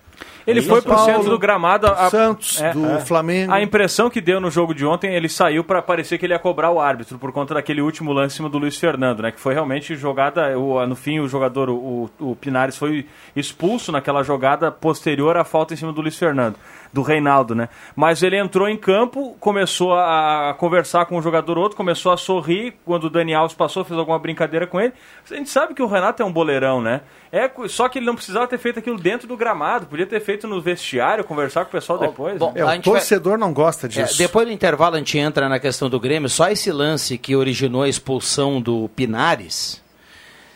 Ele 0.46 0.62
foi 0.62 0.82
pro 0.82 0.96
Paulo, 0.96 1.06
centro 1.06 1.30
do 1.30 1.40
gramado. 1.40 1.88
do 1.88 2.10
Santos, 2.10 2.62
do 2.74 3.06
Flamengo. 3.06 3.52
A 3.52 3.62
impressão 3.62 4.10
que 4.10 4.22
deu 4.22 4.40
no 4.40 4.50
jogo 4.50 4.74
de 4.74 4.86
ontem, 4.86 5.14
ele 5.14 5.30
saiu 5.30 5.64
para 5.64 5.82
parecer 5.82 6.18
que 6.18 6.26
ele 6.26 6.34
ia 6.34 6.40
cobrar 6.40 6.72
o 6.72 6.80
árbitro 6.80 7.18
por 7.18 7.32
conta 7.32 7.54
daquele 7.54 7.82
último 7.82 8.12
lance 8.12 8.36
em 8.36 8.38
cima 8.38 8.50
do 8.50 8.58
Luiz 8.58 8.78
Fernando, 8.78 9.22
né? 9.22 9.32
Que 9.32 9.40
foi 9.40 9.54
realmente 9.54 9.96
jogada. 9.96 10.58
O, 10.58 10.86
no 10.86 10.96
fim, 10.96 11.20
o 11.20 11.28
jogador, 11.28 11.70
o, 11.70 12.10
o 12.20 12.36
Pinares, 12.36 12.78
foi 12.78 13.06
expulso 13.36 13.92
naquela 13.92 14.24
jogada 14.24 14.72
posterior 14.72 15.38
à 15.38 15.44
falta 15.44 15.74
em 15.74 15.78
cima 15.78 15.94
do 15.94 16.02
Luiz 16.02 16.18
Fernando, 16.18 16.56
do 16.94 17.02
Reinaldo, 17.02 17.56
né? 17.56 17.70
Mas 17.96 18.22
ele 18.22 18.38
entrou 18.38 18.68
em 18.68 18.76
campo, 18.78 19.36
começou 19.40 19.94
a 19.94 20.54
conversar 20.58 21.06
com 21.06 21.18
um 21.18 21.22
jogador 21.22 21.58
outro, 21.58 21.78
começou 21.78 22.12
a 22.12 22.18
sorrir 22.18 22.74
quando 22.86 23.06
o 23.06 23.10
Dani 23.10 23.34
Alves 23.34 23.56
passou, 23.56 23.84
fez 23.86 23.98
alguma 23.98 24.20
brincadeira 24.20 24.68
com 24.68 24.80
ele. 24.80 24.94
A 25.30 25.36
gente 25.36 25.50
sabe 25.50 25.74
que 25.74 25.82
o 25.82 25.88
Renato 25.88 26.22
é 26.22 26.26
um 26.26 26.32
boleirão, 26.32 26.82
né? 26.82 27.02
É, 27.32 27.50
só 27.70 27.88
que 27.88 27.98
ele 28.00 28.06
não 28.06 28.16
precisava 28.16 28.46
ter 28.46 28.58
feito 28.58 28.80
aquilo 28.80 28.98
dentro 28.98 29.26
do 29.28 29.38
gramado, 29.38 29.86
podia 29.86 30.06
ter 30.06 30.20
feito 30.20 30.48
no 30.48 30.60
vestiário, 30.62 31.24
conversar 31.24 31.64
com 31.64 31.70
o 31.70 31.72
pessoal 31.72 31.98
depois. 31.98 32.38
bom, 32.38 32.52
né? 32.52 32.60
É, 32.60 32.64
A 32.64 32.66
o 32.68 32.72
gente 32.74 32.86
vai- 32.90 33.00
torcedor 33.00 33.38
não 33.38 33.54
gosta 33.54 33.86
É, 33.88 33.90
disso. 33.90 34.18
depois 34.18 34.46
do 34.46 34.52
intervalo 34.52 34.96
a 34.96 34.98
gente 34.98 35.18
entra 35.18 35.48
na 35.48 35.60
questão 35.60 35.90
do 35.90 36.00
Grêmio. 36.00 36.28
Só 36.28 36.50
esse 36.50 36.72
lance 36.72 37.18
que 37.18 37.36
originou 37.36 37.84
a 37.84 37.88
expulsão 37.90 38.60
do 38.62 38.90
Pinares. 38.96 39.81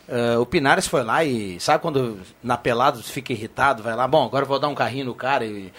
Eh, 0.07 0.37
o 0.37 0.45
Pinares 0.45 0.87
foi 0.87 1.03
lá 1.03 1.23
e 1.23 1.59
sabe 1.59 1.81
quando 1.81 2.17
na 2.43 2.57
pelada 2.57 2.97
você 2.97 3.11
fica 3.11 3.33
irritado, 3.33 3.81
vai 3.83 3.95
lá, 3.95 4.07
bom, 4.07 4.23
agora 4.25 4.45
vou 4.45 4.59
dar 4.59 4.67
um 4.67 4.75
carrinho 4.75 5.05
no 5.05 5.15
cara. 5.15 5.45
e- 5.45 5.71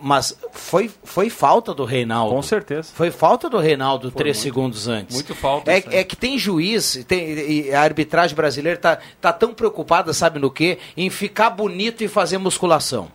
mas 0.00 0.36
foi, 0.52 0.90
foi 1.04 1.28
falta 1.30 1.74
do 1.74 1.84
Reinaldo. 1.84 2.34
Com 2.34 2.42
certeza. 2.42 2.90
Foi 2.94 3.10
falta 3.10 3.48
do 3.50 3.58
Reinaldo 3.58 4.10
três 4.10 4.36
muito- 4.36 4.42
segundos 4.42 4.88
antes. 4.88 5.14
muito 5.14 5.34
falta, 5.34 5.70
É, 5.72 5.82
é 6.00 6.04
que 6.04 6.16
tem 6.16 6.38
juiz, 6.38 7.04
tem, 7.06 7.28
e 7.32 7.74
a 7.74 7.82
arbitragem 7.82 8.34
brasileira 8.34 8.78
tá, 8.78 8.98
tá 9.20 9.32
tão 9.32 9.52
preocupada, 9.54 10.12
sabe 10.12 10.38
no 10.38 10.50
quê? 10.50 10.78
Em 10.96 11.10
ficar 11.10 11.50
bonito 11.50 12.02
e 12.02 12.08
fazer 12.08 12.38
musculação. 12.38 13.08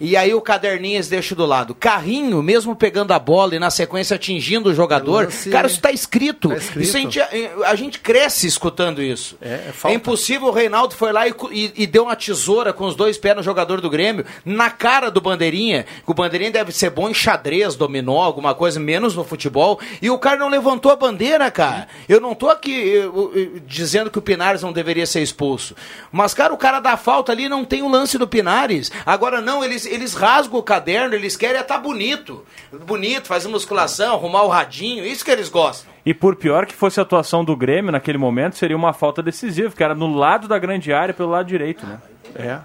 E 0.00 0.16
aí 0.16 0.34
o 0.34 0.40
caderninho 0.40 0.96
eles 0.96 1.08
deixam 1.08 1.36
do 1.36 1.46
lado. 1.46 1.74
Carrinho, 1.74 2.42
mesmo 2.42 2.74
pegando 2.74 3.12
a 3.12 3.18
bola 3.18 3.54
e 3.54 3.58
na 3.58 3.70
sequência 3.70 4.14
atingindo 4.16 4.70
o 4.70 4.74
jogador, 4.74 5.24
Lance- 5.24 5.50
cara, 5.50 5.66
isso 5.66 5.76
está 5.76 5.90
escrito. 5.92 6.48
Tá 6.48 6.56
escrito. 6.56 6.82
Isso 6.82 6.96
a, 6.96 7.00
gente, 7.00 7.20
a 7.20 7.74
gente 7.74 7.98
cresce 8.00 8.46
escutando 8.46 9.02
isso. 9.02 9.36
É, 9.40 9.70
é 9.84 9.90
É, 9.90 9.94
impossível, 9.94 10.48
o 10.48 10.52
Reinaldo 10.52 10.94
foi 10.94 11.12
lá 11.12 11.26
e, 11.28 11.34
e- 11.50 11.72
e 11.76 11.86
deu 11.86 12.04
uma 12.04 12.16
tesoura 12.16 12.72
com 12.72 12.84
os 12.84 12.94
dois 12.94 13.16
pés 13.18 13.36
no 13.36 13.42
jogador 13.42 13.80
do 13.80 13.88
Grêmio, 13.90 14.24
na 14.44 14.70
cara 14.70 15.10
do 15.10 15.20
Bandeirinha, 15.20 15.86
o 16.06 16.14
Bandeirinha 16.14 16.50
deve 16.50 16.72
ser 16.72 16.90
bom 16.90 17.08
em 17.08 17.14
xadrez, 17.14 17.74
dominó, 17.76 18.22
alguma 18.22 18.54
coisa, 18.54 18.78
menos 18.80 19.14
no 19.14 19.24
futebol, 19.24 19.78
e 20.00 20.10
o 20.10 20.18
cara 20.18 20.36
não 20.38 20.48
levantou 20.48 20.90
a 20.92 20.96
bandeira, 20.96 21.50
cara. 21.50 21.88
Eu 22.08 22.20
não 22.20 22.34
tô 22.34 22.48
aqui 22.50 22.72
eu, 22.72 23.32
eu, 23.34 23.60
dizendo 23.66 24.10
que 24.10 24.18
o 24.18 24.22
Pinares 24.22 24.62
não 24.62 24.72
deveria 24.72 25.06
ser 25.06 25.22
expulso, 25.22 25.74
mas, 26.10 26.34
cara, 26.34 26.52
o 26.52 26.56
cara 26.58 26.80
dá 26.80 26.96
falta 26.96 27.32
ali 27.32 27.48
não 27.48 27.64
tem 27.64 27.82
o 27.82 27.88
lance 27.88 28.18
do 28.18 28.26
Pinares. 28.28 28.90
Agora 29.06 29.40
não, 29.40 29.64
eles, 29.64 29.81
eles 29.86 30.14
rasgam 30.14 30.58
o 30.58 30.62
caderno, 30.62 31.14
eles 31.14 31.36
querem 31.36 31.60
estar 31.60 31.78
bonito. 31.78 32.44
Bonito, 32.86 33.26
fazer 33.28 33.48
musculação, 33.48 34.14
arrumar 34.14 34.42
o 34.42 34.48
radinho, 34.48 35.04
isso 35.04 35.24
que 35.24 35.30
eles 35.30 35.48
gostam. 35.48 35.92
E 36.04 36.12
por 36.12 36.34
pior 36.36 36.66
que 36.66 36.74
fosse 36.74 36.98
a 36.98 37.02
atuação 37.04 37.44
do 37.44 37.54
Grêmio 37.56 37.92
naquele 37.92 38.18
momento, 38.18 38.56
seria 38.56 38.76
uma 38.76 38.92
falta 38.92 39.22
decisiva, 39.22 39.74
que 39.74 39.82
era 39.84 39.94
no 39.94 40.12
lado 40.14 40.48
da 40.48 40.58
grande 40.58 40.92
área, 40.92 41.14
pelo 41.14 41.30
lado 41.30 41.46
direito, 41.46 41.86
né? 41.86 42.00
É. 42.34 42.58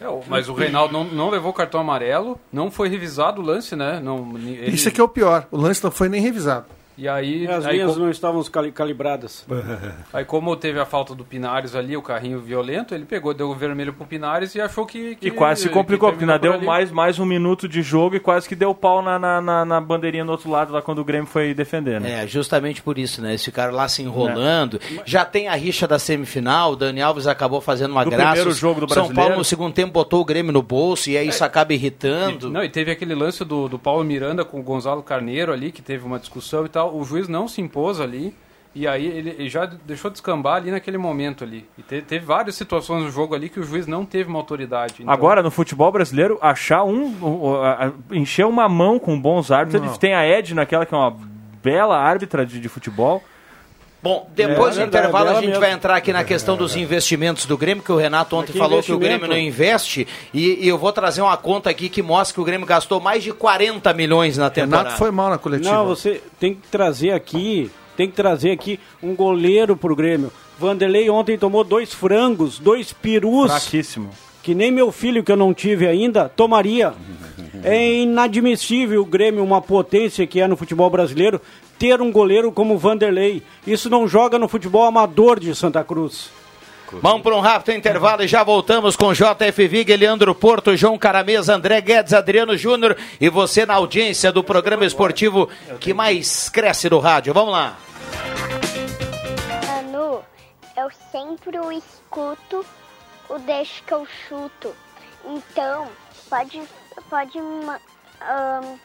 É, 0.00 0.08
o- 0.08 0.22
mas 0.28 0.48
o 0.48 0.54
Reinaldo 0.54 0.92
não, 0.92 1.04
não 1.04 1.30
levou 1.30 1.52
cartão 1.52 1.80
amarelo, 1.80 2.38
não 2.52 2.70
foi 2.70 2.88
revisado 2.88 3.40
o 3.40 3.44
lance, 3.44 3.76
né? 3.76 4.00
Não, 4.02 4.32
ele- 4.36 4.70
Isso 4.74 4.88
aqui 4.88 5.00
é 5.00 5.04
o 5.04 5.08
pior. 5.08 5.46
O 5.50 5.56
lance 5.56 5.82
não 5.84 5.90
foi 5.90 6.08
nem 6.08 6.20
revisado. 6.20 6.66
E 6.96 7.08
aí, 7.08 7.46
As 7.48 7.66
aí, 7.66 7.76
linhas 7.78 7.94
co- 7.94 7.98
não 7.98 8.10
estavam 8.10 8.42
cali- 8.44 8.70
calibradas. 8.72 9.44
aí 10.12 10.24
como 10.24 10.54
teve 10.56 10.78
a 10.78 10.84
falta 10.86 11.14
do 11.14 11.24
Pinares 11.24 11.74
ali, 11.74 11.96
o 11.96 12.02
carrinho 12.02 12.40
violento, 12.40 12.94
ele 12.94 13.04
pegou, 13.04 13.34
deu 13.34 13.50
o 13.50 13.54
vermelho 13.54 13.92
pro 13.92 14.06
Pinares 14.06 14.54
e 14.54 14.60
achou 14.60 14.86
que... 14.86 15.16
que 15.16 15.26
E 15.28 15.30
quase 15.30 15.62
se 15.62 15.68
complicou, 15.68 16.10
que 16.10 16.18
porque 16.18 16.30
ainda 16.30 16.38
deu 16.38 16.60
mais, 16.62 16.90
mais 16.92 17.18
um 17.18 17.24
minuto 17.26 17.68
de 17.68 17.82
jogo 17.82 18.14
e 18.14 18.20
quase 18.20 18.48
que 18.48 18.54
deu 18.54 18.72
pau 18.74 19.02
na, 19.02 19.18
na, 19.18 19.40
na- 19.40 19.64
na 19.64 19.80
bandeirinha 19.80 20.24
do 20.24 20.30
outro 20.30 20.48
lado, 20.50 20.72
lá 20.72 20.80
quando 20.82 21.00
o 21.00 21.04
Grêmio 21.04 21.26
foi 21.26 21.52
defender, 21.52 22.00
né? 22.00 22.22
É, 22.22 22.26
justamente 22.26 22.80
por 22.80 22.96
isso, 22.98 23.20
né? 23.20 23.30
Eles 23.30 23.44
ficaram 23.44 23.72
lá 23.74 23.88
se 23.88 24.02
enrolando. 24.02 24.80
Já 25.04 25.24
tem 25.24 25.48
a 25.48 25.54
rixa 25.54 25.88
da 25.88 25.98
semifinal, 25.98 26.72
o 26.72 26.76
Dani 26.76 27.02
Alves 27.02 27.26
acabou 27.26 27.60
fazendo 27.60 27.90
uma 27.90 28.04
Do 28.04 28.10
graça. 28.10 28.32
primeiro 28.34 28.52
jogo 28.52 28.86
do 28.86 28.88
São 28.92 29.02
Paulo 29.04 29.14
Brasileiro. 29.14 29.38
no 29.38 29.44
segundo 29.44 29.72
tempo 29.74 29.92
botou 29.92 30.20
o 30.20 30.24
Grêmio 30.24 30.52
no 30.52 30.62
bolso 30.62 31.10
e 31.10 31.16
aí 31.16 31.28
isso 31.28 31.44
acaba 31.44 31.72
irritando. 31.72 32.50
Não, 32.50 32.62
e 32.62 32.68
teve 32.68 32.90
aquele 32.92 33.14
lance 33.14 33.44
do, 33.44 33.68
do 33.68 33.78
Paulo 33.78 34.04
Miranda 34.04 34.44
com 34.44 34.60
o 34.60 34.62
Gonzalo 34.62 35.02
Carneiro 35.02 35.52
ali, 35.52 35.72
que 35.72 35.82
teve 35.82 36.04
uma 36.06 36.18
discussão 36.18 36.64
e 36.64 36.68
tal. 36.68 36.83
O 36.92 37.04
juiz 37.04 37.28
não 37.28 37.46
se 37.48 37.60
impôs 37.60 38.00
ali. 38.00 38.34
E 38.76 38.88
aí 38.88 39.06
ele 39.06 39.30
ele 39.38 39.48
já 39.48 39.66
deixou 39.66 40.10
descambar 40.10 40.56
ali 40.56 40.72
naquele 40.72 40.98
momento 40.98 41.44
ali. 41.44 41.64
E 41.78 41.82
te- 41.82 42.02
teve 42.02 42.24
várias 42.26 42.56
situações 42.56 43.04
no 43.04 43.10
jogo 43.10 43.32
ali 43.32 43.48
que 43.48 43.60
o 43.60 43.62
juiz 43.62 43.86
não 43.86 44.04
teve 44.04 44.28
uma 44.28 44.38
autoridade. 44.40 44.94
Então, 44.98 45.12
Agora, 45.14 45.44
no 45.44 45.50
futebol 45.50 45.92
brasileiro, 45.92 46.38
achar 46.42 46.82
um. 46.82 47.14
encher 48.10 48.46
uma 48.46 48.68
mão 48.68 48.98
com 48.98 49.18
bons 49.20 49.50
árbitros. 49.52 49.82
Não. 49.82 49.96
Tem 49.96 50.12
a 50.14 50.24
Edna, 50.24 50.62
aquela 50.62 50.84
que 50.84 50.92
é 50.92 50.98
uma 50.98 51.16
bela 51.62 51.96
árbitra 51.96 52.44
de, 52.44 52.58
de 52.60 52.68
futebol. 52.68 53.22
Bom, 54.04 54.28
depois 54.36 54.76
É, 54.76 54.82
do 54.82 54.86
intervalo 54.86 55.30
a 55.30 55.34
gente 55.36 55.46
mesmo. 55.46 55.60
vai 55.60 55.72
entrar 55.72 55.96
aqui 55.96 56.12
na 56.12 56.22
questão 56.24 56.58
dos 56.58 56.76
investimentos 56.76 57.46
do 57.46 57.56
Grêmio, 57.56 57.82
que 57.82 57.90
o 57.90 57.96
Renato 57.96 58.36
ontem 58.36 58.52
que 58.52 58.58
falou 58.58 58.82
que 58.82 58.92
o? 58.92 58.98
Grêmio 58.98 59.26
não 59.26 59.38
investe, 59.38 60.06
e, 60.34 60.62
e 60.62 60.68
eu 60.68 60.76
vou 60.76 60.92
trazer 60.92 61.22
uma 61.22 61.34
conta 61.38 61.70
aqui 61.70 61.88
que 61.88 62.02
mostra 62.02 62.34
que 62.34 62.40
o 62.42 62.44
Grêmio 62.44 62.66
gastou 62.66 63.00
mais 63.00 63.24
de 63.24 63.32
40 63.32 63.94
milhões 63.94 64.36
na 64.36 64.50
temporada. 64.50 64.82
Renato 64.90 64.98
foi 64.98 65.10
mal 65.10 65.30
na 65.30 65.38
coletiva. 65.38 65.72
Não, 65.72 65.86
você 65.86 66.20
tem 66.38 66.54
que 66.54 66.68
trazer 66.68 67.12
aqui, 67.12 67.70
tem 67.96 68.06
que 68.10 68.14
trazer 68.14 68.50
aqui 68.50 68.78
um 69.02 69.14
goleiro 69.14 69.74
pro 69.74 69.96
Grêmio. 69.96 70.30
Vanderlei 70.58 71.08
ontem 71.08 71.38
tomou 71.38 71.64
dois 71.64 71.94
frangos, 71.94 72.58
dois 72.58 72.92
perus. 72.92 73.50
Fraquíssimo. 73.50 74.10
Que 74.42 74.54
nem 74.54 74.70
meu 74.70 74.92
filho, 74.92 75.24
que 75.24 75.32
eu 75.32 75.36
não 75.36 75.54
tive 75.54 75.86
ainda, 75.88 76.28
tomaria. 76.28 76.92
É 77.62 77.90
inadmissível 78.02 79.00
o 79.00 79.04
Grêmio, 79.06 79.42
uma 79.42 79.62
potência 79.62 80.26
que 80.26 80.38
é 80.40 80.46
no 80.46 80.54
futebol 80.56 80.90
brasileiro, 80.90 81.40
ter 81.78 82.00
um 82.00 82.12
goleiro 82.12 82.52
como 82.52 82.74
o 82.74 82.78
Vanderlei. 82.78 83.42
Isso 83.66 83.90
não 83.90 84.06
joga 84.06 84.38
no 84.38 84.48
futebol 84.48 84.84
amador 84.84 85.38
de 85.38 85.54
Santa 85.54 85.82
Cruz. 85.84 86.30
Vamos 87.02 87.22
para 87.22 87.34
um 87.34 87.40
rápido 87.40 87.76
intervalo 87.76 88.22
e 88.22 88.28
já 88.28 88.44
voltamos 88.44 88.94
com 88.94 89.12
JF 89.12 89.66
Viga, 89.66 89.96
Leandro 89.96 90.34
Porto, 90.34 90.76
João 90.76 90.96
Caramesa, 90.96 91.54
André 91.54 91.80
Guedes, 91.80 92.12
Adriano 92.12 92.56
Júnior 92.56 92.96
e 93.20 93.28
você 93.28 93.66
na 93.66 93.74
audiência 93.74 94.30
do 94.30 94.44
programa 94.44 94.84
esportivo 94.84 95.48
que 95.80 95.92
mais 95.92 96.48
cresce 96.48 96.88
no 96.88 97.00
rádio. 97.00 97.34
Vamos 97.34 97.52
lá. 97.52 97.76
Manu, 99.66 100.20
eu 100.76 100.88
sempre 101.10 101.58
o 101.58 101.72
escuto 101.72 102.64
o 103.28 103.38
deixo 103.38 103.82
que 103.84 103.92
eu 103.92 104.06
chuto. 104.28 104.74
Então, 105.24 105.88
pode, 106.28 106.62
pode 107.08 107.38
ahn, 108.20 108.76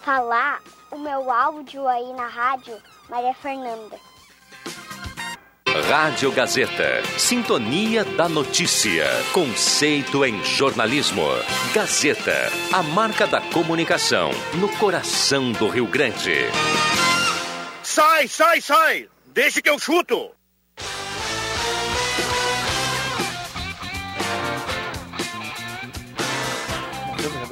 falar 0.00 0.60
o 0.90 0.98
meu 0.98 1.30
áudio 1.30 1.86
aí 1.86 2.12
na 2.12 2.26
rádio, 2.26 2.76
Maria 3.08 3.34
Fernanda. 3.34 3.96
Rádio 5.88 6.32
Gazeta. 6.32 7.02
Sintonia 7.18 8.04
da 8.04 8.28
notícia. 8.28 9.04
Conceito 9.32 10.24
em 10.24 10.42
jornalismo. 10.42 11.26
Gazeta. 11.72 12.50
A 12.72 12.82
marca 12.82 13.26
da 13.26 13.40
comunicação 13.40 14.30
no 14.54 14.68
coração 14.76 15.52
do 15.52 15.68
Rio 15.68 15.86
Grande. 15.86 16.34
Sai, 17.82 18.26
sai, 18.28 18.60
sai! 18.60 19.08
Deixa 19.26 19.62
que 19.62 19.70
eu 19.70 19.78
chuto! 19.78 20.37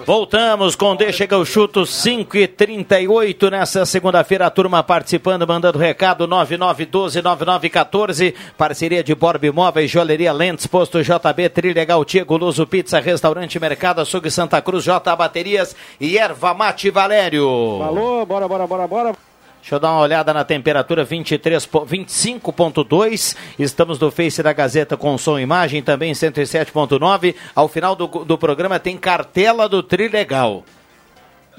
Voltamos 0.07 0.75
com 0.77 0.95
Deixa 0.95 1.27
que 1.27 1.35
eu 1.35 1.45
chuto 1.45 1.85
5 1.85 2.37
e 2.37 2.47
38 2.47 3.51
nessa 3.51 3.85
segunda-feira. 3.85 4.47
A 4.47 4.51
turma 4.51 4.81
participando, 4.81 5.45
mandando 5.49 5.81
recado 5.81 6.29
9912-9914. 6.29 8.33
Parceria 8.57 9.03
de 9.03 9.17
Borb 9.17 9.43
Imóveis, 9.43 9.91
Joalheria 9.91 10.33
Lentes, 10.33 10.69
Posto 10.69 11.03
JB, 11.03 11.49
Trilegal 11.49 12.05
Tiago, 12.05 12.37
Luso 12.37 12.65
Pizza, 12.69 13.01
Restaurante 13.01 13.59
Mercado, 13.59 14.01
Açougue 14.01 14.31
Santa 14.31 14.63
Cruz, 14.63 14.85
J 14.85 15.17
Baterias 15.17 15.75
e 16.01 16.17
Erva 16.17 16.55
Mate 16.55 16.89
Valério. 16.89 17.83
Alô, 17.83 18.25
bora, 18.25 18.47
bora, 18.47 18.65
bora, 18.65 18.87
bora. 18.87 19.26
Deixa 19.67 19.75
eu 19.75 19.81
dar 19.81 19.91
uma 19.91 20.01
olhada 20.03 20.33
na 20.33 20.45
temperatura 20.45 21.03
23, 21.03 21.67
po- 21.67 21.85
25.2. 21.85 23.37
Estamos 23.59 23.99
no 23.99 24.13
Face 24.13 24.41
da 24.41 24.53
Gazeta 24.53 24.97
com 24.97 25.19
som 25.19 25.41
e 25.41 25.43
imagem, 25.43 25.83
também 25.83 26.13
107.9. 26.13 27.35
Ao 27.53 27.67
final 27.67 27.97
do, 27.97 28.07
do 28.07 28.39
programa 28.39 28.79
tem 28.79 28.97
cartela 28.97 29.69
do 29.69 29.83
Trilegal. 29.83 30.63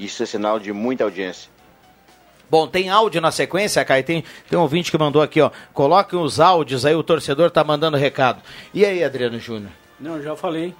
Isso 0.00 0.22
é 0.22 0.26
sinal 0.26 0.58
de 0.58 0.72
muita 0.72 1.04
audiência. 1.04 1.50
Bom, 2.50 2.66
tem 2.66 2.88
áudio 2.88 3.20
na 3.20 3.30
sequência, 3.30 3.84
Caio? 3.84 4.02
Tem, 4.02 4.24
tem 4.48 4.58
um 4.58 4.62
ouvinte 4.62 4.90
que 4.90 4.96
mandou 4.96 5.20
aqui, 5.20 5.42
ó. 5.42 5.50
Coloquem 5.74 6.18
os 6.18 6.40
áudios 6.40 6.86
aí, 6.86 6.94
o 6.94 7.02
torcedor 7.02 7.50
tá 7.50 7.62
mandando 7.62 7.98
recado. 7.98 8.40
E 8.72 8.86
aí, 8.86 9.04
Adriano 9.04 9.38
Júnior? 9.38 9.70
Não, 10.00 10.22
já 10.22 10.34
falei. 10.34 10.74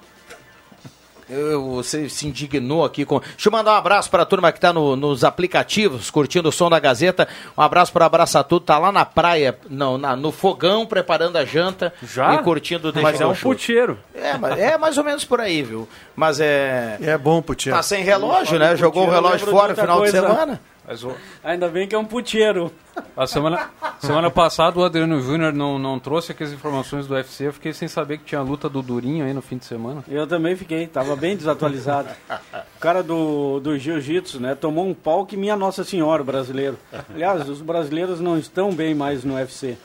Eu- 1.29 1.75
você 1.75 2.09
se 2.09 2.27
indignou 2.27 2.83
aqui 2.83 3.05
com. 3.05 3.19
Deixa 3.19 3.47
eu 3.47 3.51
mandar 3.51 3.73
um 3.73 3.75
abraço 3.75 4.09
para 4.09 4.23
a 4.23 4.25
turma 4.25 4.51
que 4.51 4.57
está 4.57 4.73
nos 4.73 5.23
aplicativos, 5.23 6.09
curtindo 6.09 6.49
o 6.49 6.51
som 6.51 6.69
da 6.69 6.79
Gazeta. 6.79 7.27
Um 7.57 7.61
abraço 7.61 7.91
para 7.93 8.05
Abraça 8.05 8.43
Tudo, 8.43 8.65
tá 8.65 8.77
lá 8.77 8.91
na 8.91 9.05
praia, 9.05 9.57
não, 9.69 9.97
na- 9.97 10.15
no 10.15 10.31
fogão, 10.31 10.85
preparando 10.85 11.37
a 11.37 11.45
janta 11.45 11.93
Já? 12.01 12.35
e 12.35 12.37
curtindo 12.39 12.89
o 12.89 12.91
Deixa 12.91 13.07
Mas 13.11 13.21
é 13.21 13.25
um 13.27 13.35
puteiro. 13.35 13.99
É, 14.15 14.71
é 14.73 14.77
mais 14.77 14.97
ou 14.97 15.03
menos 15.03 15.23
por 15.23 15.39
aí, 15.39 15.61
viu? 15.61 15.87
Mas 16.15 16.39
é. 16.39 16.97
É 17.01 17.17
bom, 17.17 17.41
Putinho. 17.41 17.75
Tá 17.75 17.83
sem 17.83 18.03
relógio, 18.03 18.57
né? 18.59 18.75
Jogou 18.75 19.03
o 19.03 19.05
Puteiro, 19.05 19.23
relógio 19.25 19.45
de 19.45 19.51
fora 19.51 19.73
no 19.73 19.79
final 19.79 19.95
de 19.97 20.11
coisa. 20.11 20.21
semana. 20.27 20.61
Mas 20.87 21.03
o- 21.03 21.13
Ainda 21.43 21.67
bem 21.67 21.87
que 21.87 21.93
é 21.93 21.97
um 21.99 22.05
puteiro. 22.05 22.71
A 23.15 23.27
semana, 23.27 23.69
semana 23.99 24.29
passada 24.29 24.79
o 24.79 24.83
Adriano 24.83 25.21
Júnior 25.21 25.53
não, 25.53 25.77
não 25.77 25.99
trouxe 25.99 26.31
aquelas 26.31 26.53
informações 26.53 27.07
do 27.07 27.13
UFC. 27.13 27.47
Eu 27.47 27.53
fiquei 27.53 27.73
sem 27.73 27.87
saber 27.87 28.17
que 28.17 28.25
tinha 28.25 28.39
a 28.39 28.43
luta 28.43 28.69
do 28.69 28.81
Durinho 28.81 29.25
aí 29.25 29.33
no 29.33 29.41
fim 29.41 29.57
de 29.57 29.65
semana. 29.65 30.03
Eu 30.07 30.25
também 30.25 30.55
fiquei, 30.55 30.87
tava 30.87 31.15
bem 31.15 31.35
desatualizado. 31.35 32.09
O 32.29 32.79
cara 32.79 33.03
do, 33.03 33.59
do 33.59 33.77
jiu-jitsu, 33.77 34.39
né? 34.39 34.55
Tomou 34.55 34.87
um 34.87 34.93
pau 34.93 35.25
que 35.25 35.35
minha 35.35 35.55
Nossa 35.55 35.83
Senhora, 35.83 36.23
brasileiro. 36.23 36.77
Aliás, 37.13 37.47
os 37.49 37.61
brasileiros 37.61 38.19
não 38.19 38.37
estão 38.37 38.73
bem 38.73 38.95
mais 38.95 39.23
no 39.23 39.35
UFC. 39.35 39.77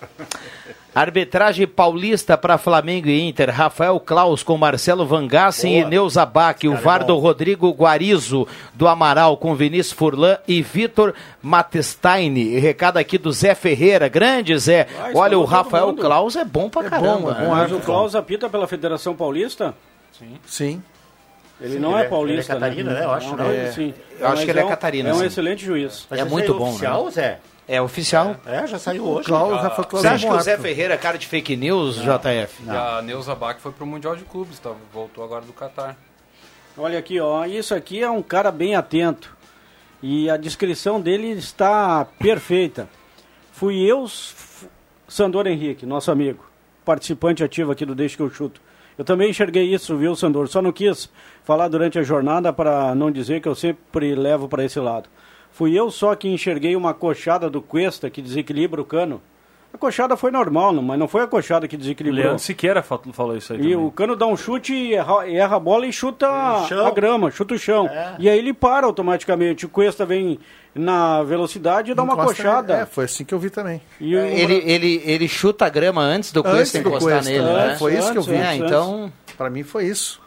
Arbitragem 0.95 1.67
paulista 1.67 2.39
para 2.39 2.57
Flamengo 2.57 3.09
e 3.09 3.21
Inter. 3.21 3.51
Rafael 3.51 3.99
Klaus 3.99 4.45
com 4.45 4.57
Marcelo 4.57 5.05
Van 5.05 5.27
Gassen 5.27 5.81
e 5.81 5.85
Neuza 5.85 6.25
Bach. 6.25 6.57
O 6.63 6.77
VAR 6.77 7.05
do 7.05 7.19
Rodrigo 7.19 7.69
Guarizo 7.73 8.47
do 8.75 8.87
Amaral 8.87 9.37
com 9.37 9.57
Vinícius 9.57 9.93
Furlan 9.93 10.39
e 10.47 10.63
Vitor 10.63 11.13
Matestein. 11.43 12.33
Recado 12.61 12.99
aqui 12.99 13.04
do 13.19 13.31
Zé 13.33 13.55
Ferreira. 13.55 14.09
Grande 14.09 14.57
Zé. 14.59 14.87
Olha, 15.15 15.39
o 15.39 15.45
Rafael 15.45 15.89
mundo. 15.89 16.01
Klaus 16.03 16.35
é 16.37 16.45
bom 16.45 16.69
pra 16.69 16.85
caramba. 16.85 17.31
é 17.31 17.35
bom, 17.35 17.41
né? 17.41 17.49
Mas 17.49 17.73
o 17.73 17.81
Klaus 17.81 18.15
apita 18.15 18.49
pela 18.49 18.67
Federação 18.67 19.15
Paulista? 19.15 19.75
Sim. 20.19 20.39
Sim. 20.47 20.83
Ele 21.61 21.75
Sim, 21.75 21.79
não 21.79 21.93
ele 21.93 22.03
é 22.03 22.07
é- 22.07 22.09
paulista, 22.09 22.53
ele 22.53 22.59
é 22.59 22.61
Catarina, 22.69 22.93
né? 22.95 23.05
Eu 23.05 23.11
acho, 23.13 23.37
Não, 23.37 23.45
né? 23.49 23.57
ele 23.57 23.73
sim. 23.73 23.95
Eu 24.19 24.27
acho 24.27 24.37
Mas 24.37 24.45
que 24.45 24.51
ele 24.51 24.61
é 24.61 24.65
um- 24.65 24.69
Catarina, 24.69 25.09
É 25.09 25.13
um 25.13 25.19
sim. 25.19 25.25
excelente 25.27 25.65
juiz. 25.65 26.07
Mas 26.11 26.19
É 26.21 26.25
muito 26.25 26.53
bom, 26.55 26.71
oficial, 26.71 27.05
né? 27.07 27.11
Zé? 27.13 27.39
É 27.67 27.81
oficial. 27.81 28.37
É, 28.45 28.67
já 28.67 28.79
saiu 28.79 29.07
hoje. 29.07 29.27
Klaus, 29.27 29.61
Rafa 29.63 29.85
Klaus 29.85 30.03
Você 30.03 30.09
é 30.09 30.11
acha 30.11 30.27
bom 30.27 30.35
que 30.35 30.39
o 30.41 30.43
Zé. 30.43 30.59
Ferreira 30.59 30.95
é 30.95 30.97
cara 30.99 31.17
de 31.17 31.27
fake 31.27 31.57
news, 31.57 31.97
JF? 31.97 32.63
E 32.67 32.71
a 32.71 33.01
Neuza 33.03 33.35
Bach 33.35 33.57
foi 33.61 33.73
pro 33.73 33.87
Mundial 33.87 34.17
de 34.17 34.25
Clubes, 34.25 34.59
tá? 34.59 34.73
voltou 34.93 35.25
agora 35.25 35.43
do 35.45 35.53
Catar. 35.53 35.97
Olha 36.77 36.99
aqui, 36.99 37.21
ó. 37.21 37.45
Isso 37.47 37.73
aqui 37.75 38.03
é 38.03 38.11
um 38.11 38.21
cara 38.21 38.51
bem 38.51 38.75
atento. 38.75 39.34
E 40.07 40.29
a 40.29 40.37
descrição 40.37 41.01
dele 41.01 41.29
está 41.29 42.05
perfeita. 42.05 42.87
Fui 43.53 43.81
eu, 43.81 44.05
Sandor 45.09 45.47
Henrique, 45.47 45.87
nosso 45.87 46.11
amigo, 46.11 46.45
participante 46.85 47.43
ativo 47.43 47.73
aqui 47.73 47.87
do 47.87 47.95
Deixa 47.95 48.15
que 48.15 48.23
eu 48.23 48.29
chuto. 48.29 48.61
Eu 48.99 49.05
também 49.07 49.31
enxerguei 49.31 49.65
isso, 49.65 49.97
viu, 49.97 50.15
Sandor? 50.15 50.47
Só 50.47 50.61
não 50.61 50.73
quis 50.73 51.11
falar 51.43 51.69
durante 51.69 51.99
a 51.99 52.03
jornada 52.03 52.53
para 52.53 52.95
não 52.95 53.11
dizer 53.11 53.41
que 53.41 53.49
eu 53.49 53.55
sempre 53.55 54.15
levo 54.15 54.47
para 54.47 54.63
esse 54.63 54.79
lado. 54.79 55.09
Fui 55.51 55.73
eu 55.73 55.91
só 55.91 56.15
que 56.15 56.29
enxerguei 56.29 56.77
uma 56.77 56.93
coxada 56.93 57.49
do 57.49 57.63
Cuesta 57.63 58.11
que 58.11 58.21
desequilibra 58.21 58.83
o 58.83 58.85
cano. 58.85 59.23
A 59.75 59.77
coxada 59.77 60.17
foi 60.17 60.31
normal, 60.31 60.73
não- 60.73 60.83
mas 60.85 60.97
não 60.97 61.09
foi 61.09 61.23
a 61.23 61.27
coxada 61.27 61.67
que 61.67 61.77
desequilibrou. 61.77 62.23
Leandro 62.27 62.39
Siqueira 62.39 62.81
fa- 62.81 63.01
falou 63.13 63.37
isso 63.37 63.53
aí 63.53 63.59
E 63.59 63.63
também. 63.63 63.77
o 63.77 63.91
Cano 63.91 64.15
dá 64.15 64.25
um 64.25 64.37
chute 64.37 64.73
e 64.73 64.95
erra, 64.95 65.29
erra 65.29 65.57
a 65.57 65.59
bola 65.59 65.85
e 65.85 65.93
chuta 65.93 66.29
a 66.29 66.91
grama, 66.95 67.29
chuta 67.33 67.55
o 67.55 67.59
chão. 67.59 67.91
E 68.21 68.29
aí 68.29 68.39
ele 68.39 68.55
para 68.55 68.87
automaticamente. 68.87 69.67
O 69.67 69.69
Cuesta 69.69 70.07
vem 70.07 70.39
na 70.73 71.25
velocidade 71.25 71.91
e 71.91 71.95
dá 71.95 72.05
uma 72.05 72.13
Encosta- 72.15 72.35
coxada. 72.37 72.75
É, 72.83 72.87
foi 72.87 73.05
assim 73.07 73.25
que 73.25 73.35
eu 73.35 73.39
vi 73.41 73.51
também. 73.51 73.81
E 74.01 74.15
o- 74.15 74.21
Ele, 74.21 74.63
ele, 74.65 75.03
ele 75.05 75.27
chuta 75.29 75.67
a 75.67 75.69
grama 75.69 76.01
antes 76.03 76.31
do 76.31 76.39
Antes 76.41 76.53
Cuesta 76.53 76.79
do 76.81 76.89
encostar 76.89 77.13
Cuesta, 77.15 77.31
nele, 77.33 77.45
é, 77.45 77.53
né? 77.69 77.77
Foi 77.77 77.95
isso 77.99 78.13
que 78.13 78.19
eu 78.19 78.23
vi. 78.23 78.35
É, 78.37 78.55
então, 78.55 79.13
Pra 79.37 79.51
mim 79.51 79.65
foi 79.65 79.87
isso. 79.87 80.21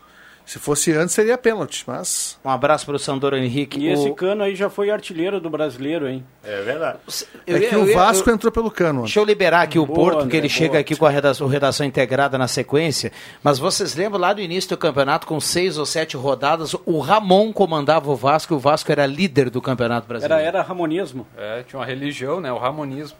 Se 0.48 0.60
fosse 0.60 0.94
antes, 0.94 1.14
seria 1.14 1.38
pênalti, 1.38 1.84
mas... 1.86 2.40
um 2.44 2.50
abraço 2.50 2.86
pro 2.86 2.98
Sandor 2.98 3.34
Henrique. 3.34 3.78
E 3.82 3.90
esse 3.90 4.08
O- 4.10 4.16
Cano 4.16 4.44
aí 4.44 4.56
já 4.56 4.70
foi 4.70 4.90
artilheiro 4.90 5.42
do 5.42 5.50
brasileiro, 5.50 6.08
hein? 6.08 6.24
É 6.42 6.62
verdade. 6.62 7.00
É 7.46 7.60
que 7.60 7.76
o 7.76 7.94
Vasco 7.94 8.32
entrou 8.32 8.50
pelo 8.50 8.72
cano. 8.72 9.02
Deixa 9.02 9.20
eu 9.20 9.26
liberar 9.26 9.64
aqui 9.64 9.78
o 9.78 9.86
Boa, 9.86 9.98
Porto, 10.14 10.30
que 10.30 10.38
ele 10.38 10.48
boa. 10.48 10.58
chega 10.58 10.80
aqui 10.80 10.96
com 10.96 11.06
a 11.06 11.10
redação, 11.10 11.48
redação 11.48 11.86
integrada 11.86 12.38
na 12.38 12.48
sequência. 12.48 13.12
Mas 13.44 13.60
vocês 13.60 13.94
lembram 13.94 14.22
lá 14.22 14.32
do 14.32 14.40
início 14.40 14.70
do 14.70 14.78
campeonato, 14.78 15.28
com 15.28 15.38
seis 15.42 15.78
ou 15.78 15.86
sete 15.86 16.16
rodadas, 16.16 16.74
o 16.86 17.00
Ramon 17.00 17.52
comandava 17.52 18.10
o 18.10 18.16
Vasco 18.16 18.54
e 18.54 18.56
o 18.56 18.60
Vasco 18.60 18.90
era 18.90 19.06
líder 19.06 19.50
do 19.50 19.62
campeonato 19.62 20.06
Era, 20.06 20.20
brasileiro. 20.20 20.44
era 20.48 20.62
ramonismo. 20.62 21.28
É, 21.38 21.64
tinha 21.64 21.78
uma 21.78 21.86
religião, 21.86 22.40
né? 22.40 22.54
O 22.54 22.58
ramonismo. 22.58 23.18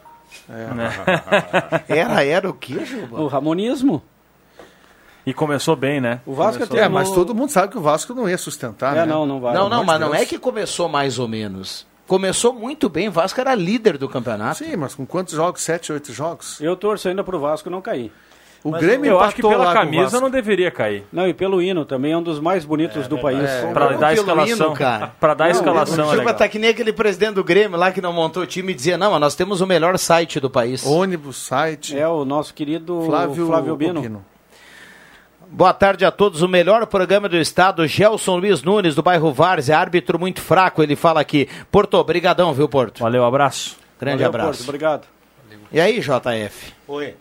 Era, 1.88 2.24
era 2.24 2.50
o 2.50 2.54
quê, 2.54 2.84
Juba? 2.86 3.20
O 3.22 3.28
ramonismo. 3.28 4.02
E 5.28 5.34
começou 5.34 5.76
bem, 5.76 6.00
né? 6.00 6.22
O 6.26 6.34
Vasco 6.34 6.54
Começou- 6.60 6.78
até 6.78 6.86
É, 6.86 6.90
mas 6.90 7.12
todo 7.12 7.36
mundo 7.36 7.50
sabe 7.50 7.68
que 7.68 7.78
o 7.78 7.82
Vasco 7.82 8.14
não 8.14 8.30
ia 8.30 8.38
sustentar, 8.38 8.96
É, 8.96 9.00
né? 9.02 9.06
não, 9.06 9.26
não 9.26 9.42
vai. 9.42 9.54
Não, 9.54 9.68
não, 9.68 9.84
mas 9.84 9.98
de 10.00 10.06
não 10.06 10.12
Deus. 10.12 10.24
é 10.24 10.26
que 10.26 10.40
começou 10.40 10.88
mais 10.88 11.20
ou 11.20 11.28
menos. 11.28 11.86
Começou 12.08 12.54
muito 12.54 12.88
bem, 12.88 13.10
o 13.10 13.12
Vasco 13.12 13.40
era 13.42 13.54
líder 13.54 13.98
do 13.98 14.08
campeonato. 14.08 14.60
Sim, 14.60 14.78
mas 14.78 14.96
com 14.96 15.06
quantos 15.06 15.34
jogos? 15.34 15.62
Sete, 15.62 15.92
oito 15.92 16.14
jogos? 16.14 16.62
Eu 16.62 16.78
torço 16.78 17.10
ainda 17.10 17.26
pro 17.26 17.38
Vasco 17.38 17.70
não 17.70 17.82
cair. 17.82 18.10
O 18.64 18.72
Grêmio 18.72 19.12
eu 19.12 19.20
acho 19.20 19.36
que 19.36 19.42
pela 19.42 19.74
camisa 19.74 20.20
não 20.22 20.30
deveria 20.30 20.72
cair. 20.72 21.04
Não, 21.12 21.28
e 21.28 21.34
pelo 21.34 21.62
hino 21.62 21.84
também 21.86 22.14
é 22.14 22.18
um 22.18 22.24
dos 22.24 22.40
mais 22.40 22.64
bonitos 22.64 23.08
do 23.10 23.18
país. 23.18 23.50
Pra 23.74 23.90
dar 23.98 24.08
a 24.08 24.14
escalação. 24.14 24.74
Pra 25.20 25.34
dar 25.34 25.46
a 25.46 25.50
escalação 25.52 26.08
O 26.08 26.14
é 26.14 26.16
legal. 26.16 26.34
tá 26.36 26.48
que 26.48 26.58
nem 26.58 26.70
aquele 26.70 26.94
presidente 26.94 27.34
do 27.36 27.44
Grêmio 27.44 27.78
lá 27.78 27.92
que 27.92 28.00
não 28.02 28.14
montou 28.14 28.44
o 28.44 28.48
time 28.48 28.72
e 28.72 28.76
dizia, 28.76 28.98
não, 28.98 29.12
mas 29.12 29.20
nós 29.20 29.36
temos 29.36 29.60
o 29.60 29.68
melhor 29.68 29.98
site 30.00 30.40
do 30.40 30.50
país. 30.50 30.86
Ônibus, 30.86 31.36
site. 31.38 31.98
É 32.00 32.08
o 32.08 32.24
nosso 32.24 32.54
querido 32.54 33.02
Flávio, 33.06 33.46
Flávio, 33.48 33.76
Bino. 33.76 34.00
Opino. 34.00 34.26
Boa 35.50 35.74
tarde 35.74 36.04
a 36.06 36.12
todos. 36.12 36.42
O 36.42 36.48
melhor 36.48 36.86
programa 36.88 37.30
do 37.30 37.38
estado, 37.38 37.88
Gelson 37.88 38.38
Luiz 38.38 38.62
Nunes, 38.62 38.96
do 38.96 39.02
bairro 39.02 39.32
Várzea, 39.32 39.78
árbitro 39.78 40.20
muito 40.20 40.42
fraco, 40.42 40.84
ele 40.84 40.96
fala 40.96 41.22
aqui. 41.22 41.48
Porto, 41.72 41.96
obrigadão, 41.96 42.54
viu, 42.54 42.68
Porto? 42.68 43.00
Valeu, 43.00 43.24
abraço. 43.24 43.78
Grande 44.00 44.24
Valeu, 44.24 44.30
abraço. 44.30 44.50
Porto, 44.60 44.70
obrigado. 44.70 45.08
E 45.72 45.80
aí, 45.80 46.00
JF? 46.00 46.74
Oi. 46.88 47.16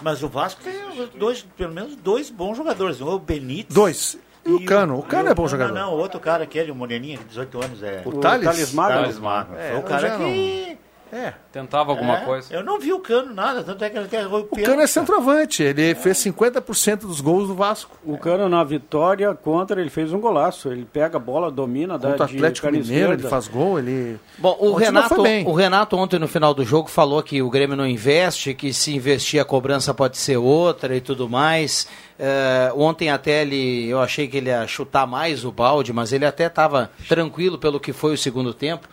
Mas 0.00 0.22
o 0.22 0.28
Vasco 0.28 0.62
tem 0.62 0.74
dois, 1.16 1.42
pelo 1.56 1.72
menos 1.72 1.94
dois 1.96 2.30
bons 2.30 2.56
jogadores. 2.56 3.00
Um 3.00 3.10
é 3.10 3.14
o 3.14 3.18
Benítez. 3.18 3.74
Dois. 3.74 4.18
E 4.44 4.50
o 4.50 4.64
Cano? 4.64 4.98
O 4.98 5.02
Cano 5.02 5.28
é 5.30 5.34
bom 5.34 5.42
não, 5.42 5.48
jogador. 5.48 5.72
Não, 5.72 5.92
não, 5.92 5.92
outro 5.92 6.18
cara, 6.18 6.42
aquele, 6.42 6.72
o 6.72 6.74
Moreninha, 6.74 7.18
de 7.18 7.24
18 7.24 7.64
anos. 7.64 7.82
É... 7.82 8.02
O 8.04 8.12
Thales? 8.18 8.44
Thales 8.44 8.72
Magno? 8.72 9.00
Thales 9.00 9.18
Magno. 9.18 9.56
É, 9.56 9.68
Foi 9.68 9.76
o 9.76 9.78
eu 9.78 9.82
cara 9.82 10.16
que... 10.16 10.78
É. 11.12 11.34
Tentava 11.52 11.90
alguma 11.92 12.16
É, 12.16 12.24
coisa. 12.24 12.54
Eu 12.54 12.64
não 12.64 12.80
vi 12.80 12.90
o 12.90 12.98
Cano 12.98 13.34
nada, 13.34 13.62
tanto 13.62 13.84
é 13.84 13.90
que 13.90 13.98
ele 13.98 14.08
quer 14.08 14.26
o 14.26 14.34
O 14.38 14.46
Cano 14.46 14.80
é 14.80 14.86
centroavante, 14.86 15.62
ele 15.62 15.94
fez 15.94 16.16
50% 16.16 17.00
dos 17.00 17.20
gols 17.20 17.48
do 17.48 17.54
Vasco. 17.54 17.98
O 18.02 18.16
Cano 18.16 18.48
na 18.48 18.64
vitória 18.64 19.34
contra, 19.34 19.78
ele 19.78 19.90
fez 19.90 20.10
um 20.10 20.18
golaço. 20.18 20.72
Ele 20.72 20.86
pega 20.90 21.18
a 21.18 21.20
bola, 21.20 21.50
domina, 21.50 21.98
dá 21.98 22.08
Contra 22.12 22.24
o 22.24 22.28
de 22.28 22.36
Atlético 22.36 22.66
perna 22.68 22.78
Mineiro, 22.82 23.12
ele 23.12 23.28
faz 23.28 23.46
gol, 23.46 23.78
ele... 23.78 24.18
Bom, 24.38 24.56
o 24.58 24.72
Ontem 24.72 24.84
Renato, 24.86 25.20
o 25.20 25.52
Renato 25.52 25.96
ontem 25.98 26.18
no 26.18 26.26
final 26.26 26.54
do 26.54 26.64
jogo 26.64 26.88
falou 26.88 27.22
que 27.22 27.42
o 27.42 27.50
Grêmio 27.50 27.76
não 27.76 27.86
investe, 27.86 28.54
que 28.54 28.72
se 28.72 28.94
investir 28.96 29.38
a 29.38 29.44
cobrança 29.44 29.92
pode 29.92 30.16
ser 30.16 30.38
outra 30.38 30.96
e 30.96 31.00
tudo 31.02 31.28
mais. 31.28 31.86
Eh, 32.18 32.72
ontem 32.74 33.10
até 33.10 33.42
ele, 33.42 33.86
eu 33.86 34.00
achei 34.00 34.26
que 34.26 34.38
ele 34.38 34.48
ia 34.48 34.66
chutar 34.66 35.06
mais 35.06 35.44
o 35.44 35.52
balde, 35.52 35.92
mas 35.92 36.10
ele 36.10 36.24
até 36.24 36.46
estava 36.46 36.90
tranquilo 37.06 37.58
pelo 37.58 37.78
que 37.78 37.92
foi 37.92 38.14
o 38.14 38.18
segundo 38.18 38.54
tempo. 38.54 38.88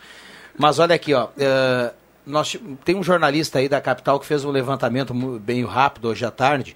Mas 0.58 0.78
olha 0.78 0.94
aqui, 0.94 1.14
ó, 1.14 1.28
eh, 1.38 1.92
nós, 2.30 2.56
tem 2.84 2.96
um 2.96 3.02
jornalista 3.02 3.58
aí 3.58 3.68
da 3.68 3.80
capital 3.80 4.18
que 4.18 4.26
fez 4.26 4.44
um 4.44 4.50
levantamento 4.50 5.12
bem 5.38 5.64
rápido 5.64 6.08
hoje 6.08 6.24
à 6.24 6.30
tarde. 6.30 6.74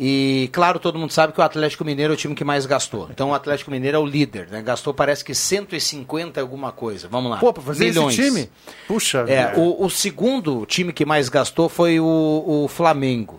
E 0.00 0.48
claro, 0.52 0.78
todo 0.78 0.98
mundo 0.98 1.12
sabe 1.12 1.32
que 1.32 1.40
o 1.40 1.42
Atlético 1.44 1.84
Mineiro 1.84 2.12
é 2.12 2.14
o 2.14 2.16
time 2.16 2.34
que 2.34 2.44
mais 2.44 2.66
gastou. 2.66 3.08
Então 3.10 3.30
o 3.30 3.34
Atlético 3.34 3.70
Mineiro 3.70 3.96
é 3.98 4.00
o 4.00 4.06
líder, 4.06 4.48
né? 4.50 4.62
Gastou 4.62 4.92
parece 4.94 5.24
que 5.24 5.34
150 5.34 6.40
e 6.40 6.42
alguma 6.42 6.72
coisa. 6.72 7.08
Vamos 7.08 7.30
lá. 7.30 7.36
Pô, 7.38 7.52
pra 7.52 7.62
fazer 7.62 7.84
Milhões. 7.86 8.18
esse 8.18 8.28
time? 8.28 8.50
Puxa 8.88 9.24
É, 9.28 9.52
o, 9.56 9.84
o 9.84 9.90
segundo 9.90 10.64
time 10.66 10.92
que 10.92 11.04
mais 11.04 11.28
gastou 11.28 11.68
foi 11.68 12.00
o, 12.00 12.64
o 12.64 12.68
Flamengo. 12.68 13.38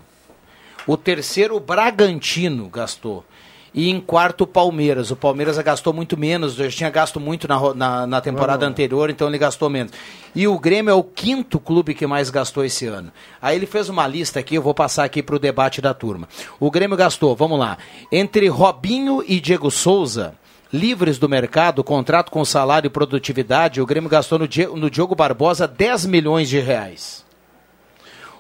O 0.85 0.95
terceiro, 0.95 1.55
o 1.55 1.59
Bragantino, 1.59 2.69
gastou. 2.69 3.25
E 3.73 3.89
em 3.89 3.99
quarto, 3.99 4.41
o 4.41 4.47
Palmeiras. 4.47 5.09
O 5.09 5.15
Palmeiras 5.15 5.57
gastou 5.57 5.91
muito 5.91 6.15
menos, 6.15 6.53
já 6.53 6.69
tinha 6.69 6.89
gasto 6.91 7.19
muito 7.19 7.47
na, 7.47 7.73
na, 7.73 8.07
na 8.07 8.21
temporada 8.21 8.67
anterior, 8.67 9.09
então 9.09 9.27
ele 9.27 9.39
gastou 9.39 9.67
menos. 9.69 9.91
E 10.35 10.47
o 10.47 10.59
Grêmio 10.59 10.91
é 10.91 10.93
o 10.93 11.03
quinto 11.03 11.59
clube 11.59 11.95
que 11.95 12.05
mais 12.05 12.29
gastou 12.29 12.63
esse 12.63 12.85
ano. 12.85 13.11
Aí 13.41 13.55
ele 13.55 13.65
fez 13.65 13.89
uma 13.89 14.05
lista 14.05 14.39
aqui, 14.39 14.55
eu 14.55 14.61
vou 14.61 14.75
passar 14.75 15.03
aqui 15.03 15.23
para 15.23 15.35
o 15.35 15.39
debate 15.39 15.81
da 15.81 15.93
turma. 15.93 16.29
O 16.59 16.69
Grêmio 16.69 16.95
gastou, 16.95 17.35
vamos 17.35 17.57
lá, 17.57 17.77
entre 18.11 18.47
Robinho 18.47 19.23
e 19.27 19.39
Diego 19.39 19.71
Souza, 19.71 20.35
livres 20.71 21.17
do 21.17 21.27
mercado, 21.27 21.83
contrato 21.83 22.29
com 22.31 22.45
salário 22.45 22.87
e 22.87 22.91
produtividade, 22.91 23.81
o 23.81 23.85
Grêmio 23.87 24.09
gastou 24.09 24.37
no, 24.37 24.47
no 24.75 24.89
Diogo 24.89 25.15
Barbosa 25.15 25.67
10 25.67 26.05
milhões 26.05 26.47
de 26.47 26.59
reais. 26.59 27.23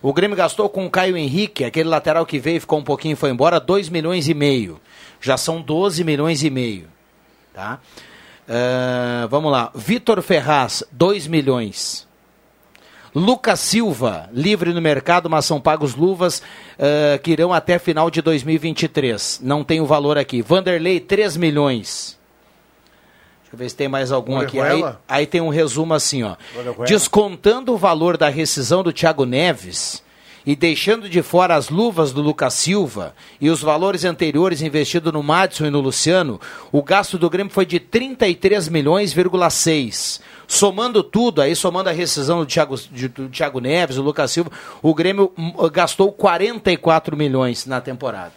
O 0.01 0.11
Grêmio 0.11 0.35
gastou 0.35 0.67
com 0.67 0.85
o 0.85 0.91
Caio 0.91 1.15
Henrique, 1.15 1.63
aquele 1.63 1.87
lateral 1.87 2.25
que 2.25 2.37
veio, 2.37 2.59
ficou 2.59 2.77
um 2.77 2.83
pouquinho 2.83 3.13
e 3.13 3.15
foi 3.15 3.29
embora, 3.29 3.57
2 3.57 3.87
milhões 3.87 4.27
e 4.27 4.33
meio. 4.33 4.81
Já 5.23 5.37
são 5.37 5.61
12 5.61 6.03
milhões 6.03 6.43
e 6.43 6.49
meio. 6.49 6.89
Tá? 7.53 7.79
Ah, 8.47 9.25
vamos 9.31 9.49
lá. 9.49 9.71
Vitor 9.73 10.21
Ferraz, 10.21 10.83
2 10.91 11.27
milhões. 11.27 12.05
Lucas 13.15 13.61
Silva, 13.61 14.27
livre 14.33 14.73
no 14.73 14.81
mercado, 14.81 15.29
mas 15.29 15.45
são 15.45 15.61
pagos 15.61 15.95
luvas 15.95 16.43
ah, 16.77 17.17
que 17.19 17.31
irão 17.31 17.53
até 17.53 17.79
final 17.79 18.11
de 18.11 18.21
2023. 18.21 19.39
Não 19.41 19.63
tem 19.63 19.79
o 19.79 19.85
valor 19.85 20.17
aqui. 20.17 20.41
Vanderlei, 20.41 20.99
3 20.99 21.37
milhões. 21.37 22.19
Deixa 23.43 23.53
eu 23.53 23.57
ver 23.57 23.69
se 23.69 23.75
tem 23.77 23.87
mais 23.87 24.11
algum 24.11 24.37
aqui. 24.37 24.59
Aí, 24.59 24.83
aí 25.07 25.25
tem 25.25 25.39
um 25.39 25.47
resumo 25.47 25.93
assim, 25.93 26.23
ó. 26.23 26.35
Descontando 26.85 27.73
o 27.73 27.77
valor 27.77 28.17
da 28.17 28.27
rescisão 28.27 28.83
do 28.83 28.91
Thiago 28.91 29.25
Neves 29.25 30.03
e 30.45 30.55
deixando 30.55 31.07
de 31.09 31.21
fora 31.21 31.55
as 31.55 31.69
luvas 31.69 32.11
do 32.11 32.21
Lucas 32.21 32.53
Silva 32.55 33.15
e 33.39 33.49
os 33.49 33.61
valores 33.61 34.03
anteriores 34.03 34.61
investidos 34.61 35.11
no 35.13 35.23
Madison 35.23 35.65
e 35.65 35.69
no 35.69 35.79
Luciano, 35.79 36.39
o 36.71 36.83
gasto 36.83 37.17
do 37.17 37.29
Grêmio 37.29 37.51
foi 37.53 37.65
de 37.65 37.79
33 37.79 38.67
milhões,6. 38.69 40.21
Somando 40.47 41.01
tudo, 41.03 41.41
aí 41.41 41.55
somando 41.55 41.89
a 41.89 41.93
rescisão 41.93 42.39
do 42.39 42.45
Thiago, 42.45 42.75
de- 42.91 43.07
do 43.07 43.29
Thiago 43.29 43.59
Neves, 43.59 43.95
do 43.95 44.01
Lucas 44.03 44.31
Silva, 44.31 44.51
o 44.81 44.93
Grêmio 44.93 45.31
hum, 45.37 45.53
gastou 45.71 46.11
44 46.11 47.15
milhões 47.15 47.65
na 47.65 47.79
temporada 47.81 48.33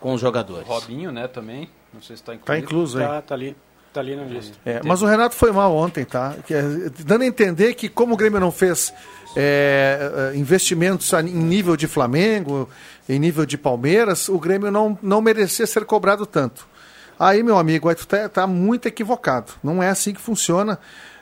com 0.00 0.14
os 0.14 0.20
jogadores. 0.20 0.66
Robinho, 0.66 1.12
né, 1.12 1.28
também. 1.28 1.68
Não 1.92 2.00
sei 2.00 2.16
se 2.16 2.22
está 2.22 2.34
incluído. 2.34 2.46
Tá 2.46 2.58
incluso 2.58 2.98
aí. 2.98 3.04
Tá, 3.06 3.22
tá 3.22 3.34
ali. 3.34 3.56
Tá 3.92 4.00
ali. 4.00 4.16
É, 4.64 4.80
mas 4.84 5.02
o 5.02 5.06
Renato 5.06 5.34
foi 5.34 5.50
mal 5.50 5.74
ontem, 5.74 6.04
tá? 6.04 6.36
É, 6.48 6.62
dando 7.04 7.22
a 7.22 7.26
entender 7.26 7.74
que 7.74 7.88
como 7.88 8.14
o 8.14 8.16
Grêmio 8.16 8.38
não 8.38 8.52
fez 8.52 8.92
é, 9.36 10.32
é, 10.32 10.36
investimentos 10.36 11.12
em 11.12 11.24
nível 11.24 11.76
de 11.76 11.88
Flamengo, 11.88 12.68
em 13.08 13.18
nível 13.18 13.44
de 13.44 13.58
Palmeiras, 13.58 14.28
o 14.28 14.38
Grêmio 14.38 14.70
não, 14.70 14.96
não 15.02 15.20
merecia 15.20 15.66
ser 15.66 15.84
cobrado 15.84 16.24
tanto. 16.24 16.68
Aí, 17.18 17.42
meu 17.42 17.58
amigo, 17.58 17.88
aí 17.88 17.94
tu 17.96 18.06
tá, 18.06 18.28
tá 18.28 18.46
muito 18.46 18.86
equivocado. 18.86 19.52
Não 19.62 19.82
é 19.82 19.88
assim 19.88 20.14
que 20.14 20.20
funciona. 20.20 20.78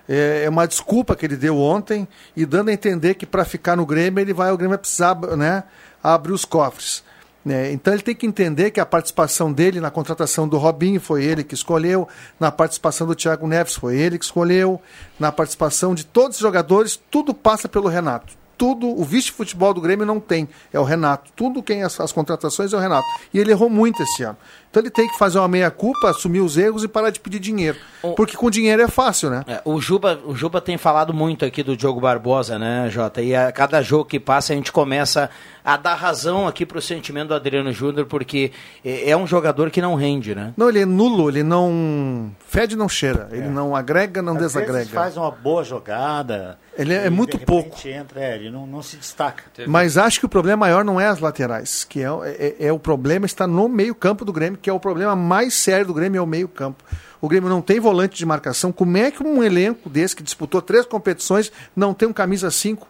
É, 0.07 0.43
é 0.45 0.49
uma 0.49 0.67
desculpa 0.67 1.17
que 1.17 1.25
ele 1.25 1.37
deu 1.37 1.59
ontem 1.59 2.07
e 2.37 2.45
dando 2.45 2.69
a 2.69 2.73
entender 2.73 3.15
que 3.15 3.27
para 3.27 3.45
ficar 3.45 3.77
no 3.77 3.87
Grêmio 3.87 4.21
ele 4.21 4.35
vai, 4.35 4.53
o 4.53 4.57
Grêmio 4.57 4.71
vai 4.71 4.79
precisar 4.79 5.15
né, 5.37 5.65
abrir 6.03 6.33
os 6.33 6.45
cofres. 6.45 7.03
Né? 7.49 7.73
então 7.73 7.95
ele 7.95 8.03
tem 8.03 8.15
que 8.15 8.27
entender 8.27 8.71
que 8.71 8.79
a 8.79 8.85
participação 8.85 9.51
dele 9.51 9.81
na 9.81 9.91
contratação 9.91 10.47
do 10.47 10.59
Robinho 10.59 11.01
foi 11.01 11.25
ele 11.25 11.43
que 11.43 11.55
escolheu, 11.55 12.07
na 12.39 12.53
participação 12.53 13.07
do 13.07 13.15
Thiago 13.15 13.47
Neves 13.47 13.75
foi 13.75 13.97
ele 13.97 14.19
que 14.19 14.25
escolheu, 14.27 14.81
na 15.19 15.33
participação 15.33 15.95
de 15.95 16.05
todos 16.05 16.37
os 16.37 16.43
jogadores, 16.43 17.01
tudo 17.11 17.33
passa 17.33 17.67
pelo 17.69 17.89
Renato. 17.89 18.37
Tudo, 18.59 18.89
o 18.89 19.05
vice-futebol 19.05 19.73
do 19.73 19.81
Grêmio 19.81 20.05
não 20.05 20.19
tem, 20.19 20.49
é 20.73 20.81
o 20.81 20.83
Renato. 20.83 21.31
Tudo 21.35 21.63
quem 21.63 21.85
as, 21.85 21.99
as 22.01 22.11
contratações 22.11 22.73
é 22.73 22.77
o 22.77 22.81
Renato. 22.81 23.07
E 23.33 23.39
ele 23.39 23.53
errou 23.53 23.71
muito 23.71 24.03
esse 24.03 24.25
ano. 24.25 24.37
Então 24.71 24.83
ele 24.83 24.91
tem 24.91 25.09
que 25.09 25.17
fazer 25.19 25.39
uma 25.39 25.49
meia-culpa, 25.49 26.11
assumir 26.11 26.41
os 26.41 26.57
erros 26.57 26.85
e 26.85 26.89
parar 26.89 27.11
de 27.11 27.21
pedir 27.21 27.39
dinheiro. 27.39 27.79
Porque 28.17 28.37
com 28.37 28.51
dinheiro 28.51 28.83
é 28.83 28.89
fácil, 28.89 29.31
né? 29.31 29.45
É, 29.47 29.61
o, 29.65 29.81
Juba, 29.81 30.21
o 30.25 30.35
Juba 30.35 30.61
tem 30.61 30.77
falado 30.77 31.13
muito 31.13 31.45
aqui 31.45 31.63
do 31.63 31.77
Diogo 31.77 32.01
Barbosa, 32.01 32.59
né, 32.59 32.89
Jota? 32.91 33.23
E 33.23 33.35
a 33.35 33.51
cada 33.51 33.83
jogo 33.83 34.05
que 34.05 34.21
passa 34.21 34.53
a 34.53 34.57
gente 34.57 34.71
começa 34.71 35.31
a 35.65 35.77
dar 35.77 35.95
razão 35.95 36.47
aqui 36.47 36.65
pro 36.65 36.81
sentimento 36.81 37.29
do 37.29 37.35
Adriano 37.35 37.73
Júnior, 37.73 38.07
porque 38.07 38.53
é, 38.85 39.11
é 39.11 39.17
um 39.17 39.27
jogador 39.27 39.71
que 39.71 39.83
não 39.83 39.95
rende, 39.95 40.35
né? 40.35 40.55
Não, 40.57 40.69
ele 40.69 40.81
é 40.81 40.87
nulo, 40.87 41.29
ele 41.29 41.43
não 41.43 42.31
fede, 42.47 42.77
não 42.77 42.89
cheira. 42.89 43.29
Ele 43.33 43.49
não 43.49 43.77
agrega, 43.77 44.23
não 44.23 44.35
Às 44.35 44.41
vezes 44.41 44.55
desagrega. 44.55 44.91
faz 44.91 45.17
uma 45.17 45.31
boa 45.31 45.63
jogada. 45.65 46.59
Ele 46.77 46.95
é 46.95 47.07
e, 47.07 47.11
muito 47.11 47.37
de 47.37 47.45
pouco. 47.45 47.77
Entra, 47.87 48.21
é, 48.21 48.37
ele 48.37 48.51
não, 48.51 48.67
não 48.67 48.83
se 48.83 48.97
destaca. 48.97 49.45
Mas 49.67 49.99
acho 49.99 50.21
que 50.21 50.27
o 50.27 50.29
problema 50.29 50.59
maior 50.59 50.85
não 50.85 51.01
é 51.01 51.07
as 51.07 51.21
laterais, 51.21 51.85
que 51.85 52.03
é, 52.03 52.09
é, 52.25 52.67
é 52.67 52.73
o 52.73 52.79
problema 52.79 53.27
está 53.27 53.47
no 53.47 53.69
meio-campo 53.69 54.25
do 54.25 54.33
Grêmio, 54.33 54.58
que 54.59 54.69
é 54.69 54.73
o 54.73 54.81
problema 54.81 55.17
mais 55.17 55.55
sério 55.55 55.87
do 55.87 55.95
Grêmio, 55.95 56.19
é 56.19 56.23
o 56.23 56.27
meio-campo. 56.27 56.83
O 57.21 57.29
Grêmio 57.29 57.49
não 57.49 57.61
tem 57.63 57.81
volante 57.81 58.17
de 58.17 58.27
marcação. 58.27 58.71
Como 58.71 58.97
é 58.97 59.11
que 59.11 59.23
um 59.23 59.43
elenco 59.43 59.89
desse 59.89 60.15
que 60.15 60.23
disputou 60.23 60.61
três 60.63 60.85
competições 60.87 61.51
não 61.75 61.93
tem 61.95 62.09
um 62.09 62.13
camisa 62.13 62.51
5? 62.51 62.87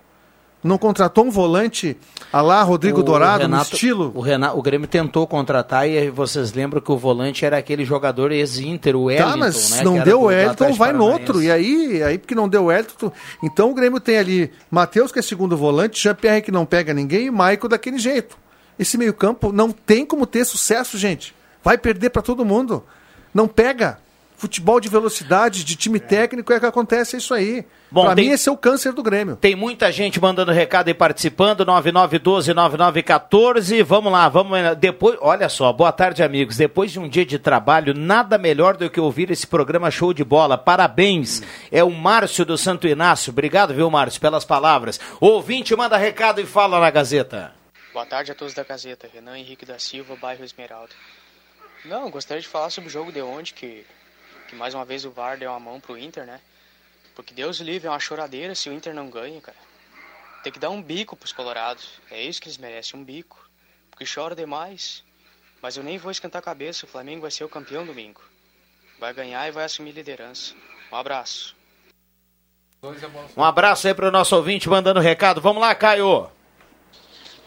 Não 0.63 0.77
contratou 0.77 1.25
um 1.25 1.31
volante 1.31 1.97
a 2.33 2.43
lá 2.43 2.61
Rodrigo 2.65 2.99
O 2.99 3.03
Dourado 3.05 3.45
no 3.45 3.55
Renato- 3.55 3.73
estilo? 3.75 4.11
O, 4.13 4.21
Renato, 4.21 4.59
o 4.59 4.63
Grêmio 4.63 4.89
tentou 4.89 5.25
contratar 5.25 5.89
e 5.89 6.11
vocês 6.11 6.53
lembram 6.53 6.81
que 6.83 6.91
o 6.91 6.99
volante 6.99 7.45
era 7.45 7.57
aquele 7.57 7.85
jogador 7.85 8.33
ex-Inter, 8.33 8.97
o 8.97 9.05
Wellington, 9.05 9.31
Tá, 9.31 9.37
mas 9.37 9.71
né, 9.71 9.85
não 9.85 10.01
deu 10.01 10.21
o 10.23 10.25
Wellington, 10.25 10.73
vai 10.73 10.93
no 10.93 11.05
outro. 11.07 11.41
E 11.41 11.49
aí, 11.51 12.03
aí 12.03 12.19
porque 12.19 12.35
não 12.35 12.49
deu 12.49 12.63
o 12.65 12.67
Wellington. 12.67 13.13
Então 13.43 13.71
o 13.71 13.75
Grêmio 13.75 14.01
tem 14.01 14.19
ali 14.19 14.51
Matheus, 14.69 15.13
que 15.13 15.21
é 15.21 15.23
segundo 15.23 15.57
volante, 15.57 16.03
Jean-Pierre, 16.03 16.43
que 16.43 16.51
não 16.51 16.67
pega 16.67 16.93
ninguém, 16.93 17.27
e 17.27 17.31
Michael 17.31 17.69
daquele 17.69 17.99
jeito. 17.99 18.37
Esse 18.77 18.99
meio-campo 18.99 19.53
não 19.53 19.71
tem 19.71 20.05
como 20.05 20.27
ter 20.27 20.45
sucesso, 20.45 20.99
gente. 20.99 21.38
Vai 21.63 21.79
perder 21.79 22.11
para 22.11 22.23
todo 22.23 22.45
mundo. 22.45 22.85
Não 23.35 23.49
pega. 23.49 23.99
Futebol 24.37 24.79
de 24.79 24.89
velocidade, 24.89 25.65
de 25.65 25.75
time 25.75 25.99
técnico, 25.99 26.53
é 26.53 26.61
que 26.61 26.67
acontece 26.67 27.17
isso 27.17 27.35
aí. 27.35 27.67
Bom, 27.91 28.05
pra 28.05 28.15
tem- 28.15 28.27
mim, 28.29 28.33
esse 28.33 28.49
é 28.49 28.53
o 28.53 28.57
câncer 28.57 28.93
do 28.93 29.03
Grêmio. 29.03 29.35
Tem 29.35 29.57
muita 29.57 29.91
gente 29.91 30.21
mandando 30.21 30.53
recado 30.53 30.89
e 30.89 30.95
participando, 30.95 31.65
9912-9914. 31.67 33.83
Vamos 33.83 34.13
lá, 34.13 34.29
vamos 34.29 34.57
eh, 34.59 34.75
depois. 34.75 35.17
Olha 35.21 35.49
só, 35.49 35.73
boa 35.73 35.91
tarde, 35.91 36.23
amigos. 36.23 36.57
Depois 36.57 36.93
de 36.93 37.01
um 37.01 37.09
dia 37.09 37.27
de 37.27 37.39
trabalho, 37.39 37.95
nada 37.95 38.39
melhor 38.39 38.77
do 38.77 38.89
que 38.89 39.01
ouvir 39.01 39.31
esse 39.31 39.47
programa 39.47 39.91
show 39.91 40.13
de 40.13 40.23
bola. 40.23 40.57
Parabéns. 40.57 41.43
É 41.73 41.83
o 41.83 41.91
Márcio 41.91 42.45
do 42.45 42.57
Santo 42.57 42.87
Inácio. 42.87 43.31
Obrigado, 43.33 43.75
viu, 43.75 43.91
Márcio, 43.91 44.21
pelas 44.21 44.45
palavras. 44.45 45.01
Ouvinte, 45.21 45.75
manda 45.75 45.97
recado 45.97 46.41
e 46.41 46.47
fala 46.47 46.79
na 46.81 46.91
Gazeta. 46.91 47.53
Boa 47.93 48.07
tarde 48.07 48.31
a 48.31 48.35
todos 48.35 48.55
da 48.55 48.63
Gazeta. 48.63 49.09
Renan 49.13 49.39
Henrique 49.39 49.67
da 49.67 49.79
Silva, 49.79 50.15
bairro 50.21 50.45
Esmeralda. 50.45 50.93
Não, 51.85 52.11
gostaria 52.11 52.41
de 52.41 52.49
falar 52.49 52.71
sobre 52.71 52.89
o 52.89 52.93
jogo 52.93 53.13
de 53.13 53.23
ontem, 53.23 53.55
que, 53.55 53.87
que 54.49 54.57
mais 54.57 54.75
uma 54.75 54.85
vez 54.85 55.05
o 55.05 55.11
VAR 55.11 55.39
deu 55.39 55.51
uma 55.51 55.61
mão 55.61 55.81
pro 55.81 55.97
Inter, 55.97 56.27
né? 56.27 56.41
Porque 57.15 57.35
Deus 57.35 57.59
livre, 57.59 57.89
é 57.89 57.91
uma 57.91 58.01
choradeira 58.01 58.55
se 58.55 58.69
o 58.69 58.73
Inter 58.73 58.95
não 58.95 59.09
ganha, 59.11 59.41
cara. 59.41 59.57
Tem 60.43 60.53
que 60.53 60.59
dar 60.59 60.71
um 60.71 60.83
bico 60.83 61.17
pros 61.17 61.33
colorados. 61.33 62.01
É 62.11 62.23
isso 62.23 62.41
que 62.41 62.49
eles 62.49 62.59
merecem, 62.59 62.99
um 62.99 63.05
bico. 63.05 63.49
Porque 63.91 64.05
chora 64.05 64.35
demais. 64.35 65.03
Mas 65.61 65.77
eu 65.77 65.83
nem 65.83 65.99
vou 65.99 66.11
esquentar 66.11 66.39
a 66.39 66.45
cabeça, 66.45 66.87
o 66.87 66.89
Flamengo 66.89 67.23
vai 67.23 67.31
ser 67.31 67.45
o 67.45 67.49
campeão 67.49 67.85
domingo. 67.85 68.23
Vai 69.01 69.13
ganhar 69.13 69.49
e 69.49 69.51
vai 69.51 69.65
assumir 69.65 69.93
liderança. 69.93 70.55
Um 70.93 70.97
abraço. 70.97 71.57
Um 73.37 73.43
abraço 73.43 73.89
aí 73.89 73.95
pro 73.95 74.11
nosso 74.11 74.37
ouvinte 74.37 74.69
mandando 74.69 75.01
recado. 75.01 75.41
Vamos 75.41 75.61
lá, 75.61 75.75
Caio. 75.75 76.31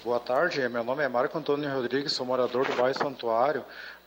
Boa 0.03 0.19
tarde, 0.19 0.67
meu 0.67 0.83
nome 0.83 1.03
é 1.03 1.07
Marco 1.07 1.37
Antônio 1.37 1.71
Rodrigues, 1.71 2.11
sou 2.13 2.25
morador 2.25 2.65
do 2.65 2.75
bairro 2.75 2.97
Santuário. 2.97 3.63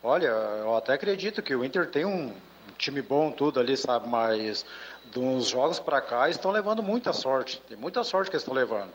Olha, 0.06 0.26
eu 0.26 0.76
até 0.76 0.92
acredito 0.92 1.40
que 1.40 1.56
o 1.56 1.64
Inter 1.64 1.88
tem 1.88 2.04
um 2.04 2.30
time 2.76 3.00
bom, 3.00 3.30
tudo 3.30 3.58
ali, 3.58 3.74
sabe, 3.74 4.06
mas 4.06 4.66
dos 5.06 5.48
jogos 5.48 5.80
pra 5.80 5.98
cá 6.02 6.28
estão 6.28 6.50
levando 6.50 6.82
muita 6.82 7.10
sorte. 7.14 7.62
Tem 7.66 7.74
muita 7.74 8.04
sorte 8.04 8.28
que 8.28 8.36
eles 8.36 8.42
estão 8.42 8.52
levando. 8.52 8.90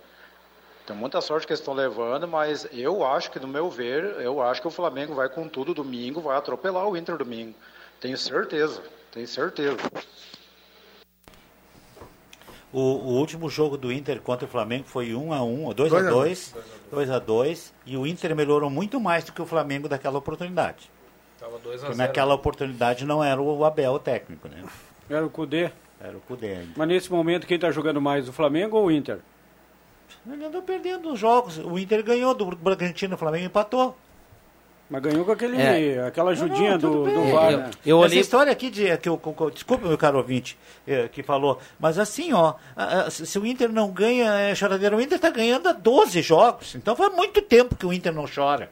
Tem 0.86 0.95
muita 0.95 1.20
sorte 1.20 1.47
que 1.47 1.53
eles 1.53 1.62
estão 1.62 1.74
levando, 1.74 2.28
mas 2.28 2.68
eu 2.72 3.03
acho 3.03 3.32
que, 3.32 3.39
no 3.39 3.47
meu 3.47 3.72
ver, 3.72 4.03
eu 4.22 4.39
acho 4.39 4.62
que 4.62 4.68
o 4.68 4.72
Flamengo 4.72 5.16
vai 5.16 5.28
com 5.28 5.47
tudo 5.47 5.74
domingo, 5.74 6.22
vai 6.22 6.38
atropelar 6.38 6.88
o 6.88 6.95
Inter 6.95 7.18
domingo. 7.18 7.55
Tenho 7.99 8.16
certeza, 8.16 8.84
tenho 9.12 9.28
certeza. 9.28 9.78
O, 12.72 12.80
o 12.82 13.18
último 13.18 13.49
jogo 13.49 13.80
do 13.80 13.91
Inter 13.91 14.22
contra 14.22 14.45
o 14.45 14.49
Flamengo 14.49 14.86
foi 14.86 15.16
1 15.16 15.34
a 15.34 15.41
1 15.41 15.74
2 15.74 15.91
a 15.91 16.01
Dois 16.03 16.05
a 16.05 16.10
2 16.12 16.55
2 16.91 17.10
a 17.10 17.18
2 17.18 17.74
e 17.88 17.97
o 17.97 18.05
Inter 18.05 18.36
melhorou 18.36 18.70
muito 18.70 18.99
mais 18.99 19.24
do 19.24 19.32
que 19.32 19.41
o 19.41 19.45
Flamengo 19.47 19.89
daquela 19.89 20.20
oportunidade. 20.20 20.99
Tava 21.40 21.58
2 21.60 21.76
a 21.84 21.86
Porque 21.88 21.96
0. 21.96 21.98
naquela 21.98 22.34
oportunidade 22.34 23.06
não 23.06 23.24
era 23.24 23.42
o 23.42 23.64
Abel 23.64 23.94
o 23.94 24.00
técnico, 24.00 24.48
né? 24.48 24.64
Era 25.10 25.26
o 25.26 25.30
Cudê. 25.30 25.72
Era 26.02 26.18
o 26.18 26.22
Cudê 26.22 26.54
ainda. 26.54 26.72
Mas 26.76 26.88
nesse 26.88 27.12
momento, 27.12 27.48
quem 27.48 27.56
está 27.56 27.72
jogando 27.72 28.02
mais, 28.02 28.28
o 28.28 28.34
Flamengo 28.34 28.78
ou 28.78 28.86
o 28.88 28.92
Inter? 28.92 29.20
Ele 30.30 30.44
andou 30.46 30.62
perdendo 30.62 31.12
os 31.12 31.20
jogos. 31.20 31.58
O 31.58 31.78
Inter 31.80 32.04
ganhou 32.04 32.34
do 32.34 32.46
Bragantino, 32.56 33.16
o 33.16 33.18
Flamengo 33.18 33.46
empatou. 33.46 33.96
Mas 34.90 35.04
ganhou 35.04 35.24
com 35.24 35.32
aquele, 35.32 35.62
É. 35.62 36.08
aquela 36.08 36.32
ajudinha 36.32 36.72
Não, 36.72 36.80
tudo 36.80 37.04
do, 37.06 37.12
do. 37.14 37.32
VAR, 37.32 37.52
né? 37.58 37.72
Essa 38.06 38.16
história 38.16 38.52
aqui 38.52 38.72
de 38.72 38.98
que 38.98 39.08
eu, 39.08 39.22
eu- 39.40 39.50
desculpa 39.52 39.88
meu 39.88 39.98
caro 40.00 40.18
ouvinte 40.18 40.58
eh, 40.88 41.08
que 41.10 41.22
falou, 41.22 41.60
mas 41.80 42.00
assim 42.00 42.34
ó, 42.34 42.56
se 43.12 43.38
o 43.38 43.46
Inter 43.46 43.72
não 43.72 43.92
ganha 43.92 44.32
é 44.34 44.56
choradeira, 44.56 44.98
o 44.98 45.00
Inter 45.02 45.18
está 45.18 45.30
ganhando 45.30 45.70
há 45.70 45.74
12 45.74 46.24
jogos, 46.24 46.74
então 46.74 46.96
faz 46.96 47.14
muito 47.14 47.40
tempo 47.40 47.76
que 47.76 47.86
o 47.86 47.94
Inter 47.94 48.12
não 48.12 48.26
chora. 48.28 48.72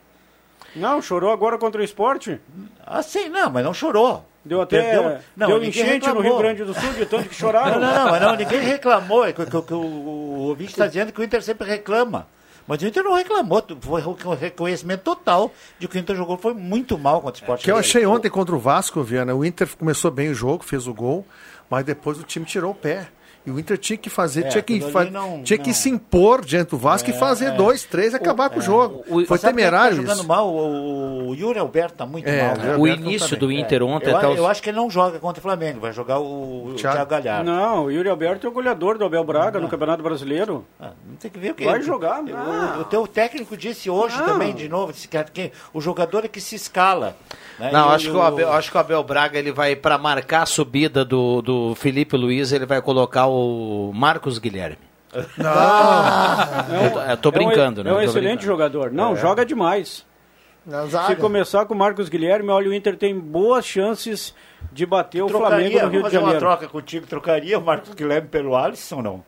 Não, 0.75 1.01
chorou 1.01 1.31
agora 1.31 1.57
contra 1.57 1.81
o 1.81 1.83
esporte? 1.83 2.39
Assim, 2.85 3.29
não, 3.29 3.49
mas 3.49 3.63
não 3.63 3.73
chorou. 3.73 4.23
Deu 4.45 4.61
até 4.61 4.81
Perdeu- 4.81 5.17
não, 5.35 5.47
deu 5.47 5.59
ninguém 5.59 5.69
enchente 5.83 6.07
no 6.07 6.13
reclamou. 6.21 6.23
Rio 6.23 6.37
Grande 6.37 6.63
do 6.63 6.73
Sul 6.73 6.93
de 6.93 7.05
tanto 7.05 7.27
que 7.29 7.35
choraram. 7.35 7.79
Não, 7.79 7.87
não, 7.87 8.03
não, 8.05 8.11
mas 8.11 8.21
não, 8.21 8.35
ninguém 8.35 8.61
reclamou. 8.61 9.25
É 9.25 9.33
que, 9.33 9.45
que- 9.45 9.61
que 9.61 9.73
o, 9.73 9.77
o 9.77 10.39
ouvinte 10.47 10.71
está 10.71 10.87
dizendo 10.87 11.11
que 11.11 11.19
o 11.19 11.23
Inter 11.23 11.41
sempre 11.43 11.67
reclama. 11.67 12.27
Mas 12.65 12.81
o 12.81 12.85
Inter 12.87 13.01
não 13.03 13.13
reclamou, 13.13 13.63
foi 13.79 14.01
um 14.03 14.35
reconhecimento 14.35 15.01
total 15.01 15.51
de 15.79 15.87
que 15.87 15.97
o 15.97 15.99
Inter 15.99 16.15
jogou 16.17 16.37
foi 16.37 16.53
muito 16.53 16.97
mal 16.97 17.21
contra 17.21 17.39
o 17.39 17.43
Sport. 17.43 17.63
Que 17.63 17.71
eu 17.71 17.77
achei 17.77 18.05
ontem 18.05 18.29
contra 18.29 18.53
o 18.55 18.59
Vasco, 18.59 19.01
Viana. 19.03 19.33
O 19.33 19.43
Inter 19.45 19.67
começou 19.77 20.11
bem 20.11 20.29
o 20.29 20.33
jogo, 20.33 20.63
fez 20.65 20.85
o 20.85 20.93
gol, 20.93 21.25
mas 21.69 21.85
depois 21.85 22.19
o 22.19 22.23
time 22.23 22.45
tirou 22.45 22.71
o 22.71 22.75
pé. 22.75 23.07
E 23.47 23.49
o 23.51 23.57
Inter 23.57 23.77
tinha 23.77 23.95
que 23.95 24.09
fazer, 24.09 24.45
É, 24.45 24.49
tinha, 24.49 24.61
que, 24.61 24.81
fa- 24.81 25.05
não- 25.05 25.41
tinha 25.41 25.57
que 25.57 25.67
não. 25.69 25.73
se 25.73 25.89
impor 25.89 26.43
diante 26.43 26.71
do 26.71 26.77
Vasco 26.77 27.09
e 27.09 27.13
É, 27.13 27.17
fazer 27.17 27.45
é. 27.45 27.51
dois, 27.51 27.81
três 27.85 28.11
e 28.11 28.17
acabar 28.17 28.49
com 28.49 28.59
o 28.59 28.61
jogo. 28.61 29.05
Foi 29.07 29.25
Sabe 29.25 29.39
quem 29.39 29.49
temerário 29.63 29.95
tá 29.95 30.01
jogando 30.01 30.17
isso. 30.19 30.27
mal, 30.27 30.49
o, 30.49 31.29
o 31.29 31.33
Yuri 31.33 31.57
Alberto 31.57 31.95
tá 31.95 32.05
muito 32.05 32.27
É, 32.27 32.43
mal. 32.45 32.55
o 32.55 32.57
né? 32.57 32.75
O 32.77 32.87
início 32.87 33.21
não 33.31 33.39
tá 33.39 33.45
do. 33.45 33.51
Inter 33.53 33.83
ontem 33.83 34.09
Eu, 34.11 34.35
eu 34.35 34.47
acho 34.47 34.61
que 34.61 34.69
ele 34.69 34.75
não 34.75 34.89
joga 34.89 35.17
contra 35.19 35.39
o 35.39 35.41
Flamengo, 35.41 35.79
vai 35.79 35.93
jogar 35.93 36.19
o, 36.19 36.67
o 36.67 36.73
Thiago, 36.73 37.09
Galhardo. 37.09 37.49
Não, 37.49 37.85
o 37.85 37.91
Yuri 37.91 38.09
Alberto 38.09 38.45
é 38.45 38.49
o 38.49 38.53
goleador 38.53 38.97
do 38.97 39.05
Abel 39.05 39.23
Braga 39.23 39.61
no 39.61 39.69
Campeonato 39.69 40.03
Brasileiro. 40.03 40.65
Ah, 40.77 40.91
não 41.07 41.15
tem 41.15 41.31
que 41.31 41.39
ver 41.39 41.51
o 41.51 41.55
que 41.55 41.63
Vai 41.63 41.81
jogar, 41.81 42.19
O, 42.19 42.25
não. 42.25 42.81
o 42.81 42.83
teu 42.83 43.07
técnico 43.07 43.55
disse 43.55 43.89
hoje 43.89 44.17
Não. 44.17 44.25
também, 44.25 44.53
de 44.53 44.67
novo, 44.67 44.91
disse 44.91 45.07
que, 45.07 45.23
que 45.23 45.51
o 45.73 45.79
jogador 45.79 46.25
é 46.25 46.27
que 46.27 46.41
se 46.41 46.55
escala. 46.55 47.15
né? 47.57 47.69
Não, 47.71 47.91
E 47.91 47.95
acho 47.95 48.11
que, 48.11 48.17
o 48.17 48.21
Abel, 48.21 48.51
acho 48.51 48.69
que 48.71 48.75
o 48.75 48.79
Abel 48.81 49.03
Braga 49.03 49.39
ele 49.39 49.53
vai, 49.53 49.73
para 49.73 49.97
marcar 49.97 50.41
a 50.41 50.45
subida 50.45 51.05
do, 51.05 51.41
do 51.41 51.75
Felipe 51.75 52.17
Luiz, 52.17 52.51
ele 52.51 52.65
vai 52.65 52.81
colocar 52.81 53.25
o 53.27 53.36
Marcos 53.93 54.39
Guilherme. 54.39 54.77
Eu 55.13 56.91
tô- 56.91 56.99
eu 57.01 57.17
tô 57.17 57.31
brincando, 57.31 57.81
é 57.81 57.83
um, 57.83 57.85
né? 57.85 57.89
É 57.91 57.93
um 57.93 57.97
Eu 57.97 58.01
excelente 58.03 58.39
brincando. 58.39 58.45
jogador. 58.45 58.91
Não, 58.91 59.13
É. 59.13 59.15
joga 59.15 59.45
demais. 59.45 60.05
Se 61.07 61.15
começar 61.15 61.65
com 61.65 61.73
o 61.73 61.77
Marcos 61.77 62.09
Guilherme, 62.09 62.49
olha, 62.49 62.69
o 62.69 62.73
Inter 62.73 62.97
tem 62.97 63.17
boas 63.17 63.65
chances 63.65 64.35
de 64.71 64.85
bater 64.85 65.21
o 65.23 65.29
Flamengo 65.29 65.49
Trocaria, 65.71 65.83
no 65.83 65.89
Rio 65.89 65.99
de 65.99 66.03
fazer 66.03 66.17
uma 66.17 66.23
Janeiro. 66.25 66.45
troca 66.45 66.67
contigo, 66.67 67.07
trocaria 67.07 67.57
o 67.57 67.61
Marcos 67.61 67.93
Guilherme 67.93 68.27
pelo 68.27 68.53
Alisson 68.55 68.97
ou 68.97 69.03
não? 69.03 69.23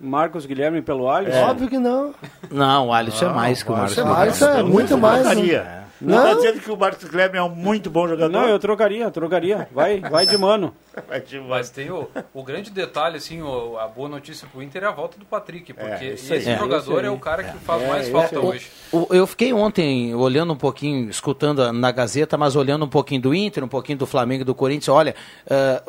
Marcos 0.00 0.46
Guilherme 0.46 0.80
pelo 0.80 1.08
Alisson? 1.10 1.36
É. 1.38 1.44
Óbvio 1.44 1.68
que 1.68 1.78
não. 1.78 2.14
Não, 2.50 2.88
o 2.88 2.92
Alisson 2.94 3.26
é 3.26 3.28
mais 3.34 3.62
que 3.62 3.70
o 3.70 3.76
Marcos 3.76 3.98
Alisson 3.98 4.10
é 4.10 4.14
mais, 4.18 4.42
é 4.42 4.44
Então, 4.54 4.66
muito 4.68 4.96
mais, 4.98 5.36
né? 5.36 5.83
Não. 6.00 6.16
Não 6.18 6.24
está 6.24 6.34
dizendo 6.34 6.60
que 6.60 6.70
o 6.70 6.76
Marcos 6.76 7.04
Guilherme 7.08 7.38
é 7.38 7.42
um 7.42 7.48
muito 7.48 7.88
bom 7.88 8.06
jogador? 8.08 8.28
Não, 8.30 8.48
eu 8.48 8.58
trocaria, 8.58 9.10
trocaria. 9.10 9.68
Vai, 9.72 10.00
vai 10.00 10.26
de 10.26 10.36
mano. 10.36 10.74
Mas 11.48 11.70
tem 11.70 11.90
o, 11.90 12.08
o 12.34 12.42
grande 12.42 12.70
detalhe, 12.70 13.16
assim, 13.16 13.40
o- 13.42 13.78
a 13.78 13.86
boa 13.88 14.08
notícia 14.08 14.46
pro 14.50 14.62
Inter 14.62 14.82
é 14.84 14.86
a 14.86 14.90
volta 14.90 15.18
do 15.18 15.24
Patrick, 15.24 15.72
porque 15.72 16.04
isso 16.04 16.32
aí. 16.32 16.38
esse 16.40 16.50
É. 16.50 16.58
jogador 16.58 17.04
é 17.04 17.10
o 17.10 17.18
cara 17.18 17.44
que 17.44 17.56
faz 17.58 17.82
É, 17.82 17.88
mais 17.88 18.08
é, 18.08 18.10
falta 18.12 18.34
é. 18.36 18.38
hoje. 18.38 18.70
O- 18.92 19.06
eu 19.10 19.26
fiquei 19.26 19.52
ontem 19.52 20.14
olhando 20.14 20.52
um 20.52 20.56
pouquinho, 20.56 21.08
escutando 21.08 21.72
na 21.72 21.90
Gazeta, 21.92 22.36
mas 22.36 22.54
olhando 22.56 22.84
um 22.84 22.88
pouquinho 22.88 23.22
do 23.22 23.34
Inter, 23.34 23.62
um 23.64 23.68
pouquinho 23.68 23.98
do 23.98 24.06
Flamengo 24.06 24.42
e 24.42 24.44
do 24.44 24.54
Corinthians. 24.54 24.88
Olha, 24.88 25.14
ah, 25.48 25.82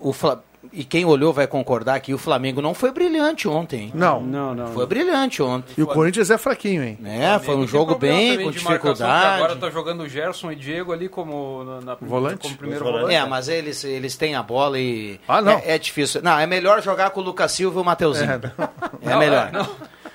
o 0.00 0.12
Fla- 0.12 0.42
e 0.72 0.84
quem 0.84 1.04
olhou 1.04 1.32
vai 1.32 1.46
concordar 1.46 2.00
que 2.00 2.12
o 2.14 2.18
Flamengo 2.18 2.60
não 2.62 2.74
foi 2.74 2.90
brilhante 2.90 3.46
ontem. 3.48 3.82
hein? 3.84 3.92
Não. 3.94 4.20
Não, 4.20 4.54
não. 4.54 4.66
Foi 4.68 4.86
brilhante 4.86 5.42
ontem. 5.42 5.74
E 5.76 5.82
o 5.82 5.86
Corinthians 5.86 6.30
é 6.30 6.38
fraquinho, 6.38 6.82
hein? 6.82 6.98
É, 7.04 7.38
foi 7.38 7.56
um 7.56 7.66
jogo 7.66 7.94
bem, 7.96 8.42
com 8.42 8.50
dificuldade. 8.50 9.42
Agora 9.42 9.56
tá 9.56 9.70
jogando 9.70 10.02
o 10.02 10.08
Gerson 10.08 10.52
e 10.52 10.56
Diego 10.56 10.92
ali 10.92 11.08
como, 11.08 11.64
na, 11.64 11.80
na- 11.80 11.96
Volante? 12.00 12.38
como 12.42 12.56
primeiro 12.56 12.84
Os 12.84 12.90
volante. 12.90 13.14
É, 13.14 13.24
mas 13.26 13.48
eles, 13.48 13.84
eles 13.84 14.16
têm 14.16 14.34
a 14.34 14.42
bola 14.42 14.78
e. 14.78 15.20
Ah, 15.28 15.40
não. 15.42 15.52
É, 15.52 15.62
é 15.74 15.78
difícil. 15.78 16.22
Não, 16.22 16.38
é 16.38 16.46
melhor 16.46 16.82
jogar 16.82 17.10
com 17.10 17.20
o 17.20 17.24
Lucas 17.24 17.52
Silva 17.52 17.78
e 17.78 17.82
o 17.82 17.84
Mateuzinho. 17.84 18.30
É, 18.32 19.10
Não, 19.10 19.18
melhor. 19.18 19.48
é, 19.48 19.52
não. 19.52 19.68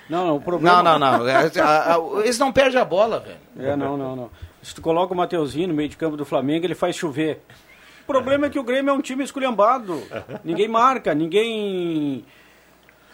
Não, 0.10 0.28
não, 0.28 0.36
o 0.38 0.42
problema... 0.42 0.82
Não, 0.82 0.98
não, 1.00 1.20
não. 1.20 1.28
É, 1.30 1.52
Eles 2.24 2.40
não 2.40 2.52
perdem 2.52 2.82
a 2.82 2.86
bola, 2.86 3.20
velho. 3.20 3.38
É, 3.72 3.76
não, 3.76 3.96
não, 3.96 4.16
não. 4.16 4.30
Se 4.62 4.74
tu 4.74 4.82
coloca 4.82 5.14
o 5.14 5.16
Mateuzinho 5.16 5.68
no 5.68 5.74
meio 5.74 5.88
de 5.88 5.96
campo 5.96 6.18
do 6.18 6.26
Flamengo, 6.26 6.66
ele 6.66 6.74
faz 6.74 6.96
chover. 6.96 7.42
O 8.10 8.14
problema 8.14 8.48
é 8.48 8.50
que 8.50 8.58
o 8.60 8.64
Grêmio 8.64 8.90
é 8.90 8.94
um 8.94 9.02
time 9.02 9.24
esculhambado. 9.24 10.02
Ninguém 10.44 10.68
marca, 10.68 11.14
ninguém... 11.14 12.26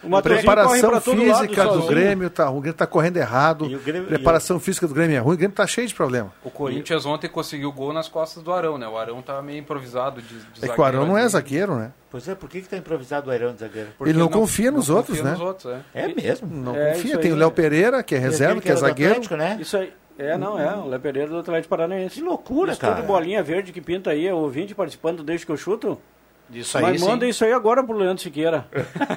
O 0.02 0.06
A 0.08 0.10
Mateuzinho 0.10 0.44
corre 0.44 0.80
preparação 0.80 1.16
física 1.16 1.64
lado 1.64 1.68
do 1.74 1.80
sozinho. 1.82 1.86
Grêmio 1.88 2.30
tá 2.30 2.44
ruim, 2.46 2.58
o 2.58 2.60
Grêmio 2.60 2.76
tá 2.78 2.86
correndo 2.86 3.16
errado. 3.16 3.68
Grêmio- 3.80 4.06
preparação 4.08 4.60
física 4.60 4.86
do 4.86 4.94
Grêmio 4.94 5.16
é 5.16 5.18
ruim, 5.18 5.34
o 5.34 5.38
Grêmio 5.38 5.56
tá 5.56 5.66
cheio 5.66 5.88
de 5.88 5.94
problema. 5.94 6.32
O 6.44 6.50
Corinthians 6.50 7.04
ontem 7.06 7.28
conseguiu 7.28 7.72
gol 7.72 7.92
nas 7.92 8.06
costas 8.08 8.42
do 8.42 8.52
Arão, 8.52 8.78
né? 8.78 8.86
O 8.86 8.96
Arão 8.96 9.20
tá 9.22 9.40
meio 9.42 9.58
improvisado 9.58 10.20
de, 10.22 10.38
de 10.38 10.64
É 10.64 10.68
que 10.68 10.80
o 10.80 10.84
Arão 10.84 11.06
não 11.06 11.16
é 11.18 11.26
zagueiro, 11.28 11.74
né? 11.76 11.92
Pois 12.10 12.28
é, 12.28 12.34
por 12.34 12.48
que, 12.48 12.60
que 12.60 12.68
tá 12.68 12.76
improvisado 12.76 13.30
o 13.30 13.32
Arão 13.32 13.52
de 13.54 13.60
zagueiro? 13.60 13.88
Porque 13.98 14.10
Ele 14.10 14.18
não 14.18 14.28
confia 14.28 14.70
nos 14.70 14.88
não 14.88 14.96
outros, 14.96 15.16
confia 15.18 15.30
né? 15.32 15.36
nos 15.38 15.46
outros, 15.46 15.72
é. 15.72 15.80
É 16.04 16.08
mesmo? 16.14 16.48
Não 16.48 16.76
É, 16.76 16.92
confia. 16.92 17.18
Tem 17.18 17.30
aí. 17.32 17.36
o 17.36 17.40
Léo 17.40 17.50
Pereira, 17.50 18.02
que 18.02 18.14
é 18.14 18.18
reserva, 18.18 18.52
aquele 18.58 18.66
que 18.66 18.70
é 18.72 18.76
zagueiro. 18.76 19.12
Atlético, 19.12 19.36
né? 19.36 19.58
Isso 19.60 19.76
aí. 19.76 19.92
É, 20.18 20.36
não, 20.36 20.58
é. 20.58 20.74
O 20.76 20.86
Léo 20.88 21.00
Pereira 21.00 21.28
do 21.28 21.38
Atlético 21.38 21.68
Paranaense. 21.68 22.16
Que 22.16 22.22
loucura, 22.22 22.70
Mistura 22.70 22.92
cara. 22.92 23.02
de 23.02 23.06
bolinha 23.06 23.42
verde 23.42 23.72
que 23.72 23.80
pinta 23.80 24.10
aí, 24.10 24.26
é 24.26 24.32
o 24.32 24.38
ouvinte 24.38 24.74
participando 24.74 25.22
desde 25.22 25.44
que 25.44 25.52
eu 25.52 25.56
chuto. 25.56 25.98
Isso 26.50 26.78
aí, 26.78 26.84
Mas 26.84 27.00
sim. 27.00 27.08
manda 27.08 27.26
isso 27.26 27.44
aí 27.44 27.52
agora 27.52 27.82
pro 27.82 27.96
Leandro 27.96 28.22
Siqueira. 28.22 28.66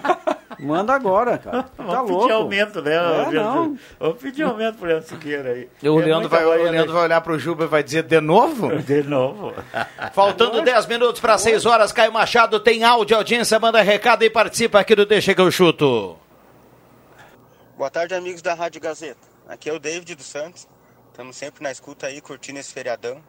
manda 0.60 0.94
agora, 0.94 1.38
cara. 1.38 1.64
Tá 1.64 1.70
Vamos 1.78 2.10
louco. 2.10 2.24
pedir 2.28 2.34
aumento, 2.34 2.82
né? 2.82 2.96
É, 2.96 3.32
não. 3.32 3.78
Vamos 4.00 4.18
pedir 4.22 4.44
aumento 4.44 4.78
pro 4.78 4.88
Leandro 4.88 5.08
Siqueira 5.08 5.52
aí. 5.52 5.70
O 5.84 6.00
É 6.02 6.06
Leandro, 6.06 6.28
vai, 6.28 6.44
o 6.44 6.72
Leandro 6.72 6.92
vai 6.94 7.04
olhar 7.04 7.22
pro 7.22 7.38
Juba 7.40 7.66
e 7.66 7.68
vai 7.68 7.84
dizer 7.84 8.04
de 8.04 8.20
novo? 8.20 8.76
De 8.82 9.04
novo. 9.04 9.54
Faltando 10.12 10.62
10 10.64 10.86
minutos 10.88 11.22
para 11.22 11.38
6 11.38 11.66
horas, 11.68 11.92
Caio 11.94 12.12
Machado 12.12 12.60
tem 12.60 12.84
áudio, 12.84 13.16
audiência, 13.16 13.60
manda 13.60 13.80
recado 13.82 14.24
e 14.24 14.30
participa 14.30 14.80
aqui 14.80 14.96
do 14.96 15.06
Deixa 15.06 15.34
que 15.36 15.40
eu 15.42 15.52
chuto. 15.52 16.18
Boa 17.78 17.90
tarde, 17.92 18.14
amigos 18.16 18.42
da 18.42 18.54
Rádio 18.54 18.82
Gazeta. 18.82 19.30
Aqui 19.48 19.70
é 19.70 19.74
o 19.74 19.80
David 19.80 20.16
dos 20.16 20.26
Santos. 20.26 20.68
Estamos 21.20 21.36
sempre 21.36 21.62
na 21.62 21.70
escuta 21.70 22.08
aí, 22.08 22.22
curtindo 22.22 22.60
esse 22.60 22.72
feriadão. 22.72 23.22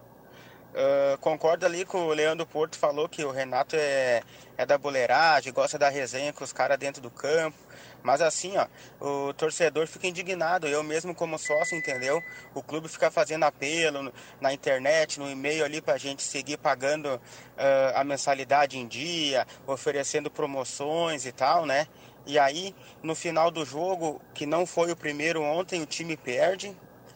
ah, 0.76 1.18
concordo 1.20 1.66
ali 1.66 1.84
com 1.84 2.06
o 2.06 2.12
Leandro 2.12 2.46
Porto 2.46 2.78
falou 2.78 3.08
que 3.08 3.24
o 3.24 3.32
Renato 3.32 3.74
é, 3.74 4.22
é 4.56 4.64
da 4.64 4.78
boleiragem, 4.78 5.52
gosta 5.52 5.76
da 5.76 5.88
resenha 5.88 6.32
com 6.32 6.44
os 6.44 6.52
caras 6.52 6.78
dentro 6.78 7.02
do 7.02 7.10
campo. 7.10 7.58
Mas 8.00 8.20
assim, 8.20 8.52
ó, 8.56 8.68
o 9.00 9.34
torcedor 9.34 9.88
fica 9.88 10.06
indignado. 10.06 10.68
Eu 10.68 10.84
mesmo 10.84 11.12
como 11.16 11.36
sócio, 11.36 11.76
entendeu? 11.76 12.22
O 12.54 12.62
clube 12.62 12.88
fica 12.88 13.10
fazendo 13.10 13.42
apelo 13.42 14.12
na 14.40 14.52
internet, 14.52 15.18
no 15.18 15.28
e-mail 15.28 15.64
ali 15.64 15.82
pra 15.82 15.98
gente 15.98 16.22
seguir 16.22 16.58
pagando 16.58 17.20
ah, 17.58 17.94
a 17.96 18.04
mensalidade 18.04 18.78
em 18.78 18.86
dia, 18.86 19.44
oferecendo 19.66 20.30
promoções 20.30 21.26
e 21.26 21.32
tal, 21.32 21.66
né? 21.66 21.88
E 22.24 22.38
aí, 22.38 22.72
no 23.02 23.16
final 23.16 23.50
do 23.50 23.64
jogo, 23.64 24.22
que 24.32 24.46
não 24.46 24.64
foi 24.64 24.92
o 24.92 24.96
primeiro 24.96 25.42
ontem, 25.42 25.82
o 25.82 25.86
time 25.86 26.16
perde, 26.16 26.72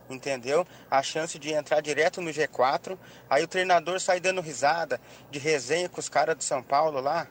entendeu? 0.08 0.66
A 0.90 1.02
chance 1.02 1.38
de 1.38 1.52
entrar 1.52 1.80
direto 1.80 2.20
no 2.20 2.30
G4. 2.30 2.98
Aí 3.28 3.42
o 3.42 3.48
treinador 3.48 4.00
sai 4.00 4.20
dando 4.20 4.40
risada 4.40 5.00
de 5.30 5.38
resenha 5.38 5.88
com 5.88 6.00
os 6.00 6.08
caras 6.08 6.36
do 6.36 6.44
São 6.44 6.62
Paulo 6.62 7.00
lá. 7.00 7.26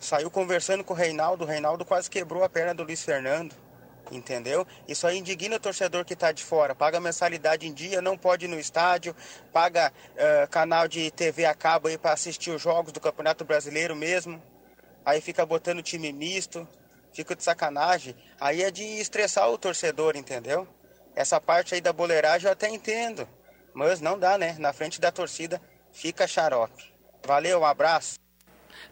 Saiu 0.00 0.30
conversando 0.30 0.82
com 0.82 0.94
o 0.94 0.96
Reinaldo. 0.96 1.44
O 1.44 1.46
Reinaldo 1.46 1.84
quase 1.84 2.10
quebrou 2.10 2.42
a 2.42 2.48
perna 2.48 2.74
do 2.74 2.82
Luiz 2.82 3.04
Fernando. 3.04 3.54
Entendeu? 4.10 4.66
Isso 4.86 5.06
aí 5.06 5.16
indigna 5.16 5.56
o 5.56 5.60
torcedor 5.60 6.04
que 6.04 6.12
está 6.14 6.32
de 6.32 6.42
fora. 6.42 6.74
Paga 6.74 7.00
mensalidade 7.00 7.66
em 7.66 7.72
dia, 7.72 8.02
não 8.02 8.18
pode 8.18 8.44
ir 8.44 8.48
no 8.48 8.58
estádio, 8.58 9.14
paga 9.52 9.92
eh, 10.16 10.46
canal 10.50 10.88
de 10.88 11.10
TV 11.12 11.46
a 11.46 11.54
cabo 11.54 11.88
aí 11.88 11.96
para 11.96 12.12
assistir 12.12 12.50
os 12.50 12.60
jogos 12.60 12.92
do 12.92 13.00
Campeonato 13.00 13.44
Brasileiro 13.44 13.94
mesmo. 13.94 14.42
Aí 15.04 15.20
fica 15.20 15.46
botando 15.46 15.82
time 15.82 16.12
misto, 16.12 16.68
fica 17.12 17.34
de 17.34 17.42
sacanagem. 17.42 18.14
Aí 18.40 18.62
é 18.62 18.70
de 18.70 18.82
estressar 18.82 19.48
o 19.48 19.56
torcedor, 19.56 20.16
entendeu? 20.16 20.66
Essa 21.14 21.40
parte 21.40 21.74
aí 21.74 21.80
da 21.80 21.92
boleiragem 21.92 22.46
eu 22.46 22.52
até 22.52 22.68
entendo. 22.68 23.28
Mas 23.74 24.00
não 24.00 24.18
dá, 24.18 24.36
né? 24.36 24.56
Na 24.58 24.72
frente 24.72 25.00
da 25.00 25.10
torcida 25.10 25.60
fica 25.92 26.26
xarope. 26.26 26.92
Valeu, 27.26 27.60
um 27.60 27.64
abraço. 27.64 28.14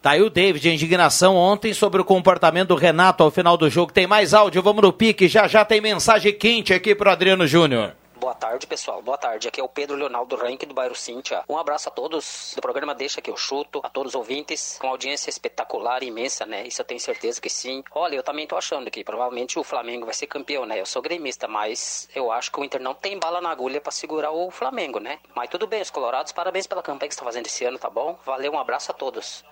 Tá 0.01 0.13
aí 0.13 0.23
o 0.23 0.31
David, 0.31 0.71
indignação 0.71 1.37
ontem 1.37 1.75
sobre 1.75 2.01
o 2.01 2.05
comportamento 2.05 2.69
do 2.69 2.75
Renato 2.75 3.23
ao 3.23 3.31
final 3.31 3.57
do 3.57 3.69
jogo. 3.69 3.93
Tem 3.93 4.07
mais 4.07 4.33
áudio, 4.33 4.63
vamos 4.63 4.83
no 4.83 4.93
pique. 4.93 5.29
Já 5.29 5.47
já 5.47 5.65
tem 5.65 5.81
mensagem 5.81 6.33
quente 6.33 6.73
aqui 6.73 6.95
pro 6.95 7.11
Adriano 7.11 7.47
Júnior. 7.47 7.95
Boa 8.21 8.35
tarde, 8.35 8.67
pessoal. 8.67 9.01
Boa 9.01 9.17
tarde. 9.17 9.49
Aqui 9.49 9.63
é 9.63 9.65
o 9.65 9.69
Pedro 9.69 9.97
Leonardo 9.97 10.37
Rank 10.37 10.67
do 10.67 10.75
bairro 10.75 10.95
Cíntia. 10.95 11.43
Um 11.49 11.57
abraço 11.57 11.89
a 11.89 11.91
todos 11.91 12.53
do 12.55 12.61
programa 12.61 12.95
Deixa 12.95 13.23
que 13.23 13.31
eu 13.31 13.37
chuto, 13.37 13.81
a 13.83 13.89
todos 13.89 14.11
os 14.11 14.15
ouvintes, 14.15 14.77
com 14.79 14.89
audiência 14.89 15.31
espetacular, 15.31 16.03
imensa, 16.03 16.45
né? 16.45 16.67
Isso 16.67 16.83
eu 16.83 16.85
tenho 16.85 17.01
certeza 17.01 17.41
que 17.41 17.49
sim. 17.49 17.83
Olha, 17.91 18.17
eu 18.17 18.23
também 18.23 18.47
tô 18.47 18.59
achando 18.59 18.91
que 18.91 19.03
provavelmente 19.03 19.59
o 19.59 19.65
Flamengo 19.65 20.05
vai 20.05 20.13
ser 20.13 20.27
campeão, 20.27 20.67
né? 20.67 20.79
Eu 20.79 20.85
sou 20.85 21.01
gremista, 21.01 21.49
mas 21.49 22.11
eu 22.15 22.31
acho 22.31 22.53
que 22.53 22.61
o 22.61 22.65
Inter 22.65 22.83
não 22.83 22.93
tem 22.93 23.19
bala 23.19 23.41
na 23.41 23.51
agulha 23.51 23.81
para 23.81 23.91
segurar 23.91 24.33
o 24.33 24.51
Flamengo, 24.51 25.01
né? 25.01 25.19
Mas 25.35 25.49
tudo 25.49 25.67
bem, 25.67 25.81
os 25.81 25.89
colorados, 25.89 26.31
parabéns 26.31 26.67
pela 26.67 26.83
campanha 26.83 27.09
que 27.09 27.15
estão 27.15 27.25
fazendo 27.25 27.47
esse 27.47 27.65
ano, 27.65 27.79
tá 27.79 27.89
bom? 27.89 28.19
Valeu, 28.27 28.53
um 28.53 28.59
abraço 28.59 28.91
a 28.91 28.95
todos. 28.95 29.43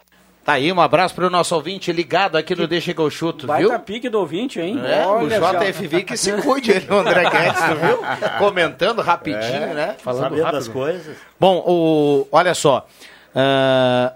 Tá 0.49 0.55
aí, 0.55 0.73
um 0.73 0.81
abraço 0.81 1.15
pro 1.15 1.29
nosso 1.29 1.55
ouvinte 1.55 1.93
ligado 1.93 2.37
aqui 2.37 2.55
no 2.55 2.67
Deixa 2.67 2.95
que 2.95 3.01
eu 3.03 3.11
chuto, 3.11 3.47
Baita 3.47 3.69
viu? 3.69 3.79
pique 3.81 4.09
do 4.09 4.19
ouvinte, 4.19 4.59
hein? 4.59 4.81
É, 4.83 5.05
o 5.07 5.11
Olha 5.11 5.39
só. 5.39 5.53
JFV 5.53 6.05
que 6.05 6.17
se 6.17 6.33
cuide, 6.41 6.71
ele, 6.71 6.87
o 6.91 6.95
André 6.95 7.29
Guedes, 7.29 7.63
viu? 7.79 7.99
Comentando 8.39 9.03
rapidinho, 9.03 9.43
É, 9.43 9.75
né? 9.75 9.97
sabendo 10.03 10.51
das 10.51 10.67
coisas. 10.67 11.19
Bom, 11.39 11.63
o, 11.67 12.27
olha 12.33 12.55
só. 12.55 12.87
ah, 13.35 14.15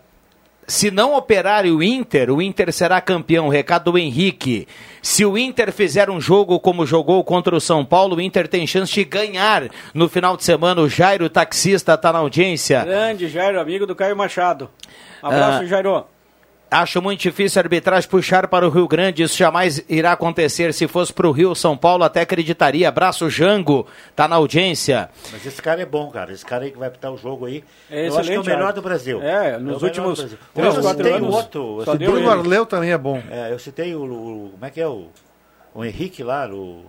se 0.66 0.90
não 0.90 1.14
operar 1.14 1.66
o 1.66 1.82
Inter, 1.82 2.30
o 2.30 2.40
Inter 2.40 2.72
será 2.72 2.98
campeão. 3.02 3.50
Recado 3.50 3.92
do 3.92 3.98
Henrique. 3.98 4.66
Se 5.02 5.26
o 5.26 5.36
Inter 5.36 5.70
fizer 5.70 6.08
um 6.08 6.18
jogo 6.18 6.58
como 6.58 6.86
jogou 6.86 7.22
contra 7.22 7.54
o 7.54 7.60
São 7.60 7.84
Paulo, 7.84 8.16
o 8.16 8.20
Inter 8.22 8.48
tem 8.48 8.66
chance 8.66 8.90
de 8.90 9.04
ganhar 9.04 9.64
no 9.92 10.08
final 10.08 10.34
de 10.34 10.44
semana. 10.44 10.80
O 10.80 10.88
Jairo, 10.88 11.28
taxista, 11.28 11.94
tá 11.98 12.10
na 12.10 12.20
audiência. 12.20 12.82
Grande 12.86 13.28
Jairo, 13.28 13.60
amigo 13.60 13.84
do 13.86 13.94
Caio 13.94 14.16
Machado. 14.16 14.70
Abraço, 15.22 15.64
Ah, 15.64 15.66
Jairo. 15.66 16.06
Acho 16.72 17.02
muito 17.02 17.20
difícil 17.20 17.60
a 17.60 17.64
arbitragem 17.64 18.08
puxar 18.08 18.48
para 18.48 18.66
o 18.66 18.70
Rio 18.70 18.88
Grande. 18.88 19.22
Isso 19.22 19.36
jamais 19.36 19.84
irá 19.90 20.12
acontecer. 20.12 20.72
Se 20.72 20.88
fosse 20.88 21.12
para 21.12 21.28
o 21.28 21.30
Rio, 21.30 21.54
São 21.54 21.76
Paulo, 21.76 22.02
até 22.02 22.22
acreditaria. 22.22 22.88
Abraço, 22.88 23.28
Jango. 23.28 23.86
Tá 24.16 24.26
na 24.26 24.36
audiência. 24.36 25.10
Mas 25.30 25.44
esse 25.44 25.60
cara 25.60 25.82
é 25.82 25.86
bom, 25.86 26.10
cara. 26.10 26.32
Esse 26.32 26.46
cara 26.46 26.64
aí 26.64 26.70
que 26.70 26.78
vai 26.78 26.88
apitar 26.88 27.12
o 27.12 27.16
jogo 27.18 27.44
aí. 27.44 27.62
É 27.90 28.08
eu 28.08 28.18
acho 28.18 28.28
que 28.30 28.34
é 28.34 28.40
o 28.40 28.44
melhor 28.44 28.72
do 28.72 28.80
Brasil. 28.80 29.20
É, 29.22 29.50
É 29.50 29.56
o 29.56 29.60
nos 29.60 29.82
melhor 29.82 29.84
últimos 29.84 30.18
três, 30.18 30.38
quatro 30.54 30.82
citei 30.96 31.12
anos, 31.12 31.28
o 31.28 31.32
outro. 31.36 31.62
O 31.76 32.16
ele. 32.18 32.26
Arleu 32.26 32.64
também 32.64 32.90
é 32.90 32.96
bom. 32.98 33.22
É, 33.30 33.52
eu 33.52 33.58
citei 33.58 33.94
o, 33.94 34.02
o- 34.04 34.50
Como 34.52 34.64
é 34.64 34.70
que 34.70 34.80
é 34.80 34.88
o. 34.88 35.08
O 35.74 35.84
Henrique 35.84 36.22
lá, 36.22 36.48
o. 36.48 36.86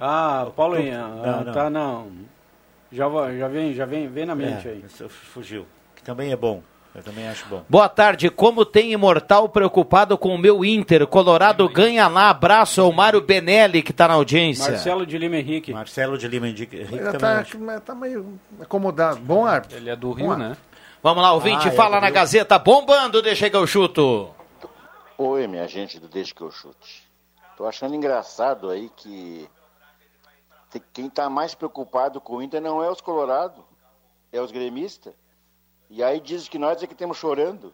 Ah, 0.00 0.48
Paulo, 0.56 0.76
Não, 0.82 1.22
ah, 1.24 1.42
não. 1.44 1.52
tá, 1.52 1.70
não. 1.70 2.08
Já, 2.90 3.06
já 3.38 3.48
vem, 3.48 3.72
já 3.74 3.86
vem, 3.86 4.08
vem 4.08 4.26
na 4.26 4.34
mente 4.34 4.66
É, 4.66 4.72
aí. 4.72 4.84
isso 4.86 5.08
fugiu. 5.08 5.66
Que 5.94 6.02
também 6.02 6.32
é 6.32 6.36
bom. 6.36 6.62
Eu 6.94 7.02
também 7.02 7.26
acho 7.26 7.46
bom. 7.48 7.64
Boa 7.68 7.88
tarde. 7.88 8.28
Como 8.28 8.66
tem 8.66 8.92
imortal 8.92 9.48
preocupado 9.48 10.18
com 10.18 10.34
o 10.34 10.38
meu 10.38 10.62
Inter? 10.62 11.06
Colorado 11.06 11.66
ganha 11.68 12.06
lá. 12.06 12.28
Abraço 12.28 12.82
ao 12.82 12.92
Mário 12.92 13.20
Benelli, 13.22 13.82
que 13.82 13.94
tá 13.94 14.06
na 14.08 14.14
audiência. 14.14 14.72
Marcelo 14.72 15.06
de 15.06 15.16
Lima 15.16 15.36
Henrique. 15.38 15.72
Marcelo 15.72 16.18
de 16.18 16.28
Lima 16.28 16.48
Henrique. 16.48 16.76
Ele 16.76 16.98
também 16.98 17.18
tá, 17.18 17.80
tá 17.80 17.94
meio 17.94 18.38
acomodado. 18.60 19.20
Bom 19.20 19.46
árbitro. 19.46 19.78
Ele 19.78 19.88
é 19.88 19.96
do 19.96 20.08
Bom 20.08 20.14
Rio, 20.14 20.30
árbitro. 20.32 20.50
né? 20.50 20.56
Vamos 21.02 21.22
lá, 21.22 21.32
ouvinte, 21.32 21.66
Ah, 21.66 21.72
é, 21.72 21.74
fala 21.74 21.98
na 21.98 22.06
viu? 22.08 22.14
Gazeta. 22.14 22.58
Bombando, 22.58 23.22
deixa 23.22 23.48
que 23.48 23.56
eu 23.56 23.66
chuto. 23.66 24.28
Oi, 25.16 25.46
minha 25.46 25.66
gente 25.66 25.98
do 25.98 26.08
Deixa 26.08 26.34
que 26.34 26.42
eu 26.42 26.50
chute. 26.50 27.10
Tô 27.56 27.66
achando 27.66 27.94
engraçado 27.94 28.68
aí 28.68 28.90
que 28.96 29.48
quem 30.92 31.08
tá 31.08 31.28
mais 31.30 31.54
preocupado 31.54 32.20
com 32.20 32.36
o 32.36 32.42
Inter 32.42 32.60
não 32.60 32.82
é 32.84 32.90
os 32.90 33.00
colorados, 33.00 33.62
é 34.32 34.40
os 34.40 34.50
gremistas. 34.52 35.12
E 35.94 36.02
aí 36.02 36.18
diz 36.20 36.48
que 36.48 36.58
nós 36.58 36.82
é 36.82 36.86
que 36.86 36.94
estamos 36.94 37.18
chorando. 37.18 37.70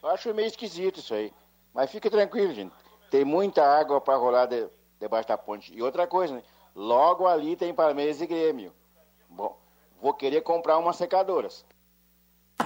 Eu 0.00 0.10
acho 0.10 0.32
meio 0.32 0.46
esquisito 0.46 1.00
isso 1.00 1.12
aí. 1.12 1.32
Mas 1.74 1.90
fica 1.90 2.08
tranquilo, 2.08 2.54
gente. 2.54 2.72
Tem 3.10 3.24
muita 3.24 3.64
água 3.66 4.00
para 4.00 4.16
rolar 4.16 4.46
de- 4.46 4.68
debaixo 5.00 5.26
da 5.26 5.36
ponte. 5.36 5.72
E 5.74 5.82
outra 5.82 6.06
coisa, 6.06 6.34
né? 6.34 6.42
Logo 6.74 7.26
ali 7.26 7.56
tem 7.56 7.74
Palmeiras 7.74 8.20
e 8.20 8.26
Grêmio. 8.26 8.72
Bom, 9.28 9.56
vou 10.00 10.14
querer 10.14 10.40
comprar 10.42 10.78
umas 10.78 10.94
secadoras. 10.96 11.64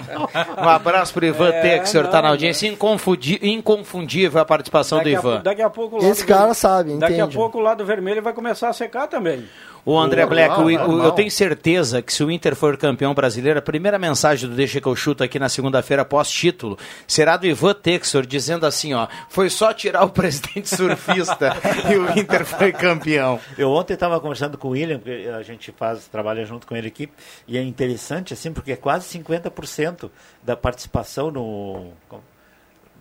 Um 0.63 0.69
abraço 0.69 1.11
pro 1.13 1.25
Ivan 1.25 1.49
É, 1.49 1.61
Texer, 1.61 2.05
tá 2.09 2.17
não, 2.17 2.21
na 2.23 2.29
audiência. 2.29 2.67
Inconfundi- 2.67 3.39
inconfundível 3.41 4.39
a 4.39 4.45
participação 4.45 4.99
Daqui 4.99 5.09
do 5.11 5.15
a, 5.15 5.19
Ivan. 5.19 5.33
pou- 5.35 5.43
daqui 5.43 5.61
a 5.63 5.69
pouco 5.69 5.95
o 5.95 5.99
lado 5.99 6.11
Esse 6.11 6.25
cara 6.25 6.53
sabe, 6.53 6.97
Daqui 6.97 7.19
a 7.19 7.27
pouco 7.27 7.57
o 7.57 7.61
lado 7.61 7.83
vermelho 7.83 8.21
vai 8.21 8.31
começar 8.33 8.69
a 8.69 8.73
secar 8.73 9.07
também. 9.07 9.49
O 9.91 9.97
André 9.99 10.25
Normal, 10.25 10.63
Black, 10.63 10.83
o- 10.85 10.91
o- 10.97 11.03
eu 11.03 11.11
tenho 11.11 11.31
certeza 11.31 12.01
que 12.01 12.13
se 12.13 12.23
o 12.23 12.29
Inter 12.29 12.55
for 12.55 12.77
campeão 12.77 13.13
brasileiro, 13.13 13.59
a 13.59 13.61
primeira 13.61 13.97
mensagem 13.97 14.47
do 14.49 14.55
Deixa 14.55 14.79
que 14.79 14.87
eu 14.87 14.95
chuto 14.95 15.23
aqui 15.23 15.39
na 15.39 15.49
segunda-feira 15.49 16.03
pós-título 16.05 16.77
será 17.07 17.37
do 17.37 17.47
Ivan 17.47 17.73
Texor, 17.73 18.25
dizendo 18.25 18.65
assim, 18.65 18.93
ó, 18.93 19.07
foi 19.29 19.49
só 19.49 19.73
tirar 19.73 20.03
o 20.03 20.09
presidente 20.11 20.69
surfista 20.69 21.55
e 21.91 21.95
o 21.97 22.19
Inter 22.19 22.45
foi 22.45 22.71
campeão. 22.71 23.39
Eu 23.57 23.71
ontem 23.71 23.93
estava 23.93 24.19
conversando 24.19 24.57
com 24.57 24.67
o 24.67 24.71
William, 24.71 24.99
porque 24.99 25.27
a 25.33 25.41
gente 25.41 25.71
faz, 25.71 26.07
trabalha 26.07 26.45
junto 26.45 26.67
com 26.67 26.75
ele 26.75 26.87
aqui, 26.87 27.09
e 27.47 27.57
é 27.57 27.63
interessante, 27.63 28.33
assim, 28.33 28.51
porque 28.53 28.71
é 28.73 28.75
quase 28.75 29.07
50% 29.17 30.09
da 30.43 30.55
participação 30.55 31.31
no. 31.31 31.87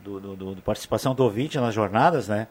Do, 0.08 0.34
do- 0.36 0.54
do- 0.54 0.62
participação 0.62 1.14
do 1.14 1.22
ouvinte 1.24 1.58
nas 1.58 1.74
jornadas, 1.74 2.28
né? 2.28 2.46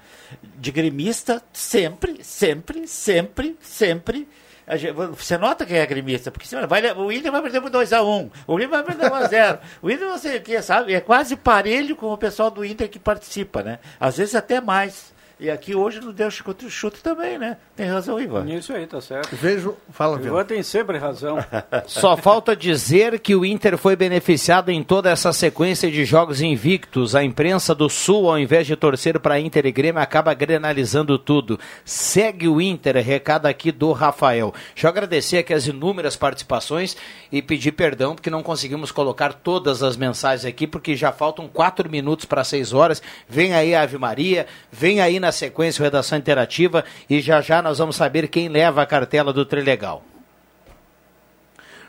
De 0.57 0.71
gremista, 0.71 1.41
sempre, 1.51 2.23
sempre, 2.23 2.87
sempre, 2.87 3.57
sempre. 3.61 4.27
Gente- 4.75 4.91
Você 4.91 5.37
nota 5.37 5.65
que 5.65 5.73
é 5.73 5.85
gremista, 5.85 6.29
porque 6.29 6.45
vai, 6.67 6.91
o 6.91 7.05
William 7.05 7.31
vai 7.31 7.41
perder 7.41 7.61
por 7.61 7.71
2x1, 7.71 8.29
o 8.45 8.53
William 8.53 8.69
vai 8.69 8.83
perder 8.83 9.09
1x0. 9.09 9.59
o 9.81 9.87
William 9.87 10.09
não 10.09 10.17
sei 10.17 10.37
o 10.37 10.41
que, 10.41 10.61
sabe? 10.61 10.93
É 10.93 10.99
quase 10.99 11.35
parelho 11.37 11.95
com 11.95 12.07
o 12.11 12.17
pessoal 12.17 12.51
do 12.51 12.63
Inter 12.65 12.89
que 12.89 12.99
participa, 12.99 13.63
né? 13.63 13.79
Às 13.99 14.17
vezes 14.17 14.35
até 14.35 14.59
mais. 14.61 15.15
E 15.39 15.51
aqui 15.51 15.75
hoje 15.75 15.99
não 15.99 16.11
deu 16.11 16.29
contra 16.43 16.67
o 16.67 16.69
chute 16.69 16.99
também, 17.01 17.37
né? 17.37 17.57
Tem 17.75 17.85
razão, 17.85 18.19
Ivan. 18.19 18.49
Isso 18.49 18.73
aí, 18.73 18.87
tá 18.87 18.99
certo. 18.99 19.35
Vejo. 19.35 19.75
Fala, 19.91 20.15
O 20.15 20.17
Vitor. 20.17 20.31
Ivan 20.31 20.45
tem 20.45 20.63
sempre 20.63 20.97
razão. 20.97 21.37
Só 21.85 22.17
falta 22.17 22.55
dizer 22.55 23.19
que 23.19 23.35
o 23.35 23.45
Inter 23.45 23.77
foi 23.77 23.95
beneficiado 23.95 24.69
em 24.69 24.83
toda 24.83 25.11
essa 25.11 25.31
sequência 25.31 25.91
de 25.91 26.03
jogos 26.05 26.41
invictos. 26.41 27.15
A 27.15 27.23
imprensa 27.23 27.75
do 27.75 27.87
Sul, 27.87 28.27
ao 28.27 28.39
invés 28.39 28.65
de 28.65 28.75
torcer 28.75 29.19
para 29.19 29.39
Inter 29.39 29.67
e 29.67 29.71
Grêmio, 29.71 30.01
acaba 30.01 30.33
grenalizando 30.33 31.19
tudo. 31.19 31.59
Segue 31.85 32.47
o 32.47 32.59
Inter, 32.59 32.97
recado 32.97 33.45
aqui 33.45 33.71
do 33.71 33.91
Rafael. 33.91 34.51
Deixa 34.73 34.87
eu 34.87 34.89
agradecer 34.89 35.37
aqui 35.37 35.53
as 35.53 35.67
inúmeras 35.67 36.15
participações 36.15 36.97
e 37.31 37.43
pedir 37.43 37.73
perdão 37.73 38.15
porque 38.15 38.31
não 38.31 38.41
conseguimos 38.41 38.91
colocar 38.91 39.33
todas 39.33 39.83
as 39.83 39.95
mensagens 39.95 40.45
aqui, 40.45 40.65
porque 40.65 40.95
já 40.95 41.11
faltam 41.11 41.47
quatro 41.47 41.87
minutos 41.87 42.25
para 42.25 42.43
seis 42.43 42.73
horas. 42.73 43.03
Vem 43.29 43.53
aí 43.53 43.75
a 43.75 43.83
Ave 43.83 43.99
Maria, 43.99 44.47
vem 44.71 44.99
aí 44.99 45.19
na 45.19 45.26
sequência 45.31 45.81
o 45.81 45.83
Redação 45.83 46.17
Interativa 46.17 46.83
e 47.09 47.19
já 47.21 47.41
já 47.41 47.61
nós 47.61 47.77
vamos 47.77 47.95
saber 47.95 48.27
quem 48.27 48.47
leva 48.49 48.81
a 48.81 48.85
cartela 48.85 49.31
do 49.31 49.45
Trilegal. 49.45 50.03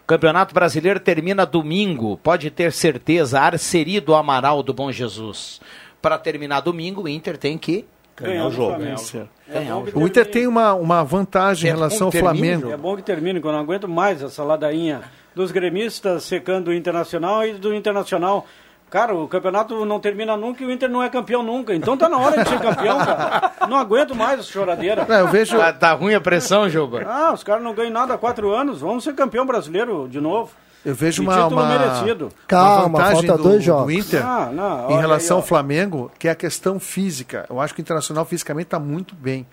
O 0.03 0.07
Campeonato 0.07 0.55
Brasileiro 0.55 1.01
termina 1.01 1.45
domingo, 1.45 2.17
pode 2.19 2.51
ter 2.51 2.73
certeza, 2.73 3.41
Arceri 3.41 4.01
do 4.01 4.15
Amaral 4.15 4.63
do 4.63 4.73
Bom 4.73 4.91
Jesus. 4.91 5.61
Para 6.01 6.17
terminar 6.19 6.61
domingo, 6.61 7.03
o 7.03 7.09
Inter 7.09 7.37
tem 7.37 7.59
que 7.59 7.85
Ganhar 8.21 8.47
o 8.47 8.51
jogo. 8.51 8.79
Ganhar 8.79 8.97
o 8.97 8.99
jogo. 8.99 9.29
É 9.49 9.61
bom 9.65 9.85
que 9.85 9.99
O 9.99 10.07
Inter 10.07 10.27
tem 10.27 10.47
uma, 10.47 10.75
uma 10.75 11.05
vantagem 11.05 11.71
em 11.71 11.75
relação 11.75 12.09
ao 12.09 12.13
Flamengo. 12.13 12.71
É 12.71 12.77
bom 12.77 12.97
que 12.97 13.03
termine, 13.03 13.41
que 13.41 13.47
eu 13.47 13.53
não 13.53 13.61
aguento 13.61 13.89
mais 13.89 14.23
essa 14.23 14.43
ladainha 14.43 15.03
dos 15.35 15.53
gremistas 15.53 16.25
secando 16.25 16.69
o 16.69 16.75
Internacional 16.75 17.47
e 17.47 17.55
do 17.55 17.73
Internacional. 17.73 18.47
Cara, 18.91 19.15
o 19.15 19.29
campeonato 19.29 19.85
não 19.85 20.01
termina 20.01 20.37
nunca 20.37 20.63
e 20.63 20.67
o 20.67 20.71
Inter 20.71 20.89
não 20.89 21.03
é 21.03 21.09
campeão 21.09 21.43
nunca. 21.43 21.75
Então 21.75 21.97
tá 21.97 22.09
na 22.09 22.19
hora 22.19 22.43
de 22.43 22.49
ser 22.49 22.59
campeão, 22.59 22.99
cara. 22.99 23.53
Não 23.69 23.77
aguento 23.77 24.15
mais 24.15 24.41
essa 24.41 24.51
choradeira. 24.51 25.05
Não, 25.09 25.17
eu 25.17 25.29
vejo... 25.29 25.59
Tá, 25.59 25.73
tá 25.73 25.93
ruim 25.93 26.15
a 26.15 26.21
pressão, 26.21 26.69
Juba? 26.69 27.05
Ah, 27.07 27.33
os 27.33 27.43
caras 27.43 27.63
não 27.63 27.75
ganham 27.75 27.93
nada 27.93 28.15
há 28.15 28.19
quatro 28.19 28.51
anos. 28.51 28.81
Vamos 28.81 29.05
ser 29.05 29.15
campeão 29.15 29.45
brasileiro 29.45 30.09
de 30.09 30.21
novo. 30.21 30.51
Eu 30.85 30.95
vejo 30.95 31.23
uma, 31.23 31.49
uma, 31.49 31.69
merecido. 31.69 32.29
uma 32.51 32.89
vantagem 32.89 33.27
falta 33.27 33.37
do, 33.37 33.43
dois 33.43 33.57
do 33.57 33.63
jogos. 33.63 33.93
Inter 33.93 34.25
Ah, 34.25 34.49
não, 34.53 34.91
em 34.93 34.99
relação 34.99 35.39
aí, 35.39 35.43
ao 35.43 35.47
Flamengo, 35.47 36.11
que 36.19 36.29
é 36.29 36.31
a 36.31 36.35
questão 36.37 36.79
física. 36.79 37.45
Eu 37.51 37.61
acho 37.61 37.75
que 37.75 37.81
o 37.81 37.83
Internacional 37.83 38.25
fisicamente 38.25 38.69
está 38.69 38.79
muito 38.79 39.15
bem. 39.15 39.47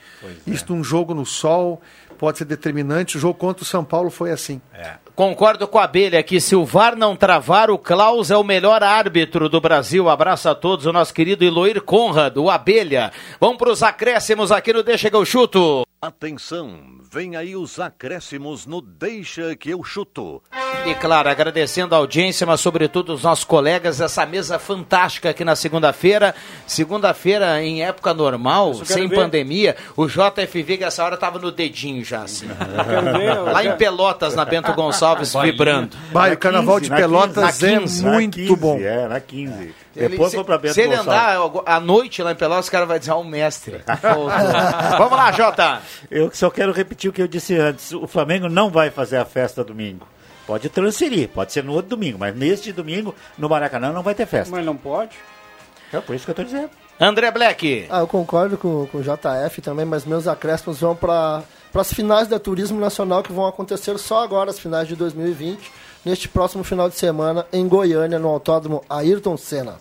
Isso 0.46 0.66
num 0.70 0.84
jogo 0.84 1.14
no 1.14 1.26
sol 1.26 1.82
pode 2.16 2.38
ser 2.38 2.46
determinante. 2.46 3.18
O 3.18 3.20
jogo 3.20 3.36
contra 3.36 3.64
o 3.64 3.66
São 3.66 3.84
Paulo 3.84 4.10
foi 4.10 4.32
assim. 4.32 4.62
Concordo 5.16 5.68
com 5.68 5.80
a 5.80 5.84
Abelha 5.84 6.22
que 6.22 6.42
se 6.42 6.56
o 6.56 6.66
VAR 6.66 6.96
não 6.96 7.16
travar, 7.16 7.70
o 7.70 7.78
Klaus 7.78 8.32
é 8.32 8.38
o 8.38 8.44
melhor 8.44 8.84
árbitro 8.84 9.48
do 9.48 9.62
Brasil. 9.62 10.10
Abraço 10.10 10.50
a 10.50 10.56
todos, 10.56 10.86
o 10.86 10.92
nosso 10.92 11.14
querido 11.14 11.46
Eloir 11.46 11.82
Conrad, 11.82 12.36
o 12.38 12.50
Abelha. 12.50 13.12
Vamos 13.40 13.58
para 13.58 13.72
os 13.72 13.82
acréscimos 13.82 14.52
aqui 14.52 14.74
no 14.74 14.84
Deixa 14.84 15.10
que 15.10 15.16
eu 15.16 15.24
chuto. 15.24 15.86
Atenção, 16.06 17.00
vem 17.12 17.36
aí 17.36 17.56
os 17.56 17.80
acréscimos 17.80 18.68
no 18.68 18.80
Deixa 18.80 19.56
que 19.56 19.72
eu 19.72 19.84
chuto. 19.84 20.40
E 20.86 20.94
claro, 20.94 21.28
agradecendo 21.28 21.96
a 21.96 21.98
audiência, 21.98 22.46
mas 22.46 22.62
sobretudo 22.62 23.12
os 23.12 23.24
nossos 23.24 23.44
colegas, 23.44 24.00
essa 24.00 24.24
mesa 24.24 24.60
fantástica 24.60 25.32
aqui 25.32 25.44
na 25.44 25.56
segunda-feira. 25.56 26.36
Segunda-feira 26.68 27.60
em 27.64 27.84
época 27.84 28.14
normal, 28.14 28.76
sem 28.86 29.08
ver. 29.08 29.16
pandemia, 29.16 29.76
o 29.98 30.06
JFV 30.06 30.78
que 30.78 30.84
essa 30.84 31.04
hora 31.04 31.18
tava 31.18 31.40
no 31.40 31.52
dedinho 31.52 32.06
já, 32.06 32.22
assim. 32.22 32.46
ver, 32.46 33.40
Lá 33.52 33.66
em 33.66 33.76
Pelotas, 33.76 34.36
na 34.36 34.46
Bento 34.46 34.72
Gonçalves, 34.74 35.34
vibrando. 35.34 35.98
Vai, 36.12 36.34
o 36.34 36.38
Carnaval 36.38 36.80
de 36.80 36.92
na 36.92 36.98
Pelotas 36.98 37.58
15, 37.58 37.66
é 37.66 37.72
na 37.72 37.80
15, 37.82 38.06
muito 38.06 38.36
15, 38.36 38.56
bom. 38.56 38.78
É, 38.80 39.08
na 39.08 39.20
15. 39.20 39.85
Ele- 39.96 40.10
Depois 40.10 40.30
se, 40.32 40.36
foi 40.36 40.44
pra 40.44 40.58
Bento 40.58 40.74
se 40.74 40.82
ele 40.82 40.96
Gonçalves. 40.96 41.14
andar 41.14 41.62
à 41.66 41.80
noite 41.80 42.22
lá 42.22 42.32
em 42.32 42.36
Pelotas, 42.36 42.68
o 42.68 42.72
cara 42.72 42.86
vai 42.86 43.00
dizer, 43.00 43.12
ah, 43.12 43.16
o 43.16 43.24
mestre. 43.24 43.82
Vamos 44.98 45.18
lá, 45.18 45.32
Jota. 45.32 45.82
Eu 46.12 46.30
só 46.34 46.50
quero 46.50 46.72
repetir 46.72 47.10
o 47.10 47.14
que 47.14 47.22
eu 47.22 47.28
disse 47.28 47.56
antes. 47.58 47.92
O 47.94 48.08
Flamengo 48.08 48.50
não 48.50 48.70
vai 48.70 48.90
fazer 48.90 49.18
a 49.18 49.26
festa 49.26 49.64
domingo. 49.64 50.08
Pode 50.46 50.70
transferir, 50.70 51.30
pode 51.30 51.52
ser 51.52 51.64
no 51.64 51.74
outro 51.74 51.90
domingo, 51.90 52.18
mas 52.20 52.36
neste 52.36 52.72
domingo, 52.72 53.16
no 53.38 53.50
Maracanã, 53.50 53.92
não 53.92 54.04
vai 54.04 54.14
ter 54.14 54.26
festa. 54.28 54.56
Mas 54.56 54.64
não 54.66 54.76
pode. 54.76 55.16
É 55.92 56.00
por 56.00 56.16
isso 56.16 56.26
que 56.26 56.32
eu 56.32 56.34
estou 56.34 56.46
dizendo. 56.46 56.70
André 57.00 57.32
Black. 57.32 57.88
Ah, 57.90 58.00
eu 58.00 58.08
concordo 58.08 58.58
com, 58.58 58.86
com 58.88 58.98
o 59.00 59.02
JF 59.02 59.62
também, 59.62 59.86
mas 59.86 60.06
meus 60.06 60.28
acréscimos 60.28 60.80
vão 60.80 60.96
para 60.96 61.42
as 61.74 61.92
finais 61.94 62.28
da 62.28 62.38
Turismo 62.40 62.80
Nacional 62.80 63.24
que 63.24 63.34
vão 63.34 63.46
acontecer 63.48 63.98
só 63.98 64.24
agora, 64.24 64.50
as 64.52 64.60
finais 64.60 64.88
de 64.88 64.96
2020, 64.96 65.60
neste 66.06 66.30
próximo 66.30 66.64
final 66.64 66.90
de 66.90 66.96
semana 66.96 67.46
em 67.52 67.68
Goiânia, 67.68 68.20
no 68.20 68.30
Autódromo 68.30 68.84
Ayrton 68.90 69.36
Senna. 69.38 69.78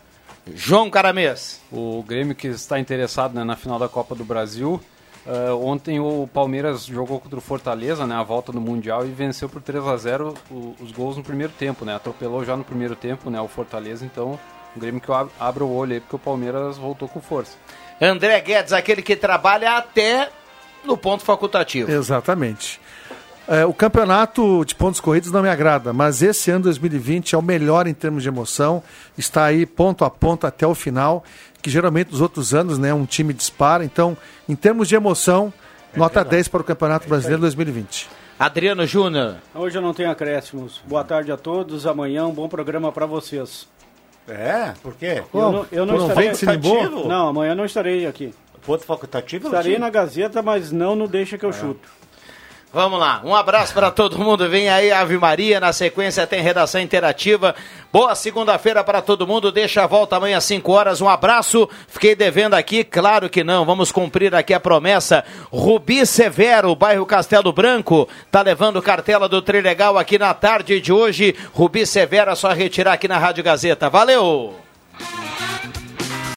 João 0.53 0.91
Caramês. 0.91 1.61
O 1.73 2.03
Grêmio 2.07 2.35
que 2.35 2.49
está 2.49 2.79
interessado 2.79 3.35
né, 3.35 3.45
na 3.45 3.57
final 3.57 3.79
da 3.79 3.89
Copa 3.89 4.15
do 4.15 4.25
Brasil. 4.25 4.81
Ah, 5.27 5.55
ontem 5.55 5.99
o 6.01 6.29
Palmeiras 6.33 6.85
jogou 6.85 7.19
contra 7.19 7.39
o 7.39 7.43
Fortaleza, 7.43 8.07
né, 8.07 8.15
a 8.15 8.23
volta 8.23 8.53
do 8.53 8.61
Mundial, 8.61 9.07
e 9.07 9.11
venceu 9.11 9.49
por 9.49 9.63
3 9.63 9.87
a 9.87 9.97
0 9.97 10.35
o- 10.51 10.75
os 10.81 10.93
gols 10.93 11.17
no 11.17 11.23
primeiro 11.23 11.53
tempo, 11.59 11.85
né? 11.85 11.95
Atropelou 11.95 12.45
já 12.45 12.57
no 12.57 12.65
primeiro 12.65 12.95
tempo, 12.95 13.31
né, 13.31 13.41
o 13.41 13.49
Fortaleza, 13.49 14.05
então 14.05 14.39
o 14.77 14.81
Grêmio 14.81 15.01
que 15.01 15.09
eu 15.09 15.15
ab- 15.15 15.31
abra 15.41 15.65
o 15.65 15.75
olho 15.75 15.95
aí, 15.95 16.01
porque 16.01 16.17
o 16.17 16.19
Palmeiras 16.19 16.77
voltou 16.77 17.09
com 17.09 17.23
força. 17.23 17.57
André 18.01 18.39
Guedes, 18.43 18.73
aquele 18.75 19.01
que 19.01 19.17
trabalha 19.17 19.79
até 19.79 20.29
no 20.85 20.95
ponto 20.99 21.25
facultativo. 21.25 21.91
Exatamente. 21.91 22.79
É, 23.47 23.65
o 23.67 23.75
campeonato 23.75 24.65
de 24.65 24.75
pontos 24.75 25.01
corridos 25.01 25.31
não 25.31 25.43
me 25.43 25.51
agrada, 25.51 25.93
mas 25.93 26.23
esse 26.23 26.51
ano 26.51 26.65
2020 26.65 27.35
é 27.35 27.39
o 27.39 27.43
melhor 27.43 27.87
em 27.87 27.93
termos 27.93 28.23
de 28.23 28.29
emoção. 28.29 28.83
Está 29.19 29.45
aí 29.45 29.67
ponto 29.67 30.05
a 30.05 30.11
ponto 30.11 30.47
até 30.47 30.67
o 30.67 30.75
final, 30.75 31.23
que 31.61 31.69
geralmente 31.69 32.11
nos 32.11 32.23
outros 32.23 32.55
anos 32.55 32.79
né, 32.79 32.95
um 32.95 33.05
time 33.05 33.35
dispara. 33.35 33.85
Então, 33.85 34.17
em 34.49 34.57
termos 34.57 34.89
de 34.89 34.95
emoção, 34.95 35.53
nota 35.95 36.25
10 36.25 36.49
para 36.49 36.63
o 36.63 36.65
Campeonato 36.65 37.07
Brasileiro 37.07 37.43
2020. 37.43 38.09
Adriano 38.39 38.87
Júnior. 38.87 39.37
Hoje 39.55 39.77
eu 39.77 39.83
não 39.83 39.93
tenho 39.93 40.11
acréscimos. 40.11 40.81
Boa 40.87 41.05
tarde 41.05 41.31
a 41.31 41.37
todos. 41.37 41.87
Amanhã 41.87 42.27
um 42.27 42.33
bom 42.33 42.49
programa 42.49 42.91
para 42.91 43.05
vocês. 43.05 43.69
É? 44.27 44.73
Por 44.83 44.95
quê? 44.95 45.23
Eu 45.33 45.53
não, 45.53 45.67
eu 45.71 45.87
não 45.87 45.97
estarei 46.09 46.35
facultativo? 46.35 47.09
Não, 47.09 47.29
amanhã 47.29 47.55
não 47.55 47.65
estarei 47.67 48.07
aqui. 48.07 48.35
Ponto 48.65 48.85
facultativo? 48.85 49.49
Estarei 49.49 49.79
na 49.79 49.91
Gazeta, 49.91 50.41
mas 50.41 50.73
não 50.73 50.97
no 50.97 51.07
Deixa 51.07 51.37
que 51.37 51.45
eu 51.45 51.53
chuto. 51.53 51.87
Vamos 52.75 52.99
lá, 52.99 53.21
um 53.23 53.33
abraço 53.33 53.73
para 53.73 53.89
todo 53.93 54.19
mundo. 54.19 54.51
Vem 54.51 54.69
aí 54.69 54.91
Ave 54.91 55.17
Maria, 55.17 55.61
na 55.61 55.73
sequência 55.73 56.27
tem 56.27 56.43
redação 56.43 56.81
interativa. 56.81 57.55
Boa 57.93 58.17
segunda-feira 58.17 58.83
para 58.83 59.01
todo 59.01 59.29
mundo. 59.29 59.53
Deixa 59.53 59.85
a 59.85 59.87
volta 59.87 60.17
amanhã 60.17 60.39
às 60.39 60.45
5 60.45 60.73
horas. 60.73 61.01
Um 61.01 61.09
abraço. 61.09 61.71
Fiquei 61.87 62.17
devendo 62.17 62.55
aqui, 62.55 62.83
claro 62.83 63.31
que 63.31 63.45
não. 63.45 63.65
Vamos 63.65 63.93
cumprir 63.93 64.35
aqui 64.35 64.53
a 64.53 64.59
promessa. 64.59 65.25
Rubi 65.53 66.05
Severo, 66.05 66.75
bairro 66.75 67.07
Castelo 67.07 67.53
Branco, 67.53 68.09
tá 68.29 68.43
levando 68.43 68.83
cartela 68.83 69.29
do 69.29 69.41
Trilegal 69.41 69.97
aqui 69.97 70.19
na 70.19 70.35
tarde 70.35 70.81
de 70.81 70.93
hoje. 70.93 71.33
Rubi 71.53 71.87
Severo, 71.87 72.33
é 72.33 72.35
só 72.35 72.53
retirar 72.53 72.95
aqui 72.95 73.07
na 73.07 73.19
Rádio 73.19 73.45
Gazeta. 73.45 73.89
Valeu! 73.89 74.53